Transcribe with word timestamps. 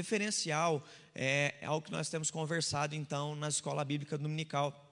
Referencial 0.00 0.82
é, 1.14 1.54
é 1.60 1.66
algo 1.66 1.84
que 1.84 1.92
nós 1.92 2.08
temos 2.08 2.30
conversado 2.30 2.94
então 2.94 3.36
na 3.36 3.48
escola 3.48 3.84
bíblica 3.84 4.16
dominical 4.16 4.89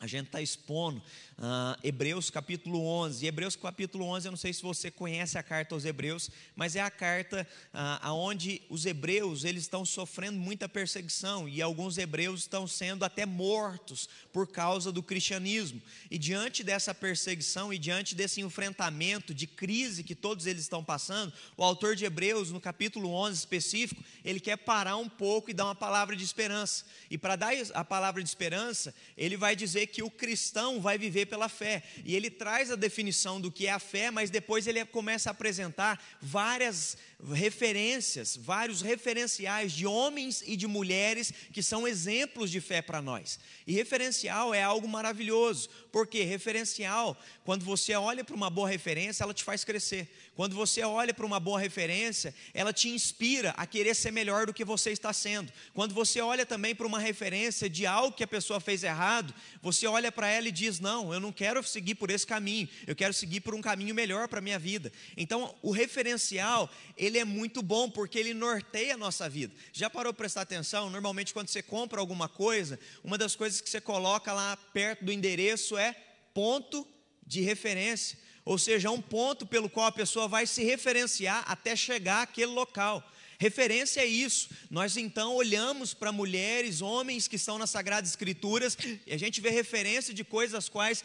a 0.00 0.06
gente 0.06 0.28
está 0.28 0.40
expondo 0.40 0.98
uh, 1.36 1.78
Hebreus 1.84 2.30
capítulo 2.30 2.82
11. 2.86 3.22
E 3.22 3.28
Hebreus 3.28 3.54
capítulo 3.54 4.06
11, 4.06 4.26
eu 4.26 4.32
não 4.32 4.36
sei 4.36 4.50
se 4.50 4.62
você 4.62 4.90
conhece 4.90 5.36
a 5.36 5.42
carta 5.42 5.74
aos 5.74 5.84
Hebreus, 5.84 6.30
mas 6.56 6.74
é 6.74 6.80
a 6.80 6.90
carta 6.90 7.46
uh, 7.74 8.08
onde 8.14 8.62
os 8.70 8.86
hebreus 8.86 9.44
eles 9.44 9.64
estão 9.64 9.84
sofrendo 9.84 10.38
muita 10.38 10.66
perseguição 10.66 11.46
e 11.46 11.60
alguns 11.60 11.98
hebreus 11.98 12.40
estão 12.40 12.66
sendo 12.66 13.04
até 13.04 13.26
mortos 13.26 14.08
por 14.32 14.46
causa 14.46 14.90
do 14.90 15.02
cristianismo. 15.02 15.82
E 16.10 16.16
diante 16.16 16.64
dessa 16.64 16.94
perseguição 16.94 17.70
e 17.70 17.78
diante 17.78 18.14
desse 18.14 18.40
enfrentamento 18.40 19.34
de 19.34 19.46
crise 19.46 20.02
que 20.02 20.14
todos 20.14 20.46
eles 20.46 20.62
estão 20.62 20.82
passando, 20.82 21.30
o 21.58 21.62
autor 21.62 21.94
de 21.94 22.06
Hebreus, 22.06 22.50
no 22.50 22.60
capítulo 22.60 23.12
11 23.12 23.38
específico, 23.38 24.02
ele 24.24 24.40
quer 24.40 24.56
parar 24.56 24.96
um 24.96 25.10
pouco 25.10 25.50
e 25.50 25.54
dar 25.54 25.66
uma 25.66 25.74
palavra 25.74 26.16
de 26.16 26.24
esperança. 26.24 26.86
E 27.10 27.18
para 27.18 27.36
dar 27.36 27.52
a 27.74 27.84
palavra 27.84 28.22
de 28.22 28.28
esperança, 28.30 28.94
ele 29.14 29.36
vai 29.36 29.54
dizer 29.54 29.89
que 29.90 30.02
o 30.02 30.10
cristão 30.10 30.80
vai 30.80 30.96
viver 30.96 31.26
pela 31.26 31.48
fé. 31.48 31.82
E 32.04 32.14
ele 32.14 32.30
traz 32.30 32.70
a 32.70 32.76
definição 32.76 33.40
do 33.40 33.50
que 33.50 33.66
é 33.66 33.72
a 33.72 33.78
fé, 33.78 34.10
mas 34.10 34.30
depois 34.30 34.66
ele 34.66 34.84
começa 34.84 35.30
a 35.30 35.32
apresentar 35.32 36.02
várias 36.20 36.96
referências, 37.32 38.36
vários 38.36 38.80
referenciais 38.80 39.72
de 39.72 39.86
homens 39.86 40.42
e 40.46 40.56
de 40.56 40.66
mulheres 40.66 41.32
que 41.52 41.62
são 41.62 41.86
exemplos 41.86 42.50
de 42.50 42.60
fé 42.60 42.80
para 42.80 43.02
nós. 43.02 43.38
E 43.66 43.72
referencial 43.72 44.54
é 44.54 44.62
algo 44.62 44.88
maravilhoso, 44.88 45.68
porque 45.92 46.22
referencial, 46.22 47.16
quando 47.44 47.64
você 47.64 47.94
olha 47.94 48.24
para 48.24 48.34
uma 48.34 48.48
boa 48.48 48.68
referência, 48.68 49.22
ela 49.24 49.34
te 49.34 49.44
faz 49.44 49.64
crescer. 49.64 50.08
Quando 50.34 50.54
você 50.54 50.82
olha 50.82 51.12
para 51.12 51.26
uma 51.26 51.38
boa 51.38 51.60
referência, 51.60 52.34
ela 52.54 52.72
te 52.72 52.88
inspira 52.88 53.50
a 53.56 53.66
querer 53.66 53.94
ser 53.94 54.10
melhor 54.10 54.46
do 54.46 54.54
que 54.54 54.64
você 54.64 54.90
está 54.90 55.12
sendo. 55.12 55.52
Quando 55.74 55.94
você 55.94 56.20
olha 56.20 56.46
também 56.46 56.74
para 56.74 56.86
uma 56.86 56.98
referência 56.98 57.68
de 57.68 57.84
algo 57.84 58.16
que 58.16 58.24
a 58.24 58.28
pessoa 58.28 58.58
fez 58.60 58.82
errado, 58.82 59.34
você 59.60 59.86
olha 59.86 60.10
para 60.10 60.28
ela 60.28 60.48
e 60.48 60.52
diz: 60.52 60.80
Não, 60.80 61.12
eu 61.12 61.20
não 61.20 61.32
quero 61.32 61.62
seguir 61.62 61.96
por 61.96 62.10
esse 62.10 62.26
caminho, 62.26 62.68
eu 62.86 62.96
quero 62.96 63.12
seguir 63.12 63.40
por 63.40 63.54
um 63.54 63.60
caminho 63.60 63.94
melhor 63.94 64.28
para 64.28 64.38
a 64.38 64.42
minha 64.42 64.58
vida. 64.58 64.90
Então, 65.16 65.54
o 65.60 65.70
referencial, 65.70 66.70
ele 66.96 67.09
é 67.18 67.24
muito 67.24 67.62
bom 67.62 67.90
porque 67.90 68.18
ele 68.18 68.34
norteia 68.34 68.94
a 68.94 68.96
nossa 68.96 69.28
vida. 69.28 69.54
Já 69.72 69.88
parou 69.90 70.12
para 70.12 70.24
prestar 70.24 70.42
atenção? 70.42 70.90
Normalmente, 70.90 71.32
quando 71.32 71.48
você 71.48 71.62
compra 71.62 72.00
alguma 72.00 72.28
coisa, 72.28 72.78
uma 73.02 73.18
das 73.18 73.34
coisas 73.34 73.60
que 73.60 73.68
você 73.68 73.80
coloca 73.80 74.32
lá 74.32 74.56
perto 74.56 75.04
do 75.04 75.12
endereço 75.12 75.76
é 75.76 75.94
ponto 76.32 76.86
de 77.26 77.40
referência, 77.40 78.18
ou 78.44 78.58
seja, 78.58 78.90
um 78.90 79.00
ponto 79.00 79.46
pelo 79.46 79.70
qual 79.70 79.86
a 79.86 79.92
pessoa 79.92 80.26
vai 80.26 80.46
se 80.46 80.64
referenciar 80.64 81.44
até 81.46 81.76
chegar 81.76 82.22
àquele 82.22 82.52
local. 82.52 83.04
Referência 83.38 84.02
é 84.02 84.06
isso. 84.06 84.50
Nós 84.70 84.98
então 84.98 85.34
olhamos 85.34 85.94
para 85.94 86.12
mulheres, 86.12 86.82
homens 86.82 87.26
que 87.26 87.36
estão 87.36 87.56
nas 87.56 87.70
Sagradas 87.70 88.10
Escrituras 88.10 88.76
e 89.06 89.14
a 89.14 89.18
gente 89.18 89.40
vê 89.40 89.48
referência 89.48 90.12
de 90.12 90.22
coisas 90.22 90.68
quais 90.68 91.02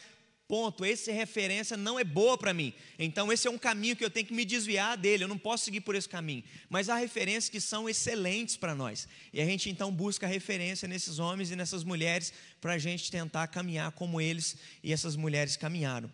Ponto, 0.47 0.85
essa 0.85 1.11
referência 1.11 1.75
não 1.75 1.99
é 1.99 2.03
boa 2.03 2.37
para 2.37 2.53
mim. 2.53 2.71
Então, 2.99 3.31
esse 3.33 3.47
é 3.47 3.51
um 3.51 3.57
caminho 3.57 3.95
que 3.95 4.05
eu 4.05 4.11
tenho 4.11 4.27
que 4.27 4.33
me 4.33 4.45
desviar 4.45 4.95
dele, 4.95 5.23
eu 5.23 5.27
não 5.27 5.39
posso 5.39 5.65
seguir 5.65 5.81
por 5.81 5.95
esse 5.95 6.07
caminho. 6.07 6.43
Mas 6.69 6.87
há 6.87 6.95
referências 6.95 7.49
que 7.49 7.59
são 7.59 7.89
excelentes 7.89 8.55
para 8.55 8.75
nós. 8.75 9.07
E 9.33 9.41
a 9.41 9.45
gente 9.45 9.71
então 9.71 9.91
busca 9.91 10.27
referência 10.27 10.87
nesses 10.87 11.17
homens 11.17 11.49
e 11.49 11.55
nessas 11.55 11.83
mulheres 11.83 12.31
para 12.61 12.73
a 12.73 12.77
gente 12.77 13.09
tentar 13.09 13.47
caminhar 13.47 13.91
como 13.93 14.21
eles 14.21 14.55
e 14.83 14.93
essas 14.93 15.15
mulheres 15.15 15.57
caminharam. 15.57 16.11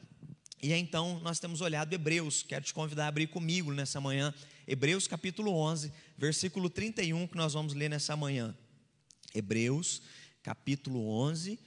E 0.64 0.72
então 0.74 1.20
nós 1.20 1.40
temos 1.40 1.59
olhado 1.59 1.92
Hebreus, 1.92 2.44
quero 2.44 2.64
te 2.64 2.74
convidar 2.74 3.06
a 3.06 3.08
abrir 3.08 3.28
comigo 3.28 3.74
nessa 3.74 4.00
manhã, 4.00 4.34
Hebreus 4.68 5.08
capítulo 5.08 5.54
11, 5.54 5.92
versículo 6.18 6.70
31, 6.70 7.28
que 7.28 7.36
nós 7.36 7.54
vamos 7.54 7.74
ler 7.74 7.90
nessa 7.90 8.16
manhã. 8.16 8.56
Hebreus 9.34 10.04
capítulo 10.44 11.06
11, 11.09 11.59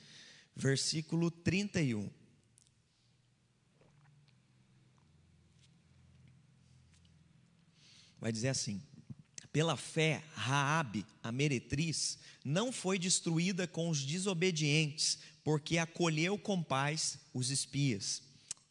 versículo 0.57 1.31
31. 1.31 2.09
Vai 8.25 8.33
dizer 8.33 8.49
assim: 8.49 8.81
pela 9.53 9.77
fé, 9.77 10.25
Raabe, 10.33 11.05
a 11.23 11.31
meretriz, 11.31 12.19
não 12.43 12.73
foi 12.73 12.99
destruída 12.99 13.67
com 13.67 13.91
os 13.91 14.03
desobedientes, 14.03 15.19
porque 15.45 15.77
acolheu 15.77 16.39
com 16.39 16.63
paz 16.63 17.19
os 17.35 17.51
espias. 17.51 18.23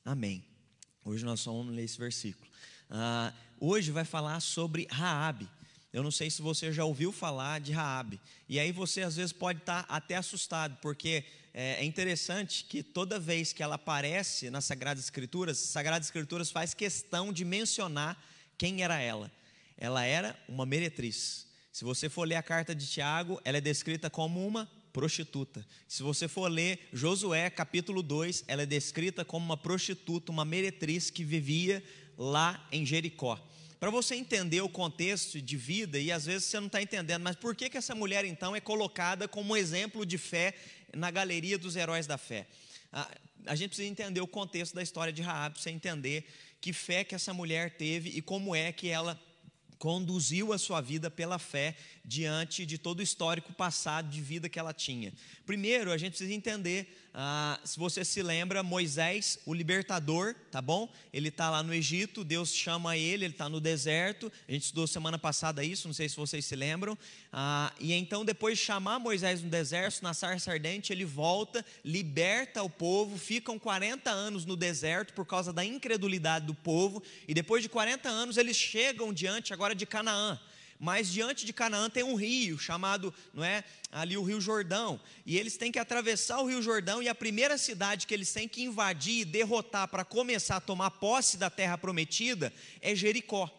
Amém. 0.03 0.43
Hoje 1.05 1.23
nós 1.23 1.39
só 1.39 1.53
vamos 1.53 1.75
ler 1.75 1.83
esse 1.83 1.99
versículo. 1.99 2.49
Ah, 2.89 3.31
hoje 3.59 3.91
vai 3.91 4.03
falar 4.03 4.39
sobre 4.39 4.87
Raabe. 4.89 5.47
Eu 5.91 6.01
não 6.01 6.09
sei 6.09 6.31
se 6.31 6.41
você 6.41 6.73
já 6.73 6.83
ouviu 6.83 7.11
falar 7.11 7.61
de 7.61 7.71
Raabe. 7.71 8.19
E 8.49 8.59
aí 8.59 8.71
você 8.71 9.03
às 9.03 9.17
vezes 9.17 9.31
pode 9.31 9.59
estar 9.59 9.85
até 9.87 10.15
assustado, 10.15 10.79
porque 10.81 11.23
é, 11.53 11.73
é 11.73 11.85
interessante 11.85 12.63
que 12.63 12.81
toda 12.81 13.19
vez 13.19 13.53
que 13.53 13.61
ela 13.61 13.75
aparece 13.75 14.49
nas 14.49 14.65
Sagradas 14.65 15.03
Escrituras, 15.03 15.59
as 15.61 15.69
Sagradas 15.69 16.07
Escrituras 16.07 16.49
faz 16.49 16.73
questão 16.73 17.31
de 17.31 17.45
mencionar 17.45 18.19
quem 18.57 18.81
era 18.81 18.99
ela 18.99 19.31
ela 19.83 20.05
era 20.05 20.39
uma 20.47 20.65
meretriz. 20.65 21.45
Se 21.69 21.83
você 21.83 22.07
for 22.07 22.25
ler 22.25 22.35
a 22.35 22.41
carta 22.41 22.73
de 22.73 22.87
Tiago, 22.87 23.41
ela 23.43 23.57
é 23.57 23.61
descrita 23.61 24.09
como 24.09 24.47
uma 24.47 24.65
prostituta. 24.93 25.67
Se 25.89 26.01
você 26.01 26.25
for 26.25 26.49
ler 26.49 26.87
Josué 26.93 27.49
capítulo 27.49 28.01
2, 28.01 28.45
ela 28.47 28.61
é 28.61 28.65
descrita 28.65 29.25
como 29.25 29.45
uma 29.45 29.57
prostituta, 29.57 30.31
uma 30.31 30.45
meretriz 30.45 31.09
que 31.09 31.25
vivia 31.25 31.83
lá 32.17 32.65
em 32.71 32.85
Jericó. 32.85 33.37
Para 33.77 33.89
você 33.89 34.15
entender 34.15 34.61
o 34.61 34.69
contexto 34.69 35.41
de 35.41 35.57
vida, 35.57 35.99
e 35.99 36.13
às 36.13 36.25
vezes 36.25 36.45
você 36.45 36.61
não 36.61 36.67
está 36.67 36.81
entendendo, 36.81 37.21
mas 37.21 37.35
por 37.35 37.53
que, 37.53 37.69
que 37.69 37.77
essa 37.77 37.93
mulher 37.93 38.23
então 38.23 38.55
é 38.55 38.61
colocada 38.61 39.27
como 39.27 39.57
exemplo 39.57 40.05
de 40.05 40.17
fé 40.17 40.55
na 40.95 41.11
galeria 41.11 41.57
dos 41.57 41.75
heróis 41.75 42.07
da 42.07 42.17
fé? 42.17 42.47
A, 42.89 43.11
a 43.47 43.55
gente 43.55 43.71
precisa 43.71 43.89
entender 43.89 44.21
o 44.21 44.27
contexto 44.27 44.75
da 44.75 44.81
história 44.81 45.11
de 45.11 45.21
Raab, 45.21 45.55
para 45.55 45.61
você 45.61 45.71
entender 45.71 46.25
que 46.61 46.71
fé 46.71 47.03
que 47.03 47.13
essa 47.13 47.33
mulher 47.33 47.75
teve 47.75 48.11
e 48.11 48.21
como 48.21 48.55
é 48.55 48.71
que 48.71 48.87
ela 48.87 49.19
conduziu 49.79 50.53
a 50.53 50.57
sua 50.57 50.81
vida 50.81 51.09
pela 51.09 51.37
fé 51.37 51.75
diante 52.03 52.65
de 52.65 52.77
todo 52.77 52.99
o 52.99 53.03
histórico 53.03 53.53
passado 53.53 54.09
de 54.09 54.21
vida 54.21 54.49
que 54.49 54.59
ela 54.59 54.73
tinha. 54.73 55.13
Primeiro, 55.45 55.91
a 55.91 55.97
gente 55.97 56.11
precisa 56.11 56.33
entender 56.33 57.02
ah, 57.15 57.59
se 57.63 57.77
você 57.77 58.03
se 58.03 58.23
lembra, 58.23 58.63
Moisés, 58.63 59.37
o 59.45 59.53
libertador, 59.53 60.33
tá 60.49 60.59
bom? 60.59 60.91
Ele 61.13 61.29
está 61.29 61.47
lá 61.47 61.61
no 61.61 61.71
Egito, 61.71 62.23
Deus 62.23 62.51
chama 62.51 62.97
ele, 62.97 63.25
ele 63.25 63.33
está 63.33 63.47
no 63.47 63.59
deserto. 63.59 64.31
A 64.47 64.51
gente 64.51 64.63
estudou 64.63 64.87
semana 64.87 65.19
passada 65.19 65.63
isso, 65.63 65.87
não 65.87 65.93
sei 65.93 66.09
se 66.09 66.15
vocês 66.15 66.43
se 66.43 66.55
lembram. 66.55 66.97
Ah, 67.31 67.71
e 67.79 67.93
então, 67.93 68.25
depois 68.25 68.57
de 68.57 68.65
chamar 68.65 68.97
Moisés 68.97 69.43
no 69.43 69.49
deserto, 69.49 70.01
na 70.01 70.15
sarça 70.15 70.51
ardente, 70.51 70.91
ele 70.91 71.05
volta, 71.05 71.63
liberta 71.85 72.63
o 72.63 72.69
povo, 72.69 73.15
ficam 73.15 73.59
40 73.59 74.09
anos 74.09 74.43
no 74.43 74.55
deserto 74.55 75.13
por 75.13 75.25
causa 75.25 75.53
da 75.53 75.63
incredulidade 75.63 76.47
do 76.47 76.55
povo, 76.55 77.03
e 77.27 77.33
depois 77.35 77.61
de 77.61 77.69
40 77.69 78.09
anos 78.09 78.37
eles 78.37 78.57
chegam 78.57 79.13
diante 79.13 79.53
agora 79.53 79.75
de 79.75 79.85
Canaã 79.85 80.39
mas 80.83 81.09
diante 81.09 81.45
de 81.45 81.53
Canaã 81.53 81.89
tem 81.89 82.03
um 82.03 82.13
rio 82.13 82.59
chamado, 82.59 83.13
não 83.33 83.41
é, 83.41 83.63
ali 83.89 84.17
o 84.17 84.21
Rio 84.21 84.41
Jordão, 84.41 84.99
e 85.25 85.37
eles 85.37 85.55
têm 85.55 85.71
que 85.71 85.79
atravessar 85.79 86.41
o 86.41 86.45
Rio 86.45 86.61
Jordão 86.61 87.01
e 87.01 87.07
a 87.07 87.15
primeira 87.15 87.57
cidade 87.57 88.05
que 88.05 88.13
eles 88.13 88.33
têm 88.33 88.49
que 88.49 88.63
invadir 88.63 89.21
e 89.21 89.25
derrotar 89.25 89.87
para 89.87 90.03
começar 90.03 90.57
a 90.57 90.59
tomar 90.59 90.91
posse 90.91 91.37
da 91.37 91.49
terra 91.49 91.77
prometida 91.77 92.51
é 92.81 92.93
Jericó. 92.93 93.49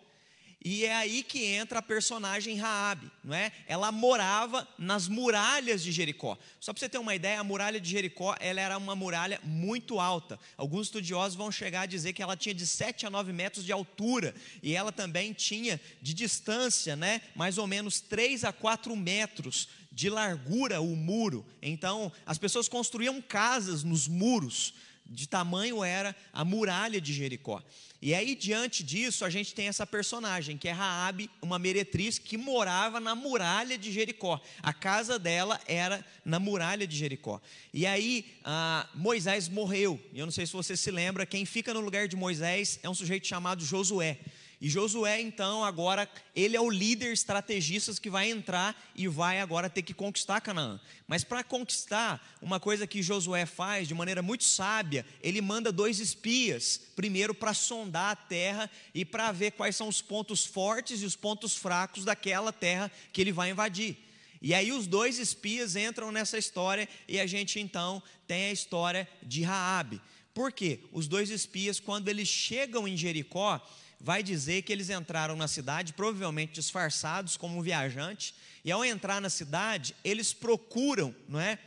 E 0.64 0.86
é 0.86 0.94
aí 0.94 1.22
que 1.22 1.44
entra 1.44 1.80
a 1.80 1.82
personagem 1.82 2.56
Raabe, 2.56 3.12
não 3.22 3.34
é? 3.34 3.52
Ela 3.66 3.92
morava 3.92 4.66
nas 4.78 5.06
muralhas 5.06 5.82
de 5.82 5.92
Jericó. 5.92 6.38
Só 6.58 6.72
para 6.72 6.80
você 6.80 6.88
ter 6.88 6.96
uma 6.96 7.14
ideia, 7.14 7.38
a 7.38 7.44
muralha 7.44 7.78
de 7.78 7.90
Jericó, 7.90 8.34
ela 8.40 8.62
era 8.62 8.78
uma 8.78 8.96
muralha 8.96 9.38
muito 9.44 10.00
alta. 10.00 10.40
Alguns 10.56 10.86
estudiosos 10.86 11.36
vão 11.36 11.52
chegar 11.52 11.82
a 11.82 11.86
dizer 11.86 12.14
que 12.14 12.22
ela 12.22 12.34
tinha 12.34 12.54
de 12.54 12.66
7 12.66 13.04
a 13.04 13.10
9 13.10 13.30
metros 13.30 13.62
de 13.62 13.72
altura 13.72 14.34
e 14.62 14.74
ela 14.74 14.90
também 14.90 15.34
tinha 15.34 15.78
de 16.00 16.14
distância, 16.14 16.96
né, 16.96 17.20
mais 17.34 17.58
ou 17.58 17.66
menos 17.66 18.00
3 18.00 18.44
a 18.44 18.52
4 18.52 18.96
metros 18.96 19.68
de 19.92 20.08
largura 20.08 20.80
o 20.80 20.96
muro. 20.96 21.44
Então, 21.60 22.10
as 22.24 22.38
pessoas 22.38 22.68
construíam 22.68 23.20
casas 23.20 23.84
nos 23.84 24.08
muros 24.08 24.72
de 25.06 25.28
tamanho 25.28 25.84
era 25.84 26.14
a 26.32 26.44
muralha 26.44 27.00
de 27.00 27.12
Jericó. 27.12 27.62
E 28.00 28.14
aí 28.14 28.34
diante 28.34 28.82
disso 28.82 29.24
a 29.24 29.30
gente 29.30 29.54
tem 29.54 29.68
essa 29.68 29.86
personagem 29.86 30.58
que 30.58 30.68
é 30.68 30.72
Raabe, 30.72 31.30
uma 31.40 31.58
meretriz 31.58 32.18
que 32.18 32.36
morava 32.36 33.00
na 33.00 33.14
muralha 33.14 33.78
de 33.78 33.90
Jericó. 33.90 34.40
A 34.62 34.72
casa 34.72 35.18
dela 35.18 35.60
era 35.66 36.04
na 36.24 36.38
muralha 36.38 36.86
de 36.86 36.96
Jericó. 36.96 37.40
E 37.72 37.86
aí 37.86 38.26
ah, 38.44 38.88
Moisés 38.94 39.48
morreu. 39.48 40.00
E 40.12 40.18
eu 40.18 40.26
não 40.26 40.32
sei 40.32 40.46
se 40.46 40.52
você 40.52 40.76
se 40.76 40.90
lembra, 40.90 41.24
quem 41.24 41.44
fica 41.44 41.72
no 41.72 41.80
lugar 41.80 42.08
de 42.08 42.16
Moisés 42.16 42.78
é 42.82 42.90
um 42.90 42.94
sujeito 42.94 43.26
chamado 43.26 43.64
Josué. 43.64 44.18
E 44.64 44.70
Josué, 44.70 45.20
então, 45.20 45.62
agora, 45.62 46.08
ele 46.34 46.56
é 46.56 46.60
o 46.60 46.70
líder 46.70 47.12
estrategista 47.12 47.92
que 48.00 48.08
vai 48.08 48.30
entrar 48.30 48.74
e 48.96 49.06
vai 49.06 49.38
agora 49.38 49.68
ter 49.68 49.82
que 49.82 49.92
conquistar 49.92 50.40
Canaã. 50.40 50.80
Mas 51.06 51.22
para 51.22 51.44
conquistar, 51.44 52.34
uma 52.40 52.58
coisa 52.58 52.86
que 52.86 53.02
Josué 53.02 53.44
faz 53.44 53.86
de 53.86 53.92
maneira 53.92 54.22
muito 54.22 54.42
sábia, 54.44 55.04
ele 55.20 55.42
manda 55.42 55.70
dois 55.70 56.00
espias, 56.00 56.80
primeiro 56.96 57.34
para 57.34 57.52
sondar 57.52 58.12
a 58.12 58.16
terra 58.16 58.70
e 58.94 59.04
para 59.04 59.30
ver 59.32 59.50
quais 59.50 59.76
são 59.76 59.86
os 59.86 60.00
pontos 60.00 60.46
fortes 60.46 61.02
e 61.02 61.04
os 61.04 61.14
pontos 61.14 61.54
fracos 61.54 62.02
daquela 62.06 62.50
terra 62.50 62.90
que 63.12 63.20
ele 63.20 63.32
vai 63.32 63.50
invadir. 63.50 63.98
E 64.40 64.54
aí 64.54 64.72
os 64.72 64.86
dois 64.86 65.18
espias 65.18 65.76
entram 65.76 66.10
nessa 66.10 66.38
história 66.38 66.88
e 67.06 67.20
a 67.20 67.26
gente 67.26 67.60
então 67.60 68.02
tem 68.26 68.46
a 68.46 68.52
história 68.52 69.06
de 69.22 69.42
Raabe. 69.42 70.00
Por 70.32 70.50
quê? 70.50 70.80
Os 70.90 71.06
dois 71.06 71.28
espias, 71.28 71.78
quando 71.78 72.08
eles 72.08 72.26
chegam 72.26 72.88
em 72.88 72.96
Jericó, 72.96 73.60
vai 74.04 74.22
dizer 74.22 74.60
que 74.60 74.70
eles 74.70 74.90
entraram 74.90 75.34
na 75.34 75.48
cidade, 75.48 75.94
provavelmente 75.94 76.52
disfarçados 76.52 77.38
como 77.38 77.62
viajante, 77.62 78.34
e 78.62 78.70
ao 78.70 78.84
entrar 78.84 79.18
na 79.18 79.30
cidade, 79.30 79.96
eles 80.04 80.30
procuram, 80.30 81.16
não 81.26 81.40
é? 81.40 81.58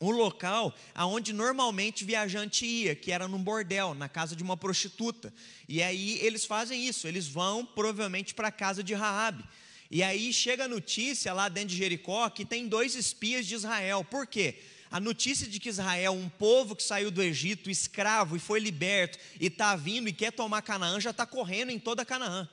Um 0.00 0.12
local 0.12 0.72
aonde 0.94 1.32
normalmente 1.32 2.04
viajante 2.04 2.64
ia, 2.64 2.94
que 2.94 3.10
era 3.10 3.26
num 3.26 3.42
bordel, 3.42 3.94
na 3.94 4.08
casa 4.08 4.36
de 4.36 4.44
uma 4.44 4.56
prostituta. 4.56 5.34
E 5.68 5.82
aí 5.82 6.20
eles 6.20 6.44
fazem 6.44 6.86
isso, 6.86 7.08
eles 7.08 7.26
vão 7.26 7.66
provavelmente 7.66 8.32
para 8.32 8.46
a 8.46 8.52
casa 8.52 8.80
de 8.84 8.94
Raabe. 8.94 9.44
E 9.90 10.04
aí 10.04 10.32
chega 10.32 10.66
a 10.66 10.68
notícia 10.68 11.32
lá 11.32 11.48
dentro 11.48 11.70
de 11.70 11.78
Jericó 11.78 12.30
que 12.30 12.44
tem 12.44 12.68
dois 12.68 12.94
espias 12.94 13.44
de 13.44 13.56
Israel. 13.56 14.04
Por 14.04 14.24
quê? 14.24 14.60
A 14.92 15.00
notícia 15.00 15.48
de 15.48 15.58
que 15.58 15.70
Israel, 15.70 16.12
um 16.12 16.28
povo 16.28 16.76
que 16.76 16.82
saiu 16.82 17.10
do 17.10 17.22
Egito 17.22 17.70
escravo 17.70 18.36
e 18.36 18.38
foi 18.38 18.60
liberto 18.60 19.18
e 19.40 19.46
está 19.46 19.74
vindo 19.74 20.06
e 20.06 20.12
quer 20.12 20.32
tomar 20.32 20.60
Canaã, 20.60 21.00
já 21.00 21.10
está 21.10 21.24
correndo 21.24 21.70
em 21.70 21.78
toda 21.78 22.04
Canaã. 22.04 22.46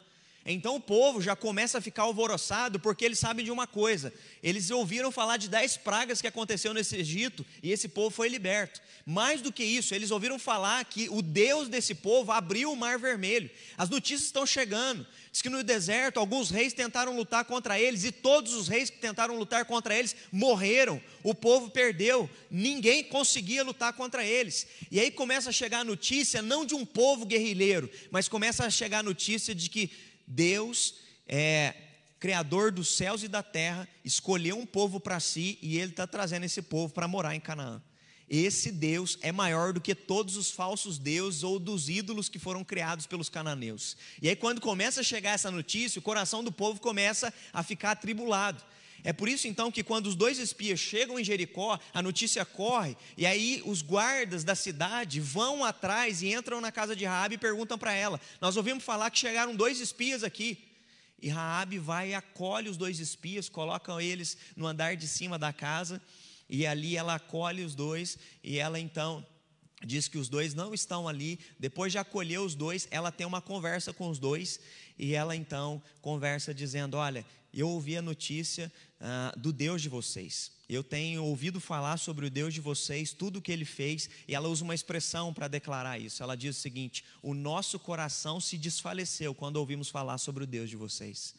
Então 0.45 0.75
o 0.75 0.80
povo 0.80 1.21
já 1.21 1.36
começa 1.36 1.77
a 1.77 1.81
ficar 1.81 2.03
alvoroçado 2.03 2.80
porque 2.80 3.06
eles 3.06 3.19
sabem 3.19 3.44
de 3.44 3.51
uma 3.51 3.68
coisa: 3.68 4.13
eles 4.41 4.71
ouviram 4.71 5.12
falar 5.12 5.38
de 5.38 5.50
dez 5.50 5.77
pragas 5.77 6.21
que 6.21 6.27
aconteceu 6.27 6.74
nesse 6.74 6.95
Egito 6.95 7.45
e 7.62 7.71
esse 7.71 7.88
povo 7.88 8.09
foi 8.09 8.30
liberto. 8.30 8.81
Mais 9.06 9.41
do 9.41 9.51
que 9.51 9.63
isso, 9.63 9.94
eles 9.94 10.12
ouviram 10.12 10.39
falar 10.39 10.83
que 10.86 11.09
o 11.09 11.21
Deus 11.21 11.68
desse 11.68 11.94
povo 11.94 12.31
abriu 12.31 12.71
o 12.71 12.75
mar 12.75 12.97
vermelho. 12.97 13.50
As 13.77 13.89
notícias 13.89 14.25
estão 14.25 14.45
chegando. 14.45 15.06
Diz 15.31 15.44
que 15.44 15.50
no 15.50 15.63
deserto 15.63 16.19
alguns 16.19 16.50
reis 16.50 16.74
tentaram 16.74 17.15
lutar 17.15 17.45
contra 17.45 17.80
eles 17.80 18.03
e 18.03 18.12
todos 18.12 18.53
os 18.53 18.68
reis 18.68 18.89
que 18.89 18.97
tentaram 18.97 19.38
lutar 19.38 19.65
contra 19.65 19.95
eles 19.95 20.15
morreram. 20.31 21.01
O 21.21 21.35
povo 21.35 21.69
perdeu, 21.69 22.27
ninguém 22.50 23.03
conseguia 23.03 23.63
lutar 23.63 23.94
contra 23.94 24.25
eles. 24.25 24.65
E 24.89 25.00
aí 25.00 25.12
começa 25.12 25.50
a 25.50 25.53
chegar 25.53 25.81
a 25.81 25.83
notícia 25.83 26.42
não 26.42 26.65
de 26.65 26.74
um 26.74 26.85
povo 26.85 27.25
guerrilheiro, 27.25 27.89
mas 28.09 28.27
começa 28.27 28.65
a 28.65 28.69
chegar 28.69 29.00
a 29.00 29.03
notícia 29.03 29.53
de 29.53 29.69
que 29.69 29.92
Deus 30.29 30.95
é 31.27 31.75
criador 32.19 32.71
dos 32.71 32.95
céus 32.95 33.23
e 33.23 33.27
da 33.27 33.41
terra, 33.41 33.87
escolheu 34.05 34.57
um 34.57 34.65
povo 34.65 34.99
para 34.99 35.19
si 35.19 35.57
e 35.61 35.77
ele 35.77 35.91
está 35.91 36.05
trazendo 36.05 36.45
esse 36.45 36.61
povo 36.61 36.93
para 36.93 37.07
morar 37.07 37.35
em 37.35 37.39
Canaã. 37.39 37.81
Esse 38.29 38.71
Deus 38.71 39.17
é 39.21 39.31
maior 39.31 39.73
do 39.73 39.81
que 39.81 39.95
todos 39.95 40.37
os 40.37 40.51
falsos 40.51 40.99
deuses 40.99 41.41
ou 41.41 41.57
dos 41.57 41.89
ídolos 41.89 42.29
que 42.29 42.37
foram 42.37 42.63
criados 42.63 43.07
pelos 43.07 43.27
cananeus. 43.27 43.97
E 44.21 44.29
aí, 44.29 44.35
quando 44.35 44.61
começa 44.61 45.01
a 45.01 45.03
chegar 45.03 45.31
essa 45.31 45.49
notícia, 45.49 45.97
o 45.97 46.03
coração 46.03 46.43
do 46.43 46.51
povo 46.51 46.79
começa 46.79 47.33
a 47.51 47.63
ficar 47.63 47.91
atribulado. 47.91 48.63
É 49.03 49.13
por 49.13 49.29
isso 49.29 49.47
então 49.47 49.71
que 49.71 49.83
quando 49.83 50.07
os 50.07 50.15
dois 50.15 50.39
espias 50.39 50.79
chegam 50.79 51.19
em 51.19 51.23
Jericó, 51.23 51.79
a 51.93 52.01
notícia 52.01 52.43
corre, 52.43 52.97
e 53.17 53.25
aí 53.25 53.61
os 53.65 53.81
guardas 53.81 54.43
da 54.43 54.55
cidade 54.55 55.19
vão 55.19 55.63
atrás 55.63 56.21
e 56.21 56.33
entram 56.33 56.59
na 56.59 56.71
casa 56.71 56.95
de 56.95 57.05
Raabe 57.05 57.35
e 57.35 57.37
perguntam 57.37 57.77
para 57.77 57.93
ela: 57.93 58.19
"Nós 58.41 58.57
ouvimos 58.57 58.83
falar 58.83 59.09
que 59.09 59.19
chegaram 59.19 59.55
dois 59.55 59.79
espias 59.79 60.23
aqui". 60.23 60.65
E 61.21 61.29
Raabe 61.29 61.77
vai 61.77 62.09
e 62.11 62.15
acolhe 62.15 62.69
os 62.69 62.77
dois 62.77 62.99
espias, 62.99 63.49
coloca 63.49 64.01
eles 64.01 64.37
no 64.55 64.65
andar 64.65 64.95
de 64.95 65.07
cima 65.07 65.37
da 65.37 65.51
casa 65.51 66.01
e 66.49 66.65
ali 66.65 66.95
ela 66.97 67.15
acolhe 67.15 67.63
os 67.63 67.75
dois 67.75 68.17
e 68.43 68.57
ela 68.57 68.79
então 68.79 69.25
diz 69.85 70.07
que 70.07 70.17
os 70.17 70.27
dois 70.29 70.53
não 70.53 70.73
estão 70.73 71.07
ali. 71.07 71.39
Depois 71.57 71.91
de 71.91 71.97
acolher 71.97 72.39
os 72.39 72.55
dois, 72.55 72.87
ela 72.91 73.11
tem 73.11 73.25
uma 73.25 73.41
conversa 73.41 73.93
com 73.93 74.09
os 74.09 74.17
dois 74.17 74.59
e 74.97 75.13
ela 75.13 75.35
então 75.35 75.81
conversa 76.01 76.53
dizendo: 76.53 76.97
Olha, 76.97 77.25
eu 77.53 77.69
ouvi 77.69 77.97
a 77.97 78.01
notícia 78.01 78.71
ah, 78.99 79.33
do 79.37 79.51
Deus 79.51 79.81
de 79.81 79.89
vocês. 79.89 80.51
Eu 80.69 80.83
tenho 80.83 81.23
ouvido 81.23 81.59
falar 81.59 81.97
sobre 81.97 82.27
o 82.27 82.29
Deus 82.29 82.53
de 82.53 82.61
vocês, 82.61 83.11
tudo 83.11 83.39
o 83.39 83.41
que 83.41 83.51
ele 83.51 83.65
fez, 83.65 84.09
e 84.27 84.35
ela 84.35 84.47
usa 84.47 84.63
uma 84.63 84.75
expressão 84.75 85.33
para 85.33 85.47
declarar 85.47 85.99
isso. 85.99 86.21
Ela 86.21 86.37
diz 86.37 86.57
o 86.57 86.61
seguinte: 86.61 87.03
O 87.23 87.33
nosso 87.33 87.79
coração 87.79 88.39
se 88.39 88.57
desfaleceu 88.57 89.33
quando 89.33 89.57
ouvimos 89.57 89.89
falar 89.89 90.17
sobre 90.19 90.43
o 90.43 90.47
Deus 90.47 90.69
de 90.69 90.75
vocês. 90.75 91.33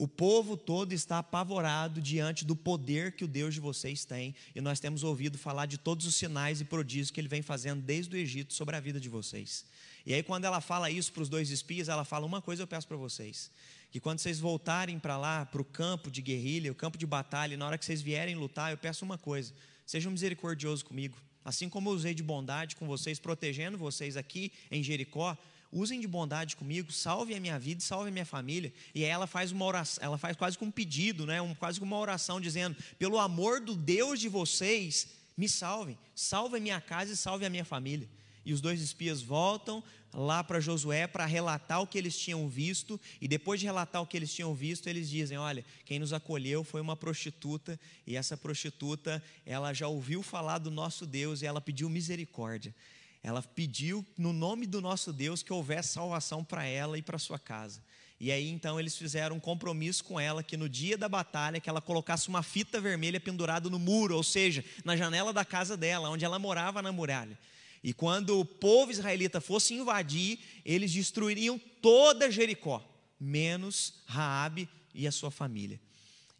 O 0.00 0.06
povo 0.06 0.56
todo 0.56 0.92
está 0.92 1.18
apavorado 1.18 2.00
diante 2.00 2.44
do 2.44 2.54
poder 2.54 3.16
que 3.16 3.24
o 3.24 3.28
Deus 3.28 3.52
de 3.52 3.60
vocês 3.60 4.04
tem, 4.04 4.32
e 4.54 4.60
nós 4.60 4.78
temos 4.78 5.02
ouvido 5.02 5.36
falar 5.36 5.66
de 5.66 5.76
todos 5.76 6.06
os 6.06 6.14
sinais 6.14 6.60
e 6.60 6.64
prodígios 6.64 7.10
que 7.10 7.20
ele 7.20 7.26
vem 7.26 7.42
fazendo 7.42 7.82
desde 7.82 8.14
o 8.14 8.18
Egito 8.18 8.54
sobre 8.54 8.76
a 8.76 8.80
vida 8.80 9.00
de 9.00 9.08
vocês. 9.08 9.64
E 10.06 10.14
aí, 10.14 10.22
quando 10.22 10.44
ela 10.44 10.60
fala 10.60 10.88
isso 10.88 11.12
para 11.12 11.22
os 11.22 11.28
dois 11.28 11.50
espias, 11.50 11.88
ela 11.88 12.04
fala: 12.04 12.26
Uma 12.26 12.40
coisa 12.40 12.62
eu 12.62 12.66
peço 12.66 12.86
para 12.86 12.96
vocês, 12.96 13.50
que 13.90 14.00
quando 14.00 14.18
vocês 14.18 14.38
voltarem 14.38 14.98
para 14.98 15.16
lá, 15.16 15.46
para 15.46 15.62
o 15.62 15.64
campo 15.64 16.10
de 16.10 16.20
guerrilha, 16.20 16.70
o 16.70 16.74
campo 16.74 16.98
de 16.98 17.06
batalha, 17.06 17.56
na 17.56 17.66
hora 17.66 17.78
que 17.78 17.84
vocês 17.84 18.02
vierem 18.02 18.34
lutar, 18.34 18.70
eu 18.70 18.76
peço 18.76 19.04
uma 19.04 19.16
coisa: 19.16 19.52
sejam 19.86 20.12
misericordiosos 20.12 20.82
comigo. 20.82 21.16
Assim 21.44 21.68
como 21.68 21.88
eu 21.88 21.94
usei 21.94 22.12
de 22.12 22.22
bondade 22.22 22.76
com 22.76 22.86
vocês, 22.86 23.18
protegendo 23.18 23.78
vocês 23.78 24.16
aqui 24.16 24.52
em 24.70 24.82
Jericó, 24.82 25.36
usem 25.72 25.98
de 25.98 26.06
bondade 26.06 26.56
comigo, 26.56 26.92
salve 26.92 27.34
a 27.34 27.40
minha 27.40 27.58
vida, 27.58 27.80
salve 27.80 28.08
a 28.08 28.12
minha 28.12 28.26
família. 28.26 28.72
E 28.94 29.02
ela 29.02 29.26
faz 29.26 29.50
uma 29.50 29.64
oração, 29.64 30.04
ela 30.04 30.18
faz 30.18 30.36
quase 30.36 30.58
como 30.58 30.68
um 30.68 30.72
pedido, 30.72 31.24
né? 31.24 31.40
um, 31.40 31.54
quase 31.54 31.80
como 31.80 31.94
uma 31.94 32.00
oração, 32.00 32.38
dizendo: 32.38 32.76
pelo 32.98 33.18
amor 33.18 33.60
do 33.60 33.74
Deus 33.74 34.20
de 34.20 34.28
vocês, 34.28 35.08
me 35.36 35.48
salvem, 35.48 35.96
salve 36.14 36.58
a 36.58 36.60
minha 36.60 36.80
casa 36.80 37.12
e 37.12 37.16
salve 37.16 37.46
a 37.46 37.50
minha 37.50 37.64
família. 37.64 38.08
E 38.44 38.52
os 38.52 38.60
dois 38.60 38.80
espias 38.80 39.20
voltam 39.22 39.82
lá 40.12 40.42
para 40.42 40.60
Josué 40.60 41.06
para 41.06 41.26
relatar 41.26 41.82
o 41.82 41.86
que 41.86 41.98
eles 41.98 42.18
tinham 42.18 42.48
visto, 42.48 43.00
e 43.20 43.28
depois 43.28 43.60
de 43.60 43.66
relatar 43.66 44.00
o 44.02 44.06
que 44.06 44.16
eles 44.16 44.32
tinham 44.32 44.54
visto, 44.54 44.88
eles 44.88 45.08
dizem: 45.08 45.38
Olha, 45.38 45.64
quem 45.84 45.98
nos 45.98 46.12
acolheu 46.12 46.64
foi 46.64 46.80
uma 46.80 46.96
prostituta, 46.96 47.78
e 48.06 48.16
essa 48.16 48.36
prostituta, 48.36 49.22
ela 49.44 49.72
já 49.72 49.86
ouviu 49.86 50.22
falar 50.22 50.58
do 50.58 50.70
nosso 50.70 51.06
Deus 51.06 51.42
e 51.42 51.46
ela 51.46 51.60
pediu 51.60 51.88
misericórdia. 51.88 52.74
Ela 53.22 53.42
pediu, 53.42 54.06
no 54.16 54.32
nome 54.32 54.66
do 54.66 54.80
nosso 54.80 55.12
Deus, 55.12 55.42
que 55.42 55.52
houvesse 55.52 55.90
salvação 55.90 56.44
para 56.44 56.64
ela 56.64 56.96
e 56.96 57.02
para 57.02 57.18
sua 57.18 57.38
casa. 57.38 57.82
E 58.20 58.32
aí 58.32 58.48
então 58.48 58.80
eles 58.80 58.96
fizeram 58.96 59.36
um 59.36 59.40
compromisso 59.40 60.04
com 60.04 60.18
ela 60.18 60.42
que 60.42 60.56
no 60.56 60.68
dia 60.68 60.98
da 60.98 61.08
batalha 61.08 61.60
que 61.60 61.70
ela 61.70 61.80
colocasse 61.80 62.28
uma 62.28 62.42
fita 62.42 62.80
vermelha 62.80 63.20
pendurada 63.20 63.70
no 63.70 63.78
muro, 63.78 64.16
ou 64.16 64.24
seja, 64.24 64.64
na 64.84 64.96
janela 64.96 65.32
da 65.32 65.44
casa 65.44 65.76
dela, 65.76 66.10
onde 66.10 66.24
ela 66.24 66.38
morava 66.38 66.82
na 66.82 66.90
muralha. 66.90 67.38
E 67.82 67.92
quando 67.92 68.38
o 68.38 68.44
povo 68.44 68.90
israelita 68.90 69.40
fosse 69.40 69.74
invadir, 69.74 70.38
eles 70.64 70.92
destruiriam 70.92 71.58
toda 71.80 72.30
Jericó, 72.30 72.84
menos 73.20 73.94
Raabe 74.06 74.68
e 74.94 75.06
a 75.06 75.12
sua 75.12 75.30
família. 75.30 75.80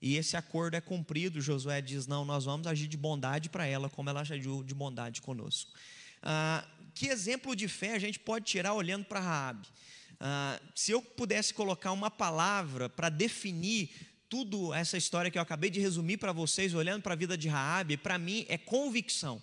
E 0.00 0.17
esse 0.17 0.37
acordo 0.37 0.75
é 0.75 0.81
cumprido. 0.81 1.40
Josué 1.40 1.81
diz: 1.81 2.06
"Não, 2.06 2.24
nós 2.24 2.44
vamos 2.44 2.67
agir 2.67 2.89
de 2.89 2.96
bondade 2.96 3.48
para 3.48 3.67
ela, 3.67 3.89
como 3.89 4.08
ela 4.08 4.20
agiu 4.20 4.62
de 4.62 4.74
bondade 4.74 5.20
conosco". 5.20 5.72
Ah, 6.22 6.65
que 6.94 7.06
exemplo 7.06 7.55
de 7.55 7.69
fé 7.69 7.94
a 7.94 7.98
gente 7.98 8.19
pode 8.19 8.44
tirar 8.44 8.74
olhando 8.74 9.05
para 9.05 9.20
Raabe? 9.20 9.67
Ah, 10.20 10.60
se 10.74 10.93
eu 10.93 11.01
pudesse 11.01 11.55
colocar 11.55 11.93
uma 11.93 12.10
palavra 12.10 12.89
para 12.89 13.08
definir 13.08 13.91
tudo 14.29 14.74
essa 14.74 14.96
história 14.96 15.31
que 15.31 15.39
eu 15.39 15.43
acabei 15.43 15.70
de 15.70 15.81
resumir 15.81 16.19
para 16.19 16.32
vocês, 16.32 16.74
olhando 16.74 17.03
para 17.03 17.15
a 17.15 17.17
vida 17.17 17.36
de 17.36 17.48
Raabe, 17.48 17.96
para 17.96 18.19
mim 18.19 18.44
é 18.48 18.58
convicção. 18.58 19.41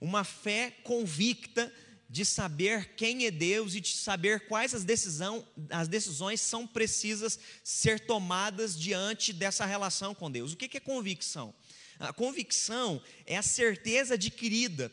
Uma 0.00 0.24
fé 0.24 0.70
convicta 0.82 1.72
de 2.08 2.24
saber 2.24 2.94
quem 2.96 3.24
é 3.26 3.30
Deus 3.30 3.74
e 3.74 3.80
de 3.80 3.90
saber 3.90 4.48
quais 4.48 4.74
as, 4.74 4.82
decisão, 4.82 5.46
as 5.70 5.86
decisões 5.86 6.40
são 6.40 6.66
precisas 6.66 7.38
ser 7.62 8.00
tomadas 8.00 8.76
diante 8.76 9.32
dessa 9.32 9.64
relação 9.64 10.12
com 10.12 10.28
Deus. 10.28 10.52
O 10.52 10.56
que 10.56 10.76
é 10.76 10.80
convicção? 10.80 11.54
A 12.00 12.14
convicção 12.14 12.98
é 13.26 13.36
a 13.36 13.42
certeza 13.42 14.14
adquirida 14.14 14.90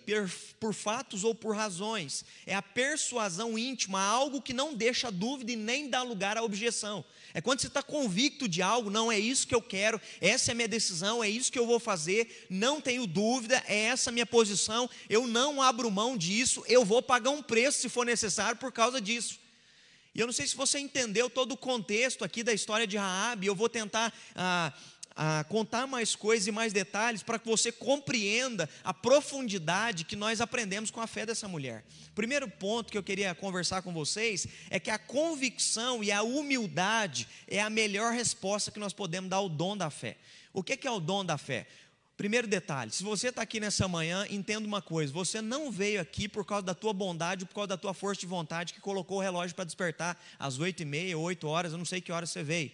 por, 0.59 0.73
fatos 0.73 1.23
ou 1.23 1.33
por 1.33 1.55
razões, 1.55 2.25
é 2.45 2.53
a 2.53 2.61
persuasão 2.61 3.57
íntima, 3.57 4.01
algo 4.01 4.41
que 4.41 4.51
não 4.51 4.75
deixa 4.75 5.09
dúvida 5.09 5.53
e 5.53 5.55
nem 5.55 5.89
dá 5.89 6.03
lugar 6.03 6.37
à 6.37 6.43
objeção. 6.43 7.05
É 7.33 7.39
quando 7.39 7.61
você 7.61 7.67
está 7.67 7.81
convicto 7.81 8.45
de 8.45 8.61
algo, 8.61 8.89
não 8.89 9.09
é 9.09 9.17
isso 9.17 9.47
que 9.47 9.55
eu 9.55 9.61
quero, 9.61 10.01
essa 10.19 10.51
é 10.51 10.53
a 10.53 10.55
minha 10.55 10.67
decisão, 10.67 11.23
é 11.23 11.29
isso 11.29 11.49
que 11.49 11.57
eu 11.57 11.65
vou 11.65 11.79
fazer, 11.79 12.45
não 12.49 12.81
tenho 12.81 13.07
dúvida, 13.07 13.63
é 13.67 13.83
essa 13.83 14.09
a 14.09 14.13
minha 14.13 14.25
posição, 14.25 14.89
eu 15.09 15.25
não 15.25 15.61
abro 15.61 15.89
mão 15.89 16.17
disso, 16.17 16.61
eu 16.67 16.83
vou 16.83 17.01
pagar 17.01 17.29
um 17.29 17.41
preço 17.41 17.79
se 17.79 17.87
for 17.87 18.05
necessário 18.05 18.59
por 18.59 18.73
causa 18.73 18.99
disso. 18.99 19.39
E 20.17 20.19
eu 20.19 20.25
não 20.25 20.33
sei 20.33 20.47
se 20.47 20.57
você 20.57 20.79
entendeu 20.79 21.29
todo 21.29 21.51
o 21.51 21.57
contexto 21.57 22.25
aqui 22.25 22.41
da 22.41 22.51
história 22.51 22.87
de 22.87 22.97
Raabe, 22.97 23.45
eu 23.45 23.53
vou 23.53 23.69
tentar. 23.69 24.11
Ah, 24.35 24.73
a 25.17 25.43
contar 25.43 25.87
mais 25.87 26.15
coisas 26.15 26.47
e 26.47 26.51
mais 26.51 26.71
detalhes 26.71 27.23
para 27.23 27.39
que 27.39 27.47
você 27.47 27.71
compreenda 27.71 28.69
a 28.83 28.93
profundidade 28.93 30.05
que 30.05 30.15
nós 30.15 30.39
aprendemos 30.39 30.91
com 30.91 31.01
a 31.01 31.07
fé 31.07 31.25
dessa 31.25 31.47
mulher. 31.47 31.83
Primeiro 32.13 32.47
ponto 32.47 32.91
que 32.91 32.97
eu 32.97 33.03
queria 33.03 33.33
conversar 33.33 33.81
com 33.81 33.91
vocês 33.91 34.47
é 34.69 34.79
que 34.79 34.91
a 34.91 34.99
convicção 34.99 36.03
e 36.03 36.11
a 36.11 36.21
humildade 36.21 37.27
é 37.47 37.59
a 37.59 37.69
melhor 37.69 38.13
resposta 38.13 38.69
que 38.69 38.79
nós 38.79 38.93
podemos 38.93 39.27
dar 39.27 39.37
ao 39.37 39.49
dom 39.49 39.75
da 39.75 39.89
fé. 39.89 40.17
O 40.53 40.61
que 40.63 40.87
é 40.87 40.91
o 40.91 40.99
dom 40.99 41.25
da 41.25 41.37
fé? 41.37 41.65
Primeiro 42.15 42.47
detalhe, 42.47 42.91
se 42.91 43.03
você 43.03 43.27
está 43.29 43.43
aqui 43.43 43.59
nessa 43.59 43.87
manhã, 43.87 44.25
entenda 44.29 44.67
uma 44.67 44.81
coisa: 44.81 45.13
você 45.13 45.39
não 45.39 45.71
veio 45.71 46.01
aqui 46.01 46.27
por 46.27 46.43
causa 46.43 46.63
da 46.63 46.73
tua 46.73 46.91
bondade, 46.91 47.45
por 47.45 47.53
causa 47.53 47.67
da 47.67 47.77
tua 47.77 47.93
força 47.93 48.21
de 48.21 48.27
vontade 48.27 48.73
que 48.73 48.81
colocou 48.81 49.17
o 49.17 49.21
relógio 49.21 49.55
para 49.55 49.65
despertar 49.65 50.19
às 50.39 50.57
oito 50.57 50.81
e 50.81 50.85
meia, 50.85 51.17
oito 51.17 51.47
horas, 51.47 51.71
eu 51.71 51.77
não 51.77 51.85
sei 51.85 52.01
que 52.01 52.11
horas 52.11 52.31
você 52.31 52.41
veio. 52.41 52.71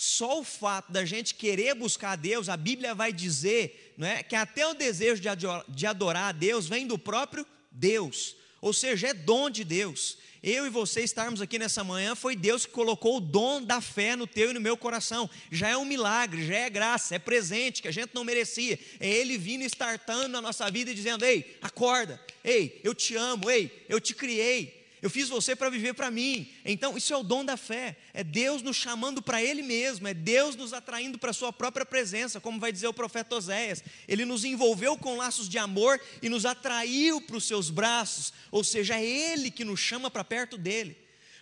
Só 0.00 0.38
o 0.38 0.44
fato 0.44 0.92
da 0.92 1.04
gente 1.04 1.34
querer 1.34 1.74
buscar 1.74 2.12
a 2.12 2.16
Deus, 2.16 2.48
a 2.48 2.56
Bíblia 2.56 2.94
vai 2.94 3.12
dizer 3.12 3.94
não 3.98 4.06
é, 4.06 4.22
que 4.22 4.36
até 4.36 4.64
o 4.64 4.72
desejo 4.72 5.20
de 5.68 5.86
adorar 5.88 6.28
a 6.28 6.30
Deus 6.32 6.68
vem 6.68 6.86
do 6.86 6.96
próprio 6.96 7.44
Deus, 7.72 8.36
ou 8.60 8.72
seja, 8.72 9.08
é 9.08 9.12
dom 9.12 9.50
de 9.50 9.64
Deus. 9.64 10.16
Eu 10.40 10.64
e 10.64 10.70
você 10.70 11.00
estarmos 11.00 11.42
aqui 11.42 11.58
nessa 11.58 11.82
manhã 11.82 12.14
foi 12.14 12.36
Deus 12.36 12.64
que 12.64 12.70
colocou 12.70 13.16
o 13.16 13.20
dom 13.20 13.60
da 13.60 13.80
fé 13.80 14.14
no 14.14 14.24
teu 14.24 14.50
e 14.50 14.54
no 14.54 14.60
meu 14.60 14.76
coração. 14.76 15.28
Já 15.50 15.70
é 15.70 15.76
um 15.76 15.84
milagre, 15.84 16.46
já 16.46 16.54
é 16.54 16.70
graça, 16.70 17.16
é 17.16 17.18
presente 17.18 17.82
que 17.82 17.88
a 17.88 17.92
gente 17.92 18.14
não 18.14 18.22
merecia. 18.22 18.78
É 19.00 19.08
Ele 19.08 19.36
vindo 19.36 19.64
startando 19.64 20.28
na 20.28 20.40
nossa 20.40 20.70
vida 20.70 20.92
e 20.92 20.94
dizendo: 20.94 21.24
Ei, 21.24 21.58
acorda, 21.60 22.24
ei, 22.44 22.80
eu 22.84 22.94
te 22.94 23.16
amo, 23.16 23.50
ei, 23.50 23.84
eu 23.88 24.00
te 24.00 24.14
criei, 24.14 24.77
eu 25.00 25.08
fiz 25.08 25.28
você 25.28 25.54
para 25.54 25.70
viver 25.70 25.94
para 25.94 26.10
mim. 26.10 26.50
Então, 26.64 26.96
isso 26.96 27.12
é 27.12 27.16
o 27.16 27.22
dom 27.22 27.44
da 27.44 27.56
fé. 27.56 27.96
É 28.12 28.24
Deus 28.24 28.62
nos 28.62 28.76
chamando 28.76 29.22
para 29.22 29.42
Ele 29.42 29.62
mesmo. 29.62 30.08
É 30.08 30.14
Deus 30.14 30.56
nos 30.56 30.72
atraindo 30.72 31.18
para 31.18 31.30
a 31.30 31.34
Sua 31.34 31.52
própria 31.52 31.86
presença, 31.86 32.40
como 32.40 32.58
vai 32.58 32.72
dizer 32.72 32.88
o 32.88 32.94
profeta 32.94 33.36
Oséias. 33.36 33.82
Ele 34.08 34.24
nos 34.24 34.44
envolveu 34.44 34.96
com 34.96 35.16
laços 35.16 35.48
de 35.48 35.58
amor 35.58 36.00
e 36.20 36.28
nos 36.28 36.44
atraiu 36.44 37.20
para 37.20 37.36
os 37.36 37.44
seus 37.44 37.70
braços. 37.70 38.32
Ou 38.50 38.64
seja, 38.64 38.96
é 38.96 39.04
Ele 39.04 39.50
que 39.50 39.64
nos 39.64 39.78
chama 39.78 40.10
para 40.10 40.24
perto 40.24 40.58
dele. 40.58 40.96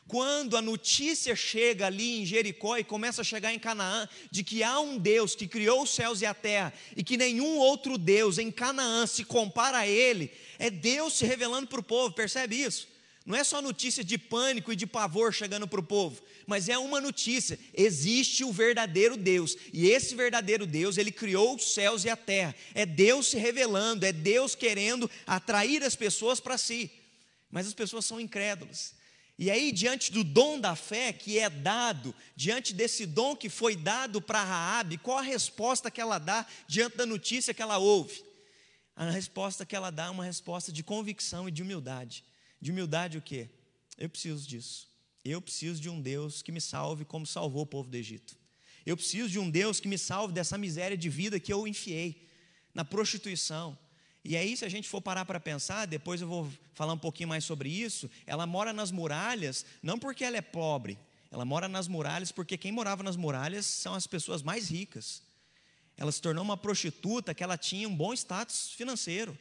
Quando 0.09 0.57
a 0.57 0.63
notícia 0.63 1.35
chega 1.35 1.87
ali 1.87 2.21
em 2.21 2.27
Jericó 2.27 2.77
e 2.77 2.85
começa 2.85 3.23
a 3.23 3.25
chegar 3.25 3.53
em 3.53 3.59
Canaã, 3.59 4.09
de 4.31 4.45
que 4.45 4.63
há 4.63 4.79
um 4.79 4.99
Deus 4.99 5.35
que 5.35 5.49
criou 5.49 5.83
os 5.83 5.91
céus 5.91 6.21
e 6.21 6.27
a 6.27 6.33
terra, 6.33 6.73
e 6.97 7.03
que 7.03 7.17
nenhum 7.17 7.57
outro 7.57 7.99
Deus 7.99 8.39
em 8.39 8.53
Canaã 8.53 9.05
se 9.07 9.25
compara 9.25 9.79
a 9.79 9.87
Ele, 9.87 10.31
é 10.59 10.71
Deus 10.71 11.15
se 11.15 11.27
revelando 11.27 11.67
para 11.67 11.81
o 11.81 11.83
povo, 11.83 12.15
percebe 12.15 12.55
isso? 12.55 12.96
Não 13.27 13.37
é 13.37 13.43
só 13.43 13.61
notícia 13.61 14.05
de 14.05 14.17
pânico 14.17 14.73
e 14.73 14.77
de 14.77 14.87
pavor 14.87 15.35
chegando 15.35 15.67
para 15.67 15.81
o 15.81 15.83
povo, 15.83 16.23
mas 16.47 16.69
é 16.69 16.79
uma 16.79 17.01
notícia: 17.01 17.59
existe 17.75 18.45
o 18.45 18.53
verdadeiro 18.53 19.17
Deus, 19.17 19.57
e 19.73 19.89
esse 19.89 20.15
verdadeiro 20.15 20.65
Deus, 20.65 20.97
ele 20.97 21.11
criou 21.11 21.57
os 21.57 21.75
céus 21.75 22.05
e 22.05 22.09
a 22.09 22.17
terra. 22.17 22.55
É 22.73 22.87
Deus 22.87 23.27
se 23.27 23.37
revelando, 23.37 24.07
é 24.07 24.13
Deus 24.13 24.55
querendo 24.55 25.11
atrair 25.27 25.83
as 25.83 25.97
pessoas 25.97 26.39
para 26.39 26.57
si. 26.57 26.89
Mas 27.51 27.67
as 27.67 27.75
pessoas 27.75 28.07
são 28.07 28.21
incrédulas. 28.21 28.95
E 29.37 29.51
aí, 29.51 29.73
diante 29.73 30.13
do 30.13 30.23
dom 30.23 30.61
da 30.61 30.77
fé 30.77 31.13
que 31.13 31.37
é 31.37 31.51
dado, 31.51 32.15
diante 32.37 32.73
desse 32.73 33.05
dom 33.05 33.35
que 33.35 33.49
foi 33.49 33.75
dado 33.75 34.23
para 34.23 34.43
Raabe, 34.43 34.99
qual 34.99 35.19
a 35.19 35.23
resposta 35.23 35.91
que 35.91 36.01
ela 36.01 36.19
dá 36.19 36.47
diante 36.69 36.97
da 36.97 37.05
notícia 37.05 37.53
que 37.53 37.61
ela 37.61 37.77
ouve? 37.77 38.25
A 38.95 39.11
resposta 39.11 39.67
que 39.67 39.75
ela 39.75 39.91
dá 39.91 40.07
é 40.07 40.11
uma 40.11 40.25
resposta 40.25 40.73
de 40.73 40.83
convicção 40.85 41.49
e 41.49 41.51
de 41.51 41.63
humildade. 41.63 42.25
De 42.61 42.71
humildade 42.71 43.19
o 43.19 43.23
quê? 43.23 43.49
Eu 43.99 44.09
preciso 44.09 44.47
disso. 44.47 44.89
Eu 45.25 45.41
preciso 45.41 45.81
de 45.81 45.89
um 45.91 46.01
Deus 46.01 46.43
que 46.43 46.53
me 46.53 46.61
salve 46.61 47.05
como 47.05 47.27
salvou 47.27 47.63
o 47.63 47.67
povo 47.67 47.89
do 47.89 47.97
Egito. 47.97 48.37
Eu 48.85 48.97
preciso 48.97 49.29
de 49.29 49.39
um 49.39 49.51
Deus 49.51 49.81
que 49.81 49.89
me 49.89 49.99
salve 49.99 50.33
dessa 50.33 50.57
miséria 50.57 50.97
de 50.97 51.09
vida 51.09 51.41
que 51.41 51.53
eu 51.53 51.67
enfiei 51.67 52.29
na 52.73 52.85
prostituição. 52.85 53.77
E 54.25 54.37
aí, 54.37 54.57
se 54.57 54.65
a 54.65 54.69
gente 54.69 54.89
for 54.89 55.01
parar 55.01 55.25
para 55.25 55.41
pensar, 55.41 55.87
depois 55.87 56.21
eu 56.21 56.29
vou 56.29 56.53
falar 56.75 56.93
um 56.93 56.99
pouquinho 56.99 57.29
mais 57.29 57.45
sobre 57.45 57.69
isso. 57.69 58.11
Ela 58.27 58.47
mora 58.47 58.73
nas 58.73 58.91
muralhas, 58.91 59.67
não 59.83 59.99
porque 59.99 60.25
ela 60.25 60.37
é 60.37 60.43
pobre, 60.43 60.99
ela 61.31 61.45
mora 61.45 61.69
nas 61.69 61.89
muralhas 61.89 62.31
porque 62.31 62.57
quem 62.57 62.71
morava 62.71 63.03
nas 63.03 63.17
muralhas 63.17 63.67
são 63.67 63.95
as 63.95 64.07
pessoas 64.07 64.43
mais 64.43 64.69
ricas. 64.69 65.23
Ela 65.97 66.13
se 66.13 66.21
tornou 66.21 66.45
uma 66.45 66.57
prostituta 66.57 67.35
que 67.35 67.43
ela 67.43 67.57
tinha 67.57 67.89
um 67.89 67.97
bom 67.97 68.13
status 68.13 68.71
financeiro 68.71 69.37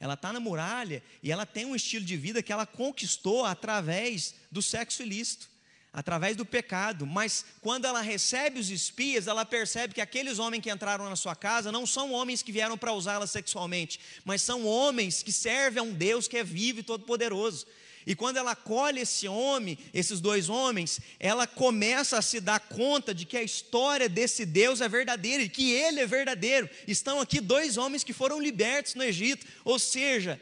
ela 0.00 0.14
está 0.14 0.32
na 0.32 0.40
muralha 0.40 1.02
e 1.22 1.30
ela 1.30 1.44
tem 1.44 1.66
um 1.66 1.76
estilo 1.76 2.04
de 2.04 2.16
vida 2.16 2.42
que 2.42 2.50
ela 2.50 2.64
conquistou 2.64 3.44
através 3.44 4.34
do 4.50 4.62
sexo 4.62 5.02
ilícito, 5.02 5.46
através 5.92 6.34
do 6.36 6.46
pecado. 6.46 7.06
Mas 7.06 7.44
quando 7.60 7.84
ela 7.84 8.00
recebe 8.00 8.58
os 8.58 8.70
espias, 8.70 9.26
ela 9.26 9.44
percebe 9.44 9.92
que 9.92 10.00
aqueles 10.00 10.38
homens 10.38 10.62
que 10.62 10.70
entraram 10.70 11.08
na 11.08 11.16
sua 11.16 11.36
casa 11.36 11.70
não 11.70 11.86
são 11.86 12.12
homens 12.12 12.42
que 12.42 12.50
vieram 12.50 12.78
para 12.78 12.94
usá-la 12.94 13.26
sexualmente, 13.26 14.00
mas 14.24 14.40
são 14.40 14.66
homens 14.66 15.22
que 15.22 15.30
servem 15.30 15.80
a 15.80 15.84
um 15.84 15.92
Deus 15.92 16.26
que 16.26 16.38
é 16.38 16.44
vivo 16.44 16.80
e 16.80 16.82
todo-poderoso. 16.82 17.66
E 18.10 18.14
quando 18.16 18.38
ela 18.38 18.50
acolhe 18.50 19.02
esse 19.02 19.28
homem, 19.28 19.78
esses 19.94 20.20
dois 20.20 20.48
homens, 20.48 20.98
ela 21.20 21.46
começa 21.46 22.18
a 22.18 22.22
se 22.22 22.40
dar 22.40 22.58
conta 22.58 23.14
de 23.14 23.24
que 23.24 23.36
a 23.36 23.42
história 23.44 24.08
desse 24.08 24.44
Deus 24.44 24.80
é 24.80 24.88
verdadeira 24.88 25.44
e 25.44 25.48
que 25.48 25.70
ele 25.70 26.00
é 26.00 26.06
verdadeiro. 26.08 26.68
Estão 26.88 27.20
aqui 27.20 27.40
dois 27.40 27.76
homens 27.76 28.02
que 28.02 28.12
foram 28.12 28.40
libertos 28.42 28.96
no 28.96 29.04
Egito, 29.04 29.46
ou 29.64 29.78
seja, 29.78 30.40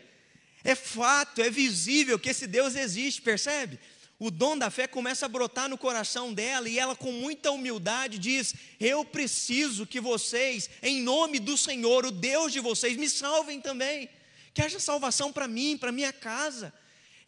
é 0.64 0.74
fato, 0.74 1.42
é 1.42 1.50
visível 1.50 2.18
que 2.18 2.30
esse 2.30 2.46
Deus 2.46 2.74
existe, 2.74 3.20
percebe? 3.20 3.78
O 4.18 4.30
dom 4.30 4.56
da 4.56 4.70
fé 4.70 4.86
começa 4.86 5.26
a 5.26 5.28
brotar 5.28 5.68
no 5.68 5.76
coração 5.76 6.32
dela 6.32 6.70
e 6.70 6.78
ela, 6.78 6.96
com 6.96 7.12
muita 7.12 7.50
humildade, 7.50 8.18
diz: 8.18 8.54
Eu 8.80 9.04
preciso 9.04 9.86
que 9.86 10.00
vocês, 10.00 10.70
em 10.82 11.02
nome 11.02 11.38
do 11.38 11.54
Senhor, 11.54 12.06
o 12.06 12.10
Deus 12.10 12.50
de 12.50 12.60
vocês, 12.60 12.96
me 12.96 13.10
salvem 13.10 13.60
também. 13.60 14.08
Que 14.54 14.62
haja 14.62 14.80
salvação 14.80 15.30
para 15.30 15.46
mim, 15.46 15.76
para 15.76 15.92
minha 15.92 16.14
casa 16.14 16.72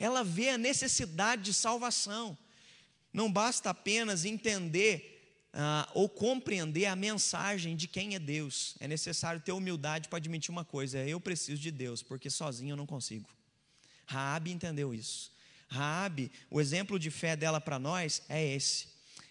ela 0.00 0.25
vê 0.25 0.49
a 0.49 0.59
necessidade 0.59 1.42
de 1.42 1.54
salvação. 1.54 2.37
Não 3.12 3.30
basta 3.30 3.69
apenas 3.69 4.25
entender 4.25 5.19
ah, 5.52 5.87
ou 5.95 6.09
compreender 6.09 6.87
a 6.87 6.97
mensagem 6.97 7.76
de 7.76 7.87
quem 7.87 8.14
é 8.14 8.19
Deus. 8.19 8.75
É 8.80 8.88
necessário 8.88 9.40
ter 9.40 9.52
humildade 9.52 10.09
para 10.09 10.16
admitir 10.16 10.50
uma 10.50 10.64
coisa: 10.64 10.99
é, 10.99 11.11
eu 11.11 11.21
preciso 11.21 11.61
de 11.61 11.71
Deus, 11.71 12.02
porque 12.02 12.30
sozinho 12.30 12.73
eu 12.73 12.76
não 12.76 12.87
consigo. 12.87 13.28
Raabe 14.07 14.50
entendeu 14.50 14.95
isso. 14.95 15.30
Raabe, 15.69 16.33
o 16.50 16.61
exemplo 16.61 16.99
de 16.99 17.11
fé 17.11 17.37
dela 17.37 17.61
para 17.61 17.78
nós 17.78 18.23
é 18.28 18.45
esse. 18.45 18.88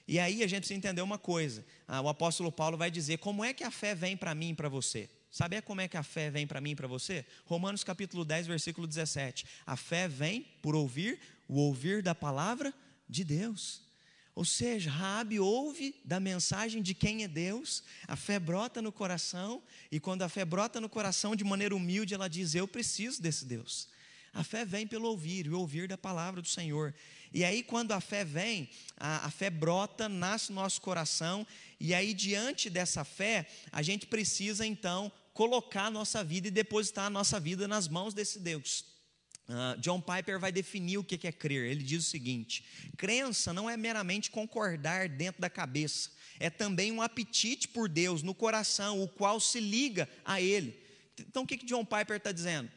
E 0.08 0.20
aí 0.20 0.44
a 0.44 0.48
gente 0.48 0.62
precisa 0.62 0.78
entender 0.78 1.02
uma 1.02 1.18
coisa. 1.18 1.66
Ah, 1.88 2.00
o 2.00 2.10
apóstolo 2.10 2.52
Paulo 2.52 2.78
vai 2.78 2.92
dizer 2.92 3.18
como 3.18 3.44
é 3.44 3.54
que 3.54 3.64
a 3.64 3.72
fé 3.72 3.96
vem 3.96 4.16
para 4.16 4.36
mim 4.36 4.52
e 4.52 4.56
para 4.56 4.70
você. 4.70 5.10
Sabe 5.32 5.62
como 5.62 5.82
é 5.82 5.88
que 5.88 5.98
a 5.98 6.04
fé 6.04 6.32
vem 6.32 6.48
para 6.48 6.60
mim 6.60 6.72
e 6.72 6.76
para 6.76 6.88
você? 6.88 7.26
Romanos 7.46 7.84
capítulo 7.84 8.26
10, 8.26 8.48
versículo 8.48 8.88
17. 8.88 9.46
A 9.66 9.76
fé 9.76 10.08
vem 10.08 10.46
por 10.62 10.76
ouvir 10.76 11.20
o 11.48 11.60
ouvir 11.60 12.02
da 12.02 12.16
palavra 12.16 12.74
de 13.08 13.24
Deus. 13.24 13.82
Ou 14.34 14.46
seja, 14.46 14.90
Raabe 14.90 15.40
ouve 15.40 15.94
da 16.04 16.20
mensagem 16.20 16.82
de 16.82 16.94
quem 16.94 17.24
é 17.24 17.28
Deus, 17.28 17.84
a 18.08 18.16
fé 18.16 18.40
brota 18.40 18.82
no 18.82 18.92
coração, 18.92 19.62
e 19.92 20.00
quando 20.00 20.22
a 20.22 20.30
fé 20.30 20.46
brota 20.46 20.80
no 20.80 20.88
coração 20.88 21.36
de 21.36 21.44
maneira 21.44 21.76
humilde, 21.76 22.14
ela 22.14 22.30
diz: 22.30 22.56
Eu 22.56 22.68
preciso 22.68 23.22
desse 23.22 23.46
Deus. 23.46 23.90
A 24.34 24.44
fé 24.44 24.64
vem 24.64 24.88
pelo 24.88 25.10
ouvir, 25.10 25.48
e 25.48 25.50
ouvir 25.50 25.88
da 25.88 25.98
palavra 25.98 26.42
do 26.42 26.48
Senhor. 26.48 26.94
E 27.34 27.44
aí, 27.44 27.62
quando 27.62 27.92
a 27.92 28.00
fé 28.00 28.24
vem, 28.24 28.70
a, 28.98 29.26
a 29.26 29.32
fé 29.32 29.50
brota, 29.50 30.08
nasce 30.08 30.52
no 30.52 30.62
nosso 30.62 30.82
coração, 30.82 31.46
e 31.80 31.94
aí, 31.94 32.14
diante 32.14 32.70
dessa 32.70 33.04
fé, 33.04 33.48
a 33.72 33.82
gente 33.82 34.08
precisa 34.08 34.66
então 34.66 35.12
colocar 35.40 35.86
a 35.86 35.90
nossa 35.90 36.22
vida 36.22 36.50
e 36.50 36.52
depositar 36.52 37.06
a 37.06 37.10
nossa 37.10 37.40
vida 37.40 37.66
nas 37.66 37.88
mãos 37.88 38.14
desse 38.14 38.40
Deus. 38.40 38.84
Uh, 39.48 39.80
John 39.80 40.02
Piper 40.02 40.38
vai 40.38 40.52
definir 40.52 40.98
o 40.98 41.04
que 41.04 41.26
é 41.26 41.32
crer. 41.32 41.72
Ele 41.72 41.82
diz 41.82 42.06
o 42.06 42.10
seguinte: 42.10 42.66
crença 42.98 43.54
não 43.54 43.70
é 43.70 43.78
meramente 43.78 44.30
concordar 44.30 45.08
dentro 45.08 45.40
da 45.40 45.50
cabeça, 45.50 46.10
é 46.42 46.50
também 46.50 46.92
um 46.92 47.02
apetite 47.02 47.70
por 47.70 47.88
Deus 47.88 48.22
no 48.22 48.36
coração, 48.36 49.02
o 49.02 49.08
qual 49.08 49.40
se 49.40 49.62
liga 49.62 50.10
a 50.26 50.42
Ele. 50.42 50.78
Então, 51.18 51.44
o 51.44 51.48
que, 51.48 51.56
que 51.56 51.66
John 51.66 51.86
Piper 51.86 52.18
está 52.18 52.34
dizendo? 52.34 52.70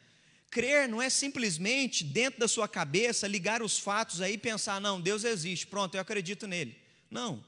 Crer 0.49 0.87
não 0.87 1.01
é 1.01 1.09
simplesmente 1.09 2.01
dentro 2.05 2.39
da 2.39 2.47
sua 2.47 2.69
cabeça 2.69 3.27
ligar 3.27 3.61
os 3.61 3.77
fatos 3.77 4.21
aí 4.21 4.35
e 4.35 4.37
pensar, 4.37 4.79
não, 4.79 5.01
Deus 5.01 5.25
existe, 5.25 5.67
pronto, 5.67 5.95
eu 5.95 6.01
acredito 6.01 6.47
nele. 6.47 6.77
Não, 7.11 7.43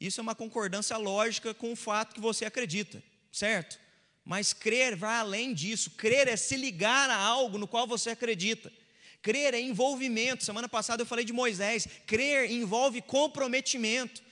isso 0.00 0.20
é 0.20 0.22
uma 0.22 0.36
concordância 0.36 0.96
lógica 0.96 1.52
com 1.52 1.72
o 1.72 1.76
fato 1.76 2.14
que 2.14 2.20
você 2.20 2.44
acredita, 2.44 3.02
certo? 3.32 3.81
Mas 4.24 4.52
crer 4.52 4.94
vai 4.96 5.18
além 5.18 5.52
disso. 5.52 5.90
Crer 5.90 6.28
é 6.28 6.36
se 6.36 6.56
ligar 6.56 7.10
a 7.10 7.16
algo 7.16 7.58
no 7.58 7.66
qual 7.66 7.86
você 7.86 8.10
acredita. 8.10 8.72
Crer 9.20 9.54
é 9.54 9.60
envolvimento. 9.60 10.44
Semana 10.44 10.68
passada 10.68 11.02
eu 11.02 11.06
falei 11.06 11.24
de 11.24 11.32
Moisés. 11.32 11.88
Crer 12.06 12.50
envolve 12.50 13.00
comprometimento. 13.02 14.22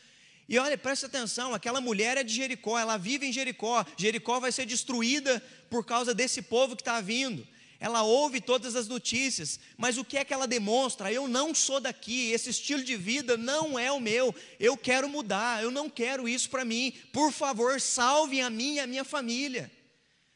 E 0.48 0.58
olha, 0.58 0.76
presta 0.76 1.06
atenção: 1.06 1.54
aquela 1.54 1.80
mulher 1.80 2.16
é 2.16 2.24
de 2.24 2.34
Jericó, 2.34 2.76
ela 2.76 2.96
vive 2.96 3.24
em 3.24 3.32
Jericó. 3.32 3.86
Jericó 3.96 4.40
vai 4.40 4.50
ser 4.50 4.66
destruída 4.66 5.40
por 5.70 5.86
causa 5.86 6.12
desse 6.12 6.42
povo 6.42 6.74
que 6.74 6.82
está 6.82 7.00
vindo. 7.00 7.46
ela 7.78 8.02
ouve 8.02 8.40
todas 8.40 8.76
as 8.76 8.86
notícias, 8.88 9.58
mas 9.78 9.96
o 9.96 10.04
que 10.04 10.18
é 10.18 10.24
que 10.24 10.34
ela 10.34 10.46
demonstra? 10.46 11.10
Eu 11.10 11.26
não 11.26 11.54
sou 11.54 11.80
daqui, 11.80 12.30
esse 12.30 12.50
estilo 12.50 12.82
de 12.84 12.94
vida 12.94 13.38
não 13.38 13.78
é 13.78 13.90
o 13.90 13.98
meu, 13.98 14.34
eu 14.58 14.76
quero 14.76 15.08
mudar, 15.08 15.62
eu 15.62 15.70
não 15.70 15.88
quero 15.88 16.28
isso 16.28 16.50
para 16.50 16.64
mim, 16.64 16.92
por 17.10 17.32
favor, 17.32 17.80
salve 17.80 18.42
a 18.42 18.50
mim 18.50 18.74
e 18.74 18.80
a 18.80 18.86
minha 18.86 19.04
família. 19.04 19.70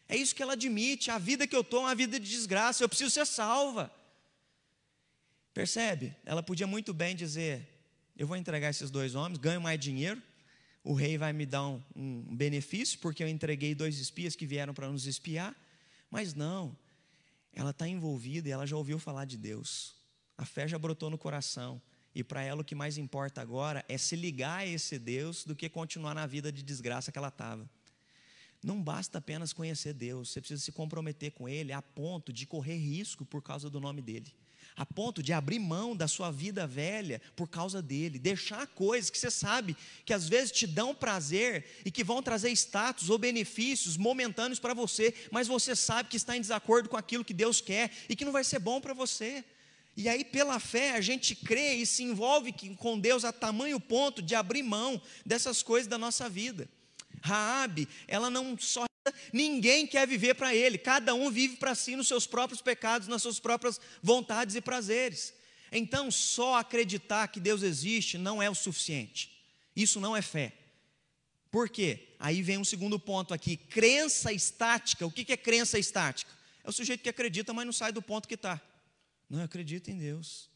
É 0.08 0.16
isso 0.16 0.34
que 0.34 0.42
ela 0.42 0.52
admite, 0.52 1.11
a 1.11 1.18
vida 1.18 1.46
que 1.46 1.56
eu 1.56 1.62
estou 1.62 1.80
é 1.80 1.82
uma 1.84 1.94
vida 1.94 2.20
de 2.20 2.28
desgraça, 2.28 2.84
eu 2.84 2.88
preciso 2.88 3.11
ser 3.11 3.26
salva. 3.26 3.92
Percebe? 5.52 6.14
Ela 6.25 6.42
podia 6.42 6.66
muito 6.66 6.92
bem 6.92 7.16
dizer: 7.16 7.66
eu 8.16 8.26
vou 8.26 8.37
entregar 8.37 8.70
esses 8.70 8.90
dois 8.90 9.14
homens, 9.14 9.38
ganho 9.38 9.61
mais 9.61 9.78
dinheiro, 9.80 10.23
o 10.82 10.92
rei 10.92 11.16
vai 11.16 11.32
me 11.32 11.46
dar 11.46 11.66
um, 11.66 11.82
um 11.96 12.37
benefício, 12.37 12.99
porque 12.99 13.23
eu 13.23 13.28
entreguei 13.28 13.75
dois 13.75 13.99
espias 13.99 14.37
que 14.37 14.46
vieram 14.46 14.75
para 14.75 14.88
nos 14.90 15.06
espiar, 15.06 15.54
mas 16.11 16.34
não, 16.34 16.76
ela 17.52 17.70
está 17.70 17.88
envolvida 17.88 18.49
e 18.49 18.52
ela 18.52 18.66
já 18.66 18.76
ouviu 18.76 18.99
falar 18.99 19.25
de 19.25 19.38
Deus. 19.38 19.94
A 20.37 20.44
fé 20.44 20.66
já 20.66 20.78
brotou 20.78 21.08
no 21.08 21.16
coração. 21.16 21.80
E 22.14 22.23
para 22.23 22.42
ela 22.42 22.61
o 22.61 22.64
que 22.64 22.75
mais 22.75 22.96
importa 22.96 23.40
agora 23.40 23.84
é 23.88 23.99
se 23.99 24.14
ligar 24.14 24.61
a 24.61 24.66
esse 24.66 24.99
Deus 24.99 25.44
do 25.44 25.54
que 25.54 25.68
continuar 25.68 26.14
na 26.14 26.26
vida 26.26 26.52
de 26.52 26.62
desgraça 26.62 27.11
que 27.11 27.18
ela 27.18 27.28
estava. 27.28 27.68
Não 28.64 28.83
basta 28.83 29.18
apenas 29.18 29.52
conhecer 29.52 29.92
Deus, 29.92 30.30
você 30.30 30.40
precisa 30.40 30.62
se 30.62 30.73
comprometer 30.73 31.33
com 31.33 31.47
Ele 31.47 31.71
a 31.71 31.83
ponto 31.83 32.33
de 32.33 32.47
correr 32.47 32.76
risco 32.76 33.25
por 33.25 33.42
causa 33.42 33.68
do 33.68 33.78
nome 33.78 34.00
dEle 34.00 34.35
a 34.76 34.85
ponto 34.85 35.23
de 35.23 35.33
abrir 35.33 35.59
mão 35.59 35.94
da 35.94 36.09
sua 36.09 36.30
vida 36.30 36.66
velha 36.66 37.21
por 37.37 37.49
causa 37.49 37.80
dele, 37.80 38.18
deixar 38.18 38.66
coisas 38.66 39.09
que 39.09 39.18
você 39.18 39.30
sabe 39.30 39.76
que 40.04 40.12
às 40.12 40.28
vezes 40.28 40.50
te 40.50 40.66
dão 40.66 40.94
prazer 40.94 41.64
e 41.85 41.90
que 41.90 42.02
vão 42.02 42.23
trazer 42.23 42.50
status 42.50 43.09
ou 43.09 43.18
benefícios 43.18 43.97
momentâneos 43.97 44.59
para 44.59 44.75
você, 44.75 45.14
mas 45.30 45.47
você 45.47 45.76
sabe 45.76 46.09
que 46.09 46.16
está 46.16 46.37
em 46.37 46.40
desacordo 46.40 46.88
com 46.88 46.97
aquilo 46.97 47.25
que 47.25 47.35
Deus 47.35 47.61
quer 47.61 47.90
e 48.09 48.16
que 48.16 48.25
não 48.25 48.33
vai 48.33 48.42
ser 48.42 48.59
bom 48.59 48.80
para 48.80 48.94
você. 48.94 49.44
E 49.97 50.09
aí, 50.09 50.25
pela 50.25 50.59
fé, 50.59 50.92
a 50.92 51.00
gente 51.00 51.37
crê 51.37 51.75
e 51.75 51.87
se 51.87 52.02
envolve 52.02 52.52
com 52.78 52.99
Deus 52.99 53.25
a 53.25 53.33
tamanho 53.33 53.78
ponto 53.78 54.21
de 54.21 54.35
abrir 54.35 54.64
mão 54.64 55.00
dessas 55.25 55.62
coisas 55.62 55.87
da 55.87 55.97
nossa 55.97 56.28
vida. 56.28 56.68
Raabe, 57.25 57.88
ela 58.07 58.28
não 58.28 58.57
só 58.59 58.85
Ninguém 59.33 59.87
quer 59.87 60.07
viver 60.07 60.35
para 60.35 60.54
ele, 60.54 60.78
cada 60.78 61.14
um 61.14 61.31
vive 61.31 61.57
para 61.57 61.75
si 61.75 61.95
nos 61.95 62.09
seus 62.09 62.26
próprios 62.26 62.62
pecados, 62.62 63.07
nas 63.07 63.21
suas 63.21 63.38
próprias 63.38 63.78
vontades 64.02 64.54
e 64.54 64.62
prazeres. 64.62 65.35
Então, 65.71 66.11
só 66.11 66.57
acreditar 66.57 67.28
que 67.28 67.38
Deus 67.38 67.62
existe 67.62 68.16
não 68.16 68.43
é 68.43 68.49
o 68.49 68.54
suficiente. 68.54 69.31
Isso 69.76 70.00
não 70.00 70.16
é 70.16 70.23
fé. 70.23 70.54
Por 71.50 71.69
quê? 71.69 72.14
Aí 72.19 72.43
vem 72.43 72.57
um 72.57 72.64
segundo 72.64 72.99
ponto 72.99 73.35
aqui: 73.35 73.57
crença 73.57 74.33
estática. 74.33 75.04
O 75.04 75.11
que 75.11 75.31
é 75.31 75.37
crença 75.37 75.78
estática? 75.78 76.33
É 76.62 76.71
o 76.71 76.73
sujeito 76.73 77.02
que 77.02 77.09
acredita, 77.09 77.52
mas 77.52 77.66
não 77.66 77.73
sai 77.73 77.93
do 77.93 78.00
ponto 78.00 78.26
que 78.26 78.35
está. 78.35 78.61
Não 79.28 79.43
acredita 79.43 79.90
em 79.90 79.99
Deus. 79.99 80.49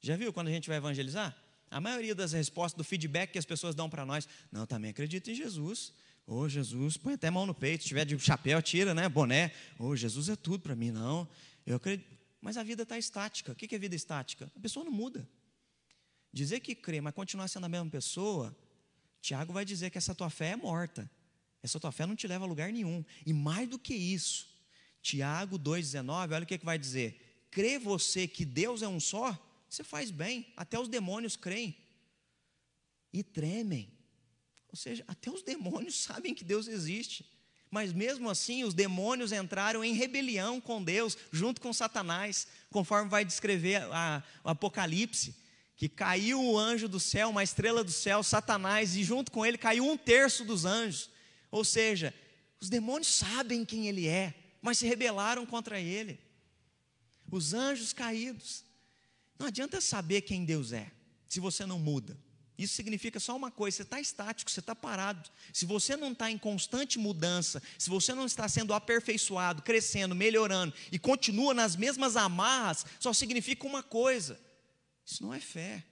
Já 0.00 0.16
viu 0.16 0.32
quando 0.32 0.48
a 0.48 0.50
gente 0.50 0.68
vai 0.68 0.78
evangelizar? 0.78 1.36
A 1.70 1.80
maioria 1.80 2.14
das 2.14 2.32
respostas, 2.32 2.76
do 2.76 2.84
feedback 2.84 3.32
que 3.32 3.38
as 3.38 3.44
pessoas 3.44 3.74
dão 3.74 3.88
para 3.88 4.04
nós, 4.06 4.28
não, 4.50 4.66
também 4.66 4.90
acredito 4.90 5.30
em 5.30 5.34
Jesus. 5.34 5.92
Ô 6.26 6.40
oh, 6.40 6.48
Jesus, 6.48 6.96
põe 6.96 7.14
até 7.14 7.30
mão 7.30 7.46
no 7.46 7.54
peito, 7.54 7.82
se 7.82 7.88
tiver 7.88 8.04
de 8.04 8.18
chapéu, 8.18 8.60
tira, 8.60 8.94
né? 8.94 9.08
Boné. 9.08 9.52
Ô 9.78 9.86
oh, 9.86 9.96
Jesus 9.96 10.28
é 10.28 10.36
tudo 10.36 10.60
para 10.60 10.76
mim, 10.76 10.90
não. 10.90 11.28
Eu 11.64 11.76
acredito. 11.76 12.18
Mas 12.40 12.56
a 12.56 12.62
vida 12.62 12.82
está 12.82 12.98
estática. 12.98 13.52
O 13.52 13.54
que 13.54 13.74
é 13.74 13.78
vida 13.78 13.96
estática? 13.96 14.50
A 14.54 14.60
pessoa 14.60 14.84
não 14.84 14.92
muda. 14.92 15.28
Dizer 16.32 16.60
que 16.60 16.74
crê, 16.74 17.00
mas 17.00 17.14
continuar 17.14 17.48
sendo 17.48 17.64
a 17.64 17.68
mesma 17.68 17.88
pessoa, 17.90 18.56
Tiago 19.20 19.52
vai 19.52 19.64
dizer 19.64 19.90
que 19.90 19.98
essa 19.98 20.14
tua 20.14 20.30
fé 20.30 20.50
é 20.50 20.56
morta. 20.56 21.10
Essa 21.62 21.80
tua 21.80 21.90
fé 21.90 22.06
não 22.06 22.14
te 22.14 22.26
leva 22.26 22.44
a 22.44 22.48
lugar 22.48 22.72
nenhum. 22.72 23.04
E 23.26 23.32
mais 23.32 23.68
do 23.68 23.78
que 23.78 23.94
isso, 23.94 24.46
Tiago 25.02 25.58
2,19, 25.58 26.34
olha 26.34 26.44
o 26.44 26.46
que, 26.46 26.58
que 26.58 26.64
vai 26.64 26.78
dizer. 26.78 27.46
Crê 27.50 27.78
você 27.78 28.28
que 28.28 28.44
Deus 28.44 28.82
é 28.82 28.88
um 28.88 29.00
só, 29.00 29.36
você 29.68 29.84
faz 29.84 30.10
bem. 30.10 30.52
Até 30.56 30.78
os 30.78 30.88
demônios 30.88 31.36
creem. 31.36 31.76
E 33.12 33.22
tremem. 33.22 33.92
Ou 34.68 34.76
seja, 34.76 35.04
até 35.06 35.30
os 35.30 35.42
demônios 35.42 35.96
sabem 36.02 36.34
que 36.34 36.44
Deus 36.44 36.68
existe. 36.68 37.28
Mas 37.70 37.92
mesmo 37.92 38.30
assim, 38.30 38.64
os 38.64 38.72
demônios 38.72 39.30
entraram 39.30 39.84
em 39.84 39.92
rebelião 39.92 40.60
com 40.60 40.82
Deus, 40.82 41.16
junto 41.30 41.60
com 41.60 41.72
Satanás, 41.72 42.46
conforme 42.70 43.10
vai 43.10 43.24
descrever 43.24 43.82
a, 43.92 44.22
o 44.42 44.48
Apocalipse, 44.48 45.34
que 45.76 45.88
caiu 45.88 46.42
o 46.42 46.58
anjo 46.58 46.88
do 46.88 46.98
céu, 46.98 47.28
uma 47.28 47.42
estrela 47.42 47.84
do 47.84 47.92
céu, 47.92 48.22
Satanás, 48.22 48.96
e 48.96 49.04
junto 49.04 49.30
com 49.30 49.44
ele 49.44 49.58
caiu 49.58 49.86
um 49.86 49.98
terço 49.98 50.44
dos 50.44 50.64
anjos. 50.64 51.10
Ou 51.50 51.62
seja, 51.62 52.14
os 52.58 52.70
demônios 52.70 53.08
sabem 53.08 53.64
quem 53.64 53.86
ele 53.86 54.08
é, 54.08 54.34
mas 54.62 54.78
se 54.78 54.86
rebelaram 54.86 55.44
contra 55.44 55.78
ele. 55.78 56.18
Os 57.30 57.52
anjos 57.52 57.92
caídos. 57.92 58.64
Não 59.38 59.46
adianta 59.46 59.80
saber 59.80 60.22
quem 60.22 60.44
Deus 60.44 60.72
é, 60.72 60.90
se 61.28 61.38
você 61.38 61.64
não 61.64 61.78
muda. 61.78 62.18
Isso 62.58 62.74
significa 62.74 63.20
só 63.20 63.36
uma 63.36 63.52
coisa: 63.52 63.76
você 63.76 63.82
está 63.84 64.00
estático, 64.00 64.50
você 64.50 64.58
está 64.58 64.74
parado. 64.74 65.30
Se 65.52 65.64
você 65.64 65.96
não 65.96 66.10
está 66.10 66.28
em 66.28 66.36
constante 66.36 66.98
mudança, 66.98 67.62
se 67.78 67.88
você 67.88 68.12
não 68.12 68.26
está 68.26 68.48
sendo 68.48 68.74
aperfeiçoado, 68.74 69.62
crescendo, 69.62 70.14
melhorando 70.14 70.74
e 70.90 70.98
continua 70.98 71.54
nas 71.54 71.76
mesmas 71.76 72.16
amarras, 72.16 72.84
só 72.98 73.12
significa 73.12 73.64
uma 73.64 73.82
coisa: 73.82 74.40
isso 75.06 75.22
não 75.22 75.32
é 75.32 75.38
fé. 75.38 75.84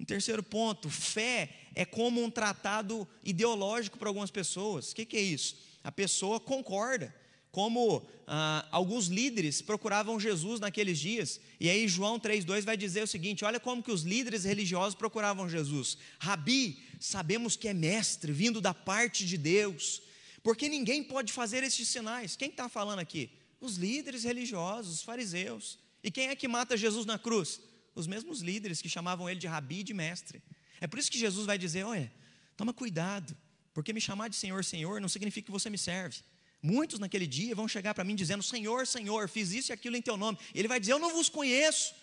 Um 0.00 0.06
terceiro 0.06 0.42
ponto: 0.42 0.88
fé 0.88 1.54
é 1.74 1.84
como 1.84 2.24
um 2.24 2.30
tratado 2.30 3.06
ideológico 3.22 3.98
para 3.98 4.08
algumas 4.08 4.30
pessoas. 4.30 4.92
O 4.92 4.94
que, 4.94 5.04
que 5.04 5.18
é 5.18 5.22
isso? 5.22 5.56
A 5.84 5.92
pessoa 5.92 6.40
concorda 6.40 7.14
como 7.50 8.06
ah, 8.26 8.66
alguns 8.70 9.06
líderes 9.06 9.62
procuravam 9.62 10.20
Jesus 10.20 10.60
naqueles 10.60 10.98
dias. 10.98 11.40
E 11.58 11.68
aí 11.68 11.88
João 11.88 12.20
3,2 12.20 12.62
vai 12.62 12.76
dizer 12.76 13.02
o 13.02 13.06
seguinte: 13.06 13.44
olha 13.44 13.58
como 13.58 13.82
que 13.82 13.90
os 13.90 14.02
líderes 14.02 14.44
religiosos 14.44 14.94
procuravam 14.94 15.48
Jesus. 15.48 15.96
Rabi, 16.18 16.78
sabemos 17.00 17.56
que 17.56 17.68
é 17.68 17.74
mestre, 17.74 18.32
vindo 18.32 18.60
da 18.60 18.74
parte 18.74 19.26
de 19.26 19.38
Deus, 19.38 20.02
porque 20.42 20.68
ninguém 20.68 21.02
pode 21.02 21.32
fazer 21.32 21.62
estes 21.62 21.88
sinais. 21.88 22.36
Quem 22.36 22.50
está 22.50 22.68
falando 22.68 22.98
aqui? 22.98 23.30
Os 23.60 23.76
líderes 23.76 24.24
religiosos, 24.24 24.96
os 24.96 25.02
fariseus. 25.02 25.78
E 26.02 26.10
quem 26.10 26.28
é 26.28 26.36
que 26.36 26.46
mata 26.46 26.76
Jesus 26.76 27.06
na 27.06 27.18
cruz? 27.18 27.60
Os 27.94 28.06
mesmos 28.06 28.40
líderes 28.40 28.80
que 28.80 28.88
chamavam 28.88 29.28
ele 29.28 29.40
de 29.40 29.46
rabi 29.46 29.80
e 29.80 29.84
de 29.84 29.94
mestre. 29.94 30.40
É 30.80 30.86
por 30.86 30.98
isso 30.98 31.10
que 31.10 31.18
Jesus 31.18 31.46
vai 31.46 31.58
dizer: 31.58 31.84
olha, 31.84 32.12
toma 32.56 32.72
cuidado, 32.72 33.36
porque 33.72 33.92
me 33.92 34.00
chamar 34.00 34.28
de 34.28 34.36
Senhor, 34.36 34.64
Senhor 34.64 35.00
não 35.00 35.08
significa 35.08 35.46
que 35.46 35.52
você 35.52 35.70
me 35.70 35.78
serve. 35.78 36.18
Muitos 36.62 36.98
naquele 36.98 37.26
dia 37.26 37.54
vão 37.54 37.68
chegar 37.68 37.94
para 37.94 38.04
mim 38.04 38.14
dizendo: 38.14 38.42
Senhor, 38.42 38.86
Senhor, 38.86 39.28
fiz 39.28 39.52
isso 39.52 39.70
e 39.70 39.74
aquilo 39.74 39.96
em 39.96 40.02
teu 40.02 40.16
nome. 40.16 40.38
Ele 40.54 40.68
vai 40.68 40.80
dizer: 40.80 40.92
Eu 40.92 40.98
não 40.98 41.12
vos 41.12 41.28
conheço. 41.28 41.94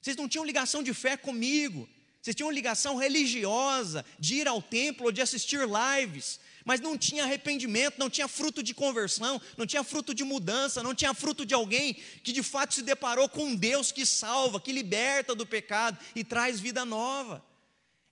Vocês 0.00 0.16
não 0.16 0.28
tinham 0.28 0.44
ligação 0.44 0.82
de 0.82 0.92
fé 0.94 1.16
comigo. 1.16 1.88
Vocês 2.20 2.36
tinham 2.36 2.50
ligação 2.52 2.96
religiosa 2.96 4.04
de 4.18 4.36
ir 4.36 4.48
ao 4.48 4.62
templo 4.62 5.06
ou 5.06 5.12
de 5.12 5.20
assistir 5.20 5.60
lives, 5.66 6.38
mas 6.64 6.80
não 6.80 6.96
tinha 6.96 7.24
arrependimento, 7.24 7.98
não 7.98 8.08
tinha 8.08 8.28
fruto 8.28 8.62
de 8.62 8.72
conversão, 8.72 9.40
não 9.56 9.66
tinha 9.66 9.82
fruto 9.82 10.14
de 10.14 10.22
mudança, 10.22 10.84
não 10.84 10.94
tinha 10.94 11.12
fruto 11.12 11.44
de 11.44 11.52
alguém 11.52 11.94
que 12.22 12.32
de 12.32 12.42
fato 12.42 12.74
se 12.74 12.82
deparou 12.82 13.28
com 13.28 13.46
um 13.46 13.56
Deus 13.56 13.90
que 13.90 14.06
salva, 14.06 14.60
que 14.60 14.70
liberta 14.70 15.34
do 15.34 15.44
pecado 15.44 15.98
e 16.14 16.22
traz 16.22 16.60
vida 16.60 16.84
nova. 16.84 17.44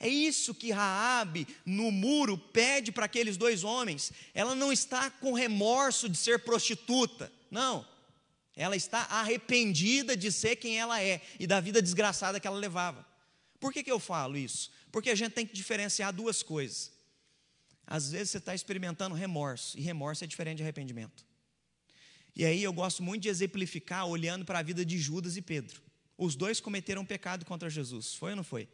É 0.02 0.08
isso 0.08 0.54
que 0.54 0.72
Raabe 0.72 1.46
no 1.66 1.92
muro 1.92 2.38
pede 2.38 2.90
para 2.90 3.04
aqueles 3.04 3.36
dois 3.36 3.62
homens. 3.62 4.10
Ela 4.32 4.54
não 4.54 4.72
está 4.72 5.10
com 5.10 5.34
remorso 5.34 6.08
de 6.08 6.16
ser 6.16 6.38
prostituta, 6.38 7.30
não. 7.50 7.86
Ela 8.56 8.74
está 8.74 9.00
arrependida 9.02 10.16
de 10.16 10.32
ser 10.32 10.56
quem 10.56 10.78
ela 10.78 11.02
é 11.02 11.20
e 11.38 11.46
da 11.46 11.60
vida 11.60 11.82
desgraçada 11.82 12.40
que 12.40 12.46
ela 12.46 12.56
levava. 12.56 13.06
Por 13.60 13.74
que, 13.74 13.82
que 13.82 13.92
eu 13.92 14.00
falo 14.00 14.38
isso? 14.38 14.70
Porque 14.90 15.10
a 15.10 15.14
gente 15.14 15.32
tem 15.32 15.46
que 15.46 15.52
diferenciar 15.52 16.14
duas 16.14 16.42
coisas. 16.42 16.90
Às 17.86 18.10
vezes 18.10 18.30
você 18.30 18.38
está 18.38 18.54
experimentando 18.54 19.14
remorso, 19.14 19.78
e 19.78 19.82
remorso 19.82 20.24
é 20.24 20.26
diferente 20.26 20.58
de 20.58 20.62
arrependimento. 20.62 21.26
E 22.34 22.44
aí 22.44 22.62
eu 22.62 22.72
gosto 22.72 23.02
muito 23.02 23.22
de 23.22 23.28
exemplificar 23.28 24.06
olhando 24.06 24.46
para 24.46 24.60
a 24.60 24.62
vida 24.62 24.82
de 24.82 24.96
Judas 24.96 25.36
e 25.36 25.42
Pedro. 25.42 25.82
Os 26.16 26.34
dois 26.36 26.58
cometeram 26.58 27.04
pecado 27.04 27.44
contra 27.44 27.68
Jesus, 27.68 28.14
foi 28.14 28.30
ou 28.30 28.36
não 28.36 28.44
foi? 28.44 28.66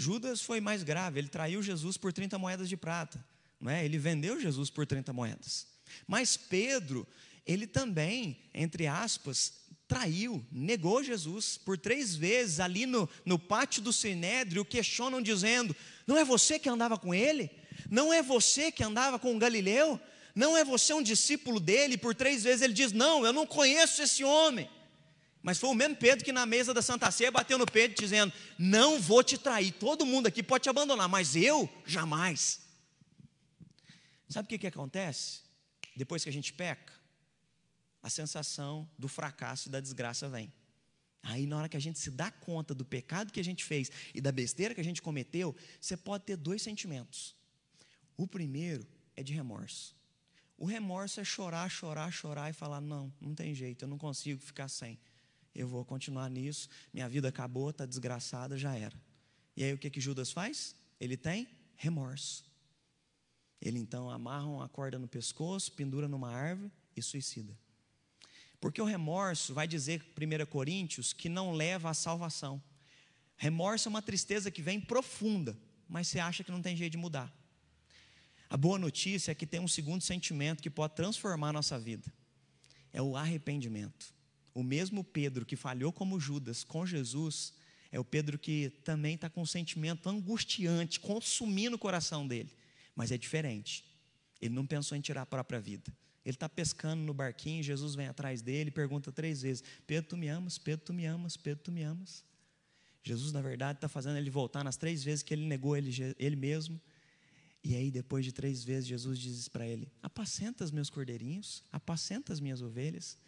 Judas 0.00 0.40
foi 0.40 0.60
mais 0.60 0.82
grave, 0.82 1.20
ele 1.20 1.28
traiu 1.28 1.62
Jesus 1.62 1.96
por 1.96 2.12
30 2.12 2.38
moedas 2.38 2.68
de 2.68 2.76
prata, 2.76 3.22
não 3.60 3.70
é? 3.70 3.84
Ele 3.84 3.98
vendeu 3.98 4.40
Jesus 4.40 4.70
por 4.70 4.86
30 4.86 5.12
moedas. 5.12 5.66
Mas 6.06 6.36
Pedro, 6.36 7.06
ele 7.46 7.66
também, 7.66 8.38
entre 8.54 8.86
aspas, 8.86 9.52
traiu, 9.86 10.44
negou 10.50 11.02
Jesus 11.02 11.58
por 11.58 11.76
três 11.76 12.16
vezes 12.16 12.60
ali 12.60 12.86
no, 12.86 13.08
no 13.26 13.38
pátio 13.38 13.82
do 13.82 13.92
Sinédrio, 13.92 14.64
questionam 14.64 15.20
dizendo: 15.20 15.76
Não 16.06 16.16
é 16.16 16.24
você 16.24 16.58
que 16.58 16.68
andava 16.68 16.96
com 16.96 17.12
ele? 17.12 17.50
Não 17.90 18.12
é 18.12 18.22
você 18.22 18.72
que 18.72 18.82
andava 18.82 19.18
com 19.18 19.34
o 19.34 19.38
Galileu? 19.38 20.00
Não 20.34 20.56
é 20.56 20.64
você 20.64 20.94
um 20.94 21.02
discípulo 21.02 21.58
dele? 21.58 21.98
Por 21.98 22.14
três 22.14 22.44
vezes 22.44 22.62
ele 22.62 22.72
diz: 22.72 22.92
Não, 22.92 23.26
eu 23.26 23.32
não 23.32 23.46
conheço 23.46 24.00
esse 24.00 24.24
homem. 24.24 24.68
Mas 25.42 25.58
foi 25.58 25.70
o 25.70 25.74
mesmo 25.74 25.96
Pedro 25.96 26.24
que 26.24 26.32
na 26.32 26.44
mesa 26.44 26.74
da 26.74 26.82
Santa 26.82 27.10
Ceia 27.10 27.30
bateu 27.30 27.56
no 27.56 27.66
Pedro 27.66 27.96
dizendo: 27.98 28.32
Não 28.58 29.00
vou 29.00 29.22
te 29.22 29.38
trair, 29.38 29.72
todo 29.72 30.04
mundo 30.04 30.26
aqui 30.26 30.42
pode 30.42 30.64
te 30.64 30.68
abandonar, 30.68 31.08
mas 31.08 31.34
eu 31.34 31.68
jamais. 31.86 32.60
Sabe 34.28 34.46
o 34.46 34.48
que, 34.48 34.58
que 34.58 34.66
acontece? 34.66 35.40
Depois 35.96 36.22
que 36.22 36.28
a 36.28 36.32
gente 36.32 36.52
peca, 36.52 36.92
a 38.02 38.08
sensação 38.08 38.88
do 38.98 39.08
fracasso 39.08 39.68
e 39.68 39.70
da 39.70 39.80
desgraça 39.80 40.28
vem. 40.28 40.52
Aí, 41.22 41.46
na 41.46 41.58
hora 41.58 41.68
que 41.68 41.76
a 41.76 41.80
gente 41.80 41.98
se 41.98 42.10
dá 42.10 42.30
conta 42.30 42.74
do 42.74 42.84
pecado 42.84 43.32
que 43.32 43.40
a 43.40 43.44
gente 43.44 43.64
fez 43.64 43.90
e 44.14 44.20
da 44.20 44.32
besteira 44.32 44.74
que 44.74 44.80
a 44.80 44.84
gente 44.84 45.02
cometeu, 45.02 45.54
você 45.80 45.96
pode 45.96 46.24
ter 46.24 46.36
dois 46.36 46.62
sentimentos. 46.62 47.34
O 48.16 48.26
primeiro 48.26 48.86
é 49.16 49.22
de 49.22 49.32
remorso. 49.32 49.94
O 50.56 50.64
remorso 50.64 51.20
é 51.20 51.24
chorar, 51.24 51.68
chorar, 51.70 52.10
chorar 52.10 52.50
e 52.50 52.52
falar: 52.52 52.80
não, 52.80 53.12
não 53.20 53.34
tem 53.34 53.54
jeito, 53.54 53.84
eu 53.84 53.88
não 53.88 53.98
consigo 53.98 54.40
ficar 54.40 54.68
sem. 54.68 54.98
Eu 55.54 55.66
vou 55.66 55.84
continuar 55.84 56.28
nisso, 56.30 56.68
minha 56.92 57.08
vida 57.08 57.28
acabou, 57.28 57.70
está 57.70 57.84
desgraçada, 57.84 58.56
já 58.56 58.76
era. 58.76 58.96
E 59.56 59.64
aí 59.64 59.72
o 59.72 59.78
que, 59.78 59.90
que 59.90 60.00
Judas 60.00 60.30
faz? 60.30 60.74
Ele 61.00 61.16
tem 61.16 61.48
remorso. 61.76 62.44
Ele 63.60 63.78
então 63.78 64.10
amarra 64.10 64.46
uma 64.46 64.68
corda 64.68 64.98
no 64.98 65.08
pescoço, 65.08 65.72
pendura 65.72 66.08
numa 66.08 66.30
árvore 66.30 66.70
e 66.96 67.02
suicida. 67.02 67.56
Porque 68.60 68.80
o 68.80 68.84
remorso, 68.84 69.54
vai 69.54 69.66
dizer 69.66 70.04
1 70.16 70.46
Coríntios, 70.46 71.12
que 71.12 71.28
não 71.28 71.52
leva 71.52 71.90
à 71.90 71.94
salvação. 71.94 72.62
Remorso 73.36 73.88
é 73.88 73.90
uma 73.90 74.02
tristeza 74.02 74.50
que 74.50 74.60
vem 74.62 74.80
profunda, 74.80 75.58
mas 75.88 76.08
você 76.08 76.18
acha 76.18 76.44
que 76.44 76.52
não 76.52 76.60
tem 76.60 76.76
jeito 76.76 76.92
de 76.92 76.98
mudar. 76.98 77.34
A 78.50 78.56
boa 78.56 78.78
notícia 78.78 79.32
é 79.32 79.34
que 79.34 79.46
tem 79.46 79.60
um 79.60 79.68
segundo 79.68 80.02
sentimento 80.02 80.62
que 80.62 80.68
pode 80.68 80.94
transformar 80.94 81.48
a 81.48 81.54
nossa 81.54 81.78
vida: 81.78 82.12
é 82.92 83.00
o 83.00 83.16
arrependimento. 83.16 84.12
O 84.54 84.62
mesmo 84.62 85.04
Pedro 85.04 85.46
que 85.46 85.56
falhou 85.56 85.92
como 85.92 86.18
Judas 86.18 86.64
com 86.64 86.84
Jesus, 86.84 87.52
é 87.92 87.98
o 87.98 88.04
Pedro 88.04 88.38
que 88.38 88.70
também 88.84 89.14
está 89.14 89.28
com 89.28 89.42
um 89.42 89.46
sentimento 89.46 90.08
angustiante, 90.08 91.00
consumindo 91.00 91.76
o 91.76 91.78
coração 91.78 92.26
dele, 92.26 92.52
mas 92.94 93.10
é 93.10 93.18
diferente. 93.18 93.84
Ele 94.40 94.54
não 94.54 94.66
pensou 94.66 94.96
em 94.96 95.00
tirar 95.00 95.22
a 95.22 95.26
própria 95.26 95.60
vida. 95.60 95.92
Ele 96.24 96.36
está 96.36 96.48
pescando 96.48 97.02
no 97.02 97.14
barquinho, 97.14 97.62
Jesus 97.62 97.94
vem 97.94 98.06
atrás 98.06 98.42
dele 98.42 98.68
e 98.68 98.72
pergunta 98.72 99.10
três 99.10 99.42
vezes: 99.42 99.64
Pedro, 99.86 100.10
tu 100.10 100.16
me 100.16 100.28
amas? 100.28 100.58
Pedro, 100.58 100.86
tu 100.86 100.92
me 100.92 101.06
amas? 101.06 101.36
Pedro, 101.36 101.64
tu 101.64 101.72
me 101.72 101.82
amas? 101.82 102.24
Jesus, 103.02 103.32
na 103.32 103.40
verdade, 103.40 103.78
está 103.78 103.88
fazendo 103.88 104.18
ele 104.18 104.28
voltar 104.28 104.62
nas 104.62 104.76
três 104.76 105.02
vezes 105.02 105.22
que 105.22 105.32
ele 105.32 105.46
negou 105.46 105.76
ele, 105.76 105.90
ele 106.18 106.36
mesmo. 106.36 106.80
E 107.64 107.74
aí, 107.74 107.90
depois 107.90 108.24
de 108.24 108.32
três 108.32 108.62
vezes, 108.62 108.86
Jesus 108.86 109.18
diz 109.18 109.48
para 109.48 109.66
ele: 109.66 109.90
Apacenta 110.02 110.62
os 110.62 110.70
meus 110.70 110.90
cordeirinhos, 110.90 111.64
apacenta 111.72 112.32
as 112.32 112.40
minhas 112.40 112.60
ovelhas. 112.60 113.18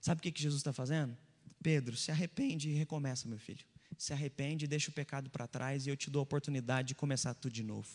Sabe 0.00 0.18
o 0.18 0.22
que, 0.22 0.42
Jesus 0.42 0.60
está 0.60 0.72
fazendo? 0.72 1.16
Pedro, 1.62 1.96
se 1.96 2.10
arrepende 2.10 2.68
e 2.70 2.74
recomeça, 2.74 3.28
meu 3.28 3.38
filho. 3.38 3.64
Se 3.98 4.12
arrepende 4.12 4.64
e 4.64 4.68
deixa 4.68 4.90
o 4.90 4.92
pecado 4.92 5.30
para 5.30 5.46
trás 5.46 5.86
e 5.86 5.90
eu 5.90 5.96
te 5.96 6.10
dou 6.10 6.20
a 6.20 6.22
oportunidade 6.22 6.88
de 6.88 6.94
começar 6.94 7.34
tudo 7.34 7.52
de 7.52 7.62
novo. 7.62 7.88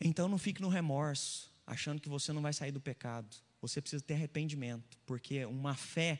Então 0.00 0.28
não 0.28 0.38
fique 0.38 0.60
no 0.60 0.68
remorso, 0.68 1.50
achando 1.66 2.00
que 2.00 2.08
você 2.08 2.32
não 2.32 2.42
vai 2.42 2.52
sair 2.52 2.72
do 2.72 2.80
pecado. 2.80 3.34
Você 3.60 3.80
precisa 3.80 4.02
ter 4.02 4.14
arrependimento, 4.14 4.98
porque 5.06 5.44
uma 5.44 5.76
fé 5.76 6.18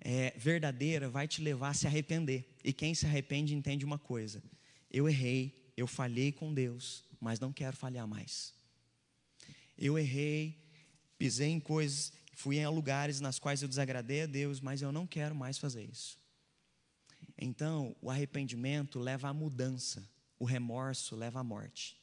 é, 0.00 0.32
verdadeira 0.36 1.08
vai 1.08 1.26
te 1.26 1.42
levar 1.42 1.70
a 1.70 1.74
se 1.74 1.86
arrepender. 1.86 2.48
E 2.62 2.72
quem 2.72 2.94
se 2.94 3.06
arrepende 3.06 3.54
entende 3.54 3.84
uma 3.84 3.98
coisa: 3.98 4.42
eu 4.90 5.08
errei, 5.08 5.72
eu 5.76 5.86
falhei 5.86 6.32
com 6.32 6.54
Deus, 6.54 7.04
mas 7.20 7.40
não 7.40 7.52
quero 7.52 7.76
falhar 7.76 8.06
mais. 8.06 8.54
Eu 9.76 9.98
errei, 9.98 10.56
pisei 11.18 11.50
em 11.50 11.60
coisas, 11.60 12.12
fui 12.38 12.58
em 12.58 12.66
lugares 12.68 13.18
nas 13.18 13.36
quais 13.36 13.62
eu 13.62 13.68
desagradei 13.68 14.22
a 14.22 14.26
Deus, 14.26 14.60
mas 14.60 14.80
eu 14.80 14.92
não 14.92 15.08
quero 15.08 15.34
mais 15.34 15.58
fazer 15.58 15.82
isso. 15.82 16.16
Então, 17.36 17.96
o 18.00 18.08
arrependimento 18.08 19.00
leva 19.00 19.28
à 19.28 19.34
mudança, 19.34 20.08
o 20.38 20.44
remorso 20.44 21.16
leva 21.16 21.40
à 21.40 21.42
morte. 21.42 21.98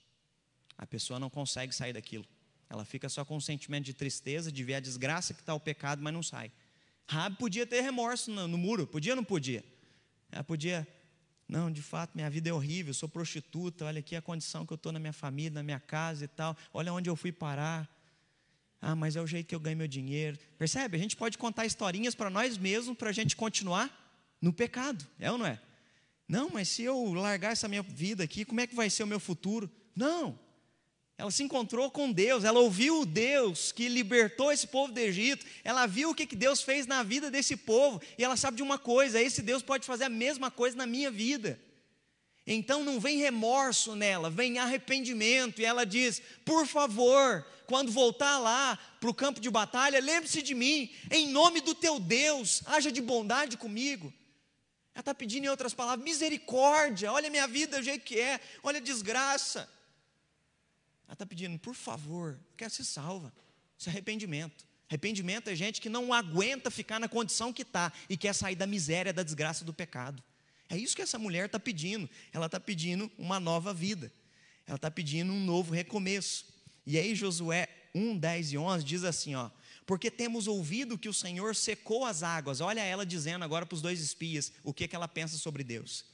A 0.77 0.85
pessoa 0.85 1.21
não 1.21 1.29
consegue 1.29 1.73
sair 1.73 1.93
daquilo. 1.93 2.25
Ela 2.69 2.83
fica 2.83 3.07
só 3.07 3.23
com 3.23 3.37
um 3.37 3.39
sentimento 3.39 3.85
de 3.85 3.93
tristeza, 3.93 4.51
de 4.51 4.61
ver 4.61 4.73
a 4.73 4.79
desgraça 4.81 5.33
que 5.33 5.39
está 5.39 5.53
o 5.53 5.59
pecado, 5.59 6.01
mas 6.03 6.13
não 6.13 6.21
sai. 6.21 6.51
Rabi 7.07 7.37
podia 7.37 7.65
ter 7.65 7.79
remorso 7.79 8.29
no, 8.29 8.45
no 8.45 8.57
muro, 8.57 8.85
podia 8.85 9.13
ou 9.13 9.15
não 9.15 9.23
podia? 9.23 9.63
Ela 10.29 10.43
podia, 10.43 10.85
não, 11.47 11.71
de 11.71 11.81
fato, 11.81 12.11
minha 12.13 12.29
vida 12.29 12.49
é 12.49 12.53
horrível, 12.53 12.93
sou 12.93 13.07
prostituta, 13.07 13.85
olha 13.85 13.99
aqui 13.99 14.17
a 14.17 14.21
condição 14.21 14.65
que 14.65 14.73
eu 14.73 14.75
estou 14.75 14.91
na 14.91 14.99
minha 14.99 15.13
família, 15.13 15.51
na 15.51 15.63
minha 15.63 15.79
casa 15.79 16.25
e 16.25 16.27
tal, 16.27 16.57
olha 16.73 16.91
onde 16.91 17.09
eu 17.09 17.15
fui 17.15 17.31
parar. 17.31 17.89
Ah, 18.87 18.95
mas 18.95 19.15
é 19.15 19.21
o 19.21 19.25
jeito 19.25 19.47
que 19.47 19.55
eu 19.55 19.59
ganho 19.59 19.75
meu 19.75 19.87
dinheiro. 19.87 20.37
Percebe? 20.59 20.95
A 20.95 20.99
gente 20.99 21.15
pode 21.15 21.39
contar 21.39 21.65
historinhas 21.65 22.13
para 22.13 22.29
nós 22.29 22.55
mesmos 22.55 22.95
para 22.95 23.09
a 23.09 23.11
gente 23.11 23.35
continuar 23.35 23.89
no 24.39 24.53
pecado, 24.53 25.03
é 25.19 25.31
ou 25.31 25.39
não 25.39 25.45
é? 25.47 25.59
Não, 26.27 26.51
mas 26.51 26.67
se 26.69 26.83
eu 26.83 27.11
largar 27.15 27.53
essa 27.53 27.67
minha 27.67 27.81
vida 27.81 28.23
aqui, 28.23 28.45
como 28.45 28.61
é 28.61 28.67
que 28.67 28.75
vai 28.75 28.87
ser 28.87 29.01
o 29.01 29.07
meu 29.07 29.19
futuro? 29.19 29.71
Não, 29.95 30.37
ela 31.17 31.31
se 31.31 31.41
encontrou 31.41 31.89
com 31.89 32.11
Deus, 32.11 32.43
ela 32.43 32.59
ouviu 32.59 33.01
o 33.01 33.05
Deus 33.07 33.71
que 33.71 33.89
libertou 33.89 34.51
esse 34.51 34.67
povo 34.67 34.93
do 34.93 34.99
Egito, 34.99 35.47
ela 35.63 35.87
viu 35.87 36.11
o 36.11 36.15
que 36.15 36.35
Deus 36.35 36.61
fez 36.61 36.85
na 36.85 37.01
vida 37.01 37.31
desse 37.31 37.57
povo, 37.57 37.99
e 38.19 38.23
ela 38.23 38.37
sabe 38.37 38.57
de 38.57 38.63
uma 38.63 38.77
coisa: 38.77 39.19
esse 39.19 39.41
Deus 39.41 39.63
pode 39.63 39.87
fazer 39.87 40.03
a 40.03 40.09
mesma 40.09 40.51
coisa 40.51 40.77
na 40.77 40.85
minha 40.85 41.09
vida. 41.09 41.59
Então 42.47 42.83
não 42.83 42.99
vem 42.99 43.17
remorso 43.17 43.95
nela, 43.95 44.29
vem 44.29 44.59
arrependimento, 44.59 45.59
e 45.59 45.65
ela 45.65 45.85
diz: 45.85 46.21
por 46.43 46.67
favor, 46.67 47.45
quando 47.65 47.91
voltar 47.91 48.37
lá 48.37 48.77
para 48.99 49.09
o 49.09 49.13
campo 49.13 49.39
de 49.39 49.49
batalha, 49.49 49.99
lembre-se 49.99 50.41
de 50.41 50.53
mim, 50.53 50.91
em 51.09 51.29
nome 51.29 51.59
do 51.61 51.73
teu 51.73 51.99
Deus, 51.99 52.61
haja 52.67 52.91
de 52.91 53.01
bondade 53.01 53.57
comigo. 53.57 54.13
Ela 54.93 55.01
está 55.01 55.13
pedindo, 55.13 55.45
em 55.45 55.49
outras 55.49 55.73
palavras, 55.73 56.05
misericórdia, 56.05 57.11
olha 57.11 57.27
a 57.27 57.31
minha 57.31 57.47
vida, 57.47 57.79
o 57.79 57.83
jeito 57.83 58.05
que 58.05 58.19
é, 58.19 58.39
olha 58.63 58.77
a 58.77 58.81
desgraça. 58.81 59.67
Ela 61.05 61.13
está 61.13 61.25
pedindo, 61.25 61.57
por 61.59 61.75
favor, 61.75 62.39
quer 62.55 62.69
se 62.69 62.85
salva. 62.85 63.33
Isso 63.77 63.89
é 63.89 63.91
arrependimento. 63.91 64.65
Arrependimento 64.87 65.49
é 65.49 65.55
gente 65.55 65.81
que 65.81 65.89
não 65.89 66.13
aguenta 66.13 66.69
ficar 66.69 66.99
na 66.99 67.09
condição 67.09 67.51
que 67.51 67.63
está 67.63 67.91
e 68.07 68.15
quer 68.15 68.33
sair 68.33 68.55
da 68.55 68.67
miséria, 68.67 69.11
da 69.11 69.23
desgraça 69.23 69.65
do 69.65 69.73
pecado. 69.73 70.23
É 70.69 70.77
isso 70.77 70.95
que 70.95 71.01
essa 71.01 71.19
mulher 71.19 71.45
está 71.45 71.59
pedindo. 71.59 72.09
Ela 72.33 72.47
está 72.47 72.59
pedindo 72.59 73.11
uma 73.17 73.39
nova 73.39 73.73
vida. 73.73 74.11
Ela 74.67 74.77
está 74.77 74.89
pedindo 74.89 75.31
um 75.31 75.43
novo 75.43 75.73
recomeço. 75.73 76.45
E 76.85 76.97
aí, 76.97 77.13
Josué 77.15 77.67
1, 77.93 78.17
10 78.17 78.53
e 78.53 78.57
11 78.57 78.83
diz 78.83 79.03
assim: 79.03 79.35
ó, 79.35 79.49
porque 79.85 80.09
temos 80.09 80.47
ouvido 80.47 80.97
que 80.97 81.09
o 81.09 81.13
Senhor 81.13 81.55
secou 81.55 82.05
as 82.05 82.23
águas. 82.23 82.61
Olha 82.61 82.81
ela 82.81 83.05
dizendo 83.05 83.45
agora 83.45 83.65
para 83.65 83.75
os 83.75 83.81
dois 83.81 83.99
espias 84.01 84.51
o 84.63 84.73
que, 84.73 84.87
que 84.87 84.95
ela 84.95 85.07
pensa 85.07 85.37
sobre 85.37 85.63
Deus. 85.63 86.05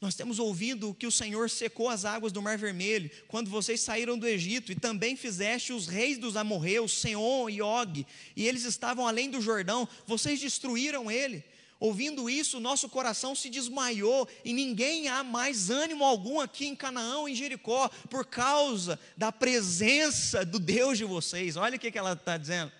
Nós 0.00 0.14
temos 0.14 0.38
ouvido 0.38 0.94
que 0.94 1.06
o 1.06 1.12
Senhor 1.12 1.50
secou 1.50 1.90
as 1.90 2.06
águas 2.06 2.32
do 2.32 2.40
Mar 2.40 2.56
Vermelho, 2.56 3.10
quando 3.28 3.50
vocês 3.50 3.82
saíram 3.82 4.18
do 4.18 4.26
Egito, 4.26 4.72
e 4.72 4.74
também 4.74 5.14
fizeste 5.14 5.74
os 5.74 5.86
reis 5.86 6.16
dos 6.16 6.36
amorreus, 6.36 7.00
Seom 7.00 7.50
e 7.50 7.60
Og, 7.60 8.06
e 8.34 8.48
eles 8.48 8.64
estavam 8.64 9.06
além 9.06 9.30
do 9.30 9.42
Jordão, 9.42 9.86
vocês 10.06 10.40
destruíram 10.40 11.10
ele. 11.10 11.44
Ouvindo 11.80 12.28
isso, 12.28 12.60
nosso 12.60 12.88
coração 12.88 13.34
se 13.34 13.48
desmaiou, 13.48 14.28
e 14.44 14.52
ninguém 14.52 15.08
há 15.08 15.24
mais 15.24 15.70
ânimo 15.70 16.04
algum 16.04 16.38
aqui 16.38 16.66
em 16.66 16.76
Canaã, 16.76 17.26
em 17.26 17.34
Jericó, 17.34 17.88
por 18.10 18.26
causa 18.26 19.00
da 19.16 19.32
presença 19.32 20.44
do 20.44 20.58
Deus 20.60 20.98
de 20.98 21.04
vocês. 21.04 21.56
Olha 21.56 21.76
o 21.76 21.78
que 21.80 21.98
ela 21.98 22.12
está 22.12 22.36
dizendo. 22.36 22.70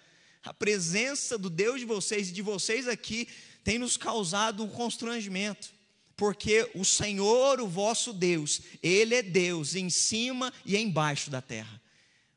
A 0.44 0.52
presença 0.52 1.38
do 1.38 1.48
Deus 1.48 1.80
de 1.80 1.86
vocês 1.86 2.28
e 2.28 2.32
de 2.32 2.42
vocês 2.42 2.86
aqui 2.86 3.26
tem 3.64 3.78
nos 3.78 3.96
causado 3.96 4.62
um 4.62 4.68
constrangimento 4.68 5.80
porque 6.20 6.70
o 6.74 6.84
Senhor, 6.84 7.62
o 7.62 7.66
vosso 7.66 8.12
Deus, 8.12 8.60
Ele 8.82 9.14
é 9.14 9.22
Deus 9.22 9.74
em 9.74 9.88
cima 9.88 10.52
e 10.66 10.76
embaixo 10.76 11.30
da 11.30 11.40
terra. 11.40 11.80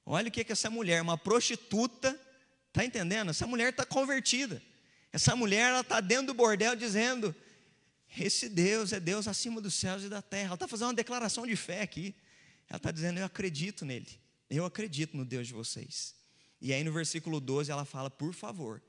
Olha 0.06 0.30
o 0.30 0.32
que, 0.32 0.46
que 0.46 0.54
essa 0.54 0.70
mulher, 0.70 1.02
uma 1.02 1.18
prostituta, 1.18 2.18
está 2.70 2.86
entendendo? 2.86 3.32
Essa 3.32 3.46
mulher 3.46 3.72
está 3.72 3.86
convertida. 3.86 4.62
Essa 5.14 5.36
mulher 5.36 5.70
ela 5.70 5.80
está 5.80 6.02
dentro 6.02 6.28
do 6.28 6.34
bordel 6.34 6.76
dizendo: 6.76 7.34
Esse 8.18 8.50
Deus 8.50 8.92
é 8.92 9.00
Deus 9.00 9.28
acima 9.28 9.62
dos 9.62 9.76
céus 9.76 10.04
e 10.04 10.10
da 10.10 10.22
terra. 10.22 10.48
Ela 10.48 10.54
está 10.56 10.68
fazendo 10.68 10.88
uma 10.88 10.94
declaração 10.94 11.48
de 11.48 11.56
fé 11.56 11.82
aqui. 11.82 12.14
Ela 12.68 12.78
está 12.78 12.92
dizendo: 12.92 13.20
Eu 13.20 13.26
acredito 13.26 13.86
nele. 13.86 14.10
Eu 14.50 14.66
acredito 14.66 15.16
no 15.16 15.24
Deus 15.24 15.48
de 15.48 15.54
vocês. 15.54 16.16
E 16.60 16.74
aí 16.74 16.84
no 16.84 16.92
versículo 16.92 17.40
12 17.40 17.72
ela 17.72 17.86
fala: 17.86 18.10
Por 18.10 18.34
favor, 18.34 18.82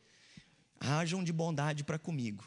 hajam 0.81 1.23
de 1.23 1.33
bondade 1.33 1.85
para 1.85 1.99
comigo 1.99 2.45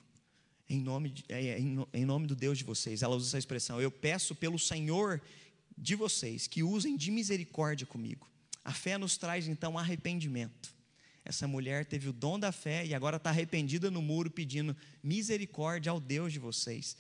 em 0.70 0.82
nome, 0.82 1.10
de, 1.10 1.26
é, 1.30 1.58
em 1.60 2.06
nome 2.06 2.28
do 2.28 2.36
Deus 2.36 2.58
de 2.58 2.64
vocês. 2.64 3.02
Ela 3.02 3.16
usa 3.16 3.30
essa 3.30 3.38
expressão. 3.38 3.80
Eu 3.80 3.92
peço 3.92 4.36
pelo 4.36 4.60
Senhor 4.60 5.22
de 5.78 5.96
vocês 5.96 6.48
que 6.48 6.64
usem 6.64 6.98
de 6.98 7.12
misericórdia 7.12 7.88
comigo. 7.88 8.28
A 8.64 8.74
fé 8.74 8.98
nos 8.98 9.18
traz 9.18 9.48
então 9.48 9.78
arrependimento. 9.78 10.76
Essa 11.28 11.46
mulher 11.46 11.86
teve 11.86 12.08
o 12.08 12.14
dom 12.14 12.40
da 12.40 12.54
fé 12.54 12.86
e 12.86 12.96
agora 12.96 13.18
está 13.18 13.32
arrependida 13.32 13.92
no 13.92 14.02
muro 14.02 14.32
pedindo 14.32 14.74
misericórdia 15.04 15.92
ao 15.92 16.00
Deus 16.00 16.32
de 16.32 16.40
vocês 16.40 16.96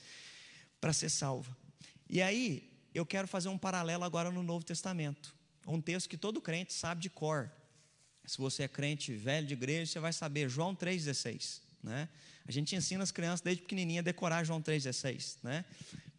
para 0.82 0.92
ser 0.92 1.08
salva. 1.08 1.56
E 2.10 2.22
aí, 2.22 2.70
eu 2.94 3.06
quero 3.06 3.26
fazer 3.26 3.48
um 3.48 3.58
paralelo 3.58 4.04
agora 4.04 4.30
no 4.30 4.44
Novo 4.44 4.66
Testamento. 4.66 5.34
Um 5.66 5.80
texto 5.80 6.10
que 6.10 6.18
todo 6.18 6.42
crente 6.42 6.74
sabe 6.74 7.00
de 7.00 7.10
cor. 7.10 7.50
Se 8.26 8.38
você 8.38 8.64
é 8.64 8.68
crente 8.68 9.14
velho 9.14 9.48
de 9.48 9.54
igreja, 9.54 9.94
você 9.94 10.00
vai 10.02 10.12
saber, 10.12 10.50
João 10.50 10.76
3,16. 10.76 11.62
Né? 11.82 12.10
A 12.46 12.52
gente 12.52 12.76
ensina 12.76 13.04
as 13.04 13.14
crianças 13.14 13.40
desde 13.40 13.62
pequenininha 13.62 14.02
a 14.02 14.04
decorar 14.04 14.44
João 14.44 14.62
3,16, 14.62 15.38
né? 15.42 15.64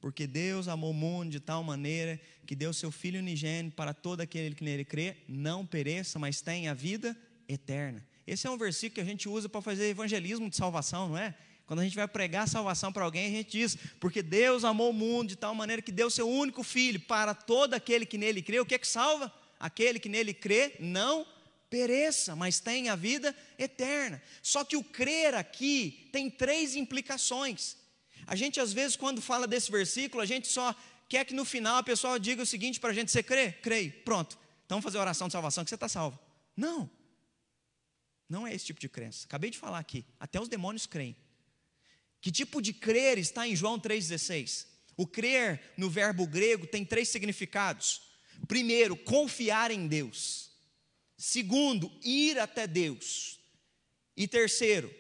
Porque 0.01 0.27
Deus 0.27 0.66
amou 0.66 0.92
o 0.92 0.94
mundo 0.94 1.33
de 1.33 1.40
tal 1.40 1.62
maneira 1.62 2.18
que 2.47 2.57
deu 2.57 2.73
seu 2.73 2.90
Filho 2.90 3.21
unigênito 3.21 3.77
para 3.77 3.92
todo 3.92 4.23
aquele 4.23 4.55
que 4.55 4.64
nele 4.64 4.85
crê, 4.85 5.18
não 5.29 5.66
pereça, 5.66 6.18
mas 6.18 6.40
tenha 6.40 6.71
a 6.71 6.75
vida 6.75 7.14
eterna. 7.49 8.07
Esse 8.27 8.47
é 8.47 8.51
um 8.51 8.59
versículo 8.59 8.95
que 8.97 9.01
a 9.01 9.05
gente 9.05 9.29
usa 9.29 9.49
para 9.49 9.63
fazer 9.63 9.89
evangelismo 9.89 10.51
de 10.51 10.57
salvação, 10.57 11.09
não 11.09 11.19
é? 11.19 11.35
Quando 11.67 11.81
a 11.81 11.85
gente 11.85 11.97
vai 11.97 12.09
pregar 12.09 12.49
salvação 12.49 12.93
para 12.93 13.05
alguém, 13.05 13.27
a 13.27 13.31
gente 13.31 13.51
diz: 13.59 13.77
porque 14.01 14.23
Deus 14.23 14.65
amou 14.65 14.91
o 14.91 14.93
mundo 14.93 15.29
de 15.29 15.37
tal 15.37 15.55
maneira 15.55 15.83
que 15.83 15.93
deu 15.93 16.11
seu 16.11 16.29
único 16.29 16.63
filho 16.63 16.99
para 17.01 17.35
todo 17.35 17.75
aquele 17.75 18.07
que 18.07 18.17
nele 18.17 18.41
crê. 18.41 18.59
O 18.59 18.67
que 18.67 18.75
é 18.75 18.79
que 18.79 18.87
salva? 18.87 19.33
Aquele 19.61 19.99
que 19.99 20.09
nele 20.09 20.33
crê 20.33 20.77
não 20.81 21.27
pereça, 21.69 22.35
mas 22.35 22.59
tenha 22.59 22.95
a 22.95 22.97
vida 22.97 23.37
eterna. 23.59 24.23
Só 24.43 24.65
que 24.65 24.77
o 24.77 24.85
crer 24.85 25.35
aqui 25.35 26.09
tem 26.11 26.31
três 26.31 26.75
implicações. 26.75 27.77
A 28.27 28.35
gente, 28.35 28.61
às 28.61 28.73
vezes, 28.73 28.97
quando 28.97 29.21
fala 29.21 29.47
desse 29.47 29.71
versículo, 29.71 30.23
a 30.23 30.27
gente 30.27 30.49
só 30.49 30.75
quer 31.09 31.25
que 31.25 31.35
no 31.35 31.45
final 31.45 31.77
a 31.77 31.83
pessoa 31.83 32.19
diga 32.19 32.43
o 32.43 32.47
seguinte 32.47 32.81
para 32.81 32.91
a 32.91 32.95
gente: 32.95 33.11
você 33.11 33.23
crê? 33.23 33.53
Creio. 33.53 33.93
Pronto. 34.05 34.39
Então 34.65 34.77
vamos 34.77 34.85
fazer 34.85 34.99
a 34.99 35.03
oração 35.03 35.29
de 35.29 35.33
salvação 35.33 35.65
que 35.65 35.71
você 35.71 35.75
está 35.75 35.89
salvo. 35.89 36.19
Não. 36.57 36.91
Não 38.29 38.47
é 38.47 38.55
esse 38.55 38.67
tipo 38.67 38.81
de 38.81 38.88
crença. 38.88 39.25
Acabei 39.27 39.51
de 39.51 39.59
falar 39.59 39.79
aqui. 39.79 40.05
Até 40.21 40.41
os 40.41 40.49
demônios 40.49 40.87
creem. 40.87 41.17
Que 42.21 42.31
tipo 42.31 42.61
de 42.61 42.73
crer 42.73 43.19
está 43.19 43.47
em 43.47 43.57
João 43.57 43.79
3,16? 43.79 44.67
O 44.97 45.07
crer 45.07 45.73
no 45.77 45.88
verbo 45.88 46.27
grego 46.27 46.67
tem 46.67 46.85
três 46.85 47.09
significados. 47.09 48.03
Primeiro, 48.47 48.97
confiar 48.97 49.71
em 49.71 49.87
Deus. 49.87 50.51
Segundo, 51.17 51.91
ir 52.03 52.38
até 52.38 52.67
Deus. 52.67 53.41
E 54.17 54.27
terceiro, 54.27 54.93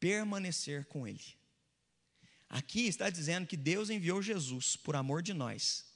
permanecer 0.00 0.86
com 0.86 1.06
Ele. 1.06 1.22
Aqui 2.48 2.86
está 2.86 3.08
dizendo 3.08 3.46
que 3.46 3.56
Deus 3.56 3.88
enviou 3.88 4.20
Jesus 4.20 4.76
por 4.76 4.96
amor 4.96 5.22
de 5.22 5.32
nós. 5.32 5.86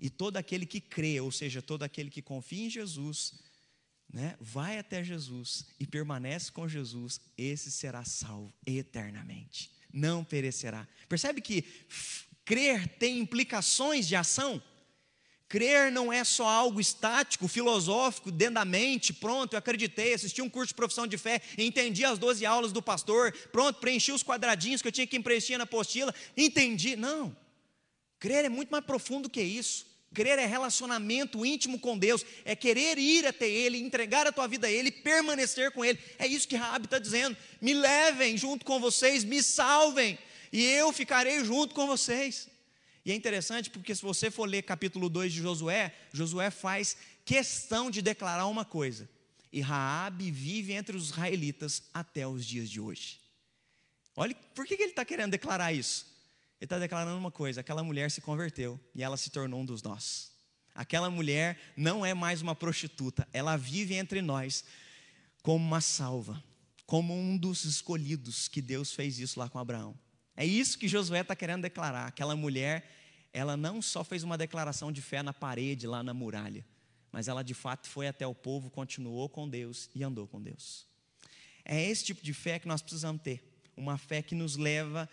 E 0.00 0.08
todo 0.08 0.36
aquele 0.36 0.66
que 0.66 0.80
crê, 0.80 1.20
ou 1.20 1.32
seja, 1.32 1.60
todo 1.60 1.82
aquele 1.82 2.10
que 2.10 2.22
confia 2.22 2.66
em 2.66 2.70
Jesus, 2.70 3.34
né, 4.12 4.36
vai 4.40 4.78
até 4.78 5.02
Jesus 5.02 5.66
e 5.78 5.86
permanece 5.86 6.50
com 6.50 6.68
Jesus, 6.68 7.20
esse 7.36 7.70
será 7.70 8.04
salvo 8.04 8.52
eternamente 8.66 9.76
não 9.96 10.22
perecerá. 10.22 10.86
Percebe 11.08 11.40
que 11.40 11.64
crer 12.44 12.86
tem 12.98 13.18
implicações 13.18 14.06
de 14.06 14.14
ação? 14.14 14.62
Crer 15.48 15.92
não 15.92 16.12
é 16.12 16.24
só 16.24 16.46
algo 16.46 16.80
estático, 16.80 17.46
filosófico, 17.46 18.32
dentro 18.32 18.54
da 18.54 18.64
mente, 18.64 19.12
pronto, 19.12 19.54
eu 19.54 19.58
acreditei, 19.58 20.12
assisti 20.12 20.42
um 20.42 20.50
curso 20.50 20.68
de 20.68 20.74
profissão 20.74 21.06
de 21.06 21.16
fé, 21.16 21.40
entendi 21.56 22.04
as 22.04 22.18
12 22.18 22.44
aulas 22.44 22.72
do 22.72 22.82
pastor, 22.82 23.32
pronto, 23.52 23.78
preenchi 23.78 24.10
os 24.10 24.24
quadradinhos 24.24 24.82
que 24.82 24.88
eu 24.88 24.92
tinha 24.92 25.06
que 25.06 25.20
preencher 25.20 25.56
na 25.56 25.64
apostila, 25.64 26.14
entendi. 26.36 26.96
Não. 26.96 27.36
Crer 28.18 28.44
é 28.44 28.48
muito 28.48 28.70
mais 28.70 28.84
profundo 28.84 29.30
que 29.30 29.40
isso. 29.40 29.86
Crer 30.14 30.38
é 30.38 30.46
relacionamento 30.46 31.44
íntimo 31.44 31.78
com 31.78 31.98
Deus, 31.98 32.24
é 32.44 32.56
querer 32.56 32.96
ir 32.98 33.26
até 33.26 33.48
Ele, 33.48 33.78
entregar 33.78 34.26
a 34.26 34.32
tua 34.32 34.46
vida 34.46 34.66
a 34.66 34.70
Ele, 34.70 34.90
permanecer 34.90 35.70
com 35.72 35.84
Ele. 35.84 35.98
É 36.18 36.26
isso 36.26 36.48
que 36.48 36.56
Rabi 36.56 36.86
está 36.86 36.98
dizendo. 36.98 37.36
Me 37.60 37.74
levem 37.74 38.36
junto 38.36 38.64
com 38.64 38.80
vocês, 38.80 39.24
me 39.24 39.42
salvem, 39.42 40.18
e 40.52 40.64
eu 40.64 40.92
ficarei 40.92 41.44
junto 41.44 41.74
com 41.74 41.86
vocês. 41.86 42.48
E 43.04 43.12
é 43.12 43.14
interessante 43.14 43.70
porque 43.70 43.94
se 43.94 44.02
você 44.02 44.30
for 44.30 44.48
ler 44.48 44.62
capítulo 44.62 45.08
2 45.08 45.32
de 45.32 45.40
Josué, 45.40 45.94
Josué 46.12 46.50
faz 46.50 46.96
questão 47.24 47.90
de 47.90 48.02
declarar 48.02 48.46
uma 48.46 48.64
coisa. 48.64 49.08
E 49.52 49.60
Raabe 49.60 50.30
vive 50.30 50.72
entre 50.72 50.96
os 50.96 51.10
israelitas 51.10 51.84
até 51.94 52.26
os 52.26 52.44
dias 52.44 52.68
de 52.68 52.80
hoje. 52.80 53.20
Olha, 54.16 54.34
por 54.54 54.66
que 54.66 54.74
ele 54.74 54.84
está 54.84 55.04
querendo 55.04 55.30
declarar 55.30 55.72
isso? 55.72 56.15
Ele 56.60 56.66
está 56.66 56.78
declarando 56.78 57.18
uma 57.18 57.30
coisa: 57.30 57.60
aquela 57.60 57.82
mulher 57.82 58.10
se 58.10 58.20
converteu 58.20 58.80
e 58.94 59.02
ela 59.02 59.16
se 59.16 59.30
tornou 59.30 59.60
um 59.60 59.64
dos 59.64 59.82
nós. 59.82 60.32
Aquela 60.74 61.08
mulher 61.08 61.58
não 61.76 62.04
é 62.04 62.12
mais 62.12 62.42
uma 62.42 62.54
prostituta, 62.54 63.26
ela 63.32 63.56
vive 63.56 63.94
entre 63.94 64.20
nós 64.20 64.64
como 65.42 65.64
uma 65.64 65.80
salva, 65.80 66.42
como 66.86 67.14
um 67.14 67.36
dos 67.36 67.64
escolhidos 67.64 68.46
que 68.46 68.60
Deus 68.60 68.92
fez 68.92 69.18
isso 69.18 69.38
lá 69.38 69.48
com 69.48 69.58
Abraão. 69.58 69.98
É 70.36 70.44
isso 70.44 70.78
que 70.78 70.86
Josué 70.86 71.20
está 71.20 71.34
querendo 71.34 71.62
declarar. 71.62 72.06
Aquela 72.06 72.36
mulher, 72.36 72.90
ela 73.32 73.56
não 73.56 73.80
só 73.80 74.04
fez 74.04 74.22
uma 74.22 74.36
declaração 74.36 74.92
de 74.92 75.00
fé 75.00 75.22
na 75.22 75.32
parede, 75.32 75.86
lá 75.86 76.02
na 76.02 76.12
muralha, 76.12 76.64
mas 77.10 77.26
ela 77.26 77.42
de 77.42 77.54
fato 77.54 77.88
foi 77.88 78.06
até 78.06 78.26
o 78.26 78.34
povo, 78.34 78.68
continuou 78.68 79.30
com 79.30 79.48
Deus 79.48 79.88
e 79.94 80.04
andou 80.04 80.26
com 80.26 80.42
Deus. 80.42 80.86
É 81.64 81.82
esse 81.82 82.04
tipo 82.04 82.22
de 82.22 82.34
fé 82.34 82.58
que 82.58 82.68
nós 82.68 82.82
precisamos 82.82 83.22
ter. 83.22 83.42
Uma 83.74 83.96
fé 83.96 84.20
que 84.20 84.34
nos 84.34 84.56
leva 84.56 85.08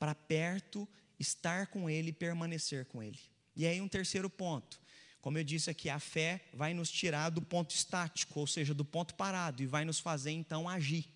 para 0.00 0.14
perto, 0.14 0.88
estar 1.18 1.66
com 1.68 1.88
Ele 1.88 2.08
e 2.08 2.12
permanecer 2.12 2.86
com 2.86 3.02
Ele. 3.02 3.20
E 3.54 3.66
aí, 3.66 3.80
um 3.80 3.86
terceiro 3.86 4.30
ponto. 4.30 4.80
Como 5.20 5.36
eu 5.36 5.44
disse 5.44 5.68
aqui, 5.68 5.90
a 5.90 6.00
fé 6.00 6.40
vai 6.54 6.72
nos 6.72 6.90
tirar 6.90 7.28
do 7.28 7.42
ponto 7.42 7.74
estático, 7.74 8.40
ou 8.40 8.46
seja, 8.46 8.72
do 8.72 8.86
ponto 8.86 9.14
parado, 9.14 9.62
e 9.62 9.66
vai 9.66 9.84
nos 9.84 10.00
fazer 10.00 10.30
então 10.30 10.66
agir. 10.66 11.06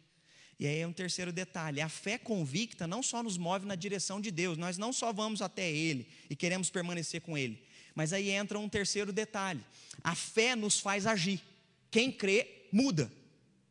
E 0.61 0.67
aí 0.67 0.79
é 0.81 0.87
um 0.87 0.93
terceiro 0.93 1.33
detalhe: 1.33 1.81
a 1.81 1.89
fé 1.89 2.19
convicta 2.19 2.87
não 2.87 3.03
só 3.03 3.23
nos 3.23 3.39
move 3.39 3.67
na 3.67 3.75
direção 3.75 4.21
de 4.21 4.31
Deus, 4.31 4.59
nós 4.59 4.77
não 4.77 4.93
só 4.93 5.13
vamos 5.13 5.41
até 5.41 5.71
Ele 5.71 6.07
e 6.29 6.37
queremos 6.37 6.69
permanecer 6.69 7.23
com 7.23 7.37
Ele, 7.37 7.63
mas 7.95 8.13
aí 8.13 8.29
entra 8.29 8.59
um 8.59 8.69
terceiro 8.69 9.11
detalhe: 9.13 9.65
a 10.03 10.15
fé 10.15 10.55
nos 10.55 10.79
faz 10.79 11.07
agir. 11.07 11.43
Quem 11.91 12.13
crê, 12.13 12.67
muda. 12.71 13.11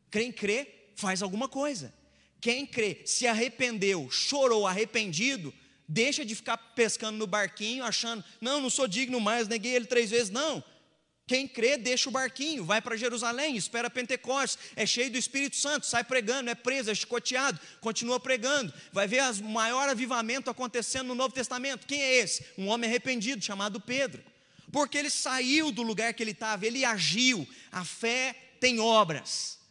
Quem 0.09 0.31
crê, 0.31 0.67
faz 0.95 1.21
alguma 1.21 1.47
coisa. 1.47 1.93
Quem 2.43 2.65
crê, 2.65 3.03
se 3.05 3.25
arrependeu, 3.25 4.11
chorou 4.11 4.67
arrependido, 4.67 5.53
deixa 5.87 6.25
de 6.25 6.35
ficar 6.35 6.57
pescando 6.57 7.17
no 7.17 7.25
barquinho, 7.25 7.85
achando, 7.85 8.21
não, 8.41 8.59
não 8.59 8.69
sou 8.69 8.85
digno 8.85 9.17
mais, 9.21 9.47
neguei 9.47 9.73
ele 9.73 9.85
três 9.85 10.11
vezes. 10.11 10.29
Não. 10.29 10.61
Quem 11.25 11.47
crê, 11.47 11.77
deixa 11.77 12.09
o 12.09 12.11
barquinho, 12.11 12.65
vai 12.65 12.81
para 12.81 12.97
Jerusalém, 12.97 13.55
espera 13.55 13.89
Pentecostes, 13.89 14.59
é 14.75 14.85
cheio 14.85 15.09
do 15.09 15.17
Espírito 15.17 15.55
Santo, 15.55 15.85
sai 15.85 16.03
pregando, 16.03 16.49
é 16.49 16.53
preso, 16.53 16.91
é 16.91 16.93
chicoteado, 16.93 17.57
continua 17.79 18.19
pregando, 18.19 18.73
vai 18.91 19.07
ver 19.07 19.23
o 19.39 19.43
maior 19.45 19.87
avivamento 19.87 20.49
acontecendo 20.49 21.07
no 21.07 21.15
Novo 21.15 21.33
Testamento. 21.33 21.87
Quem 21.87 22.01
é 22.01 22.15
esse? 22.15 22.45
Um 22.57 22.67
homem 22.67 22.89
arrependido 22.89 23.41
chamado 23.41 23.79
Pedro, 23.79 24.21
porque 24.69 24.97
ele 24.97 25.09
saiu 25.09 25.71
do 25.71 25.81
lugar 25.81 26.13
que 26.13 26.21
ele 26.21 26.31
estava, 26.31 26.67
ele 26.67 26.83
agiu. 26.83 27.47
A 27.71 27.85
fé 27.85 28.35
tem 28.59 28.81
obras. 28.81 29.62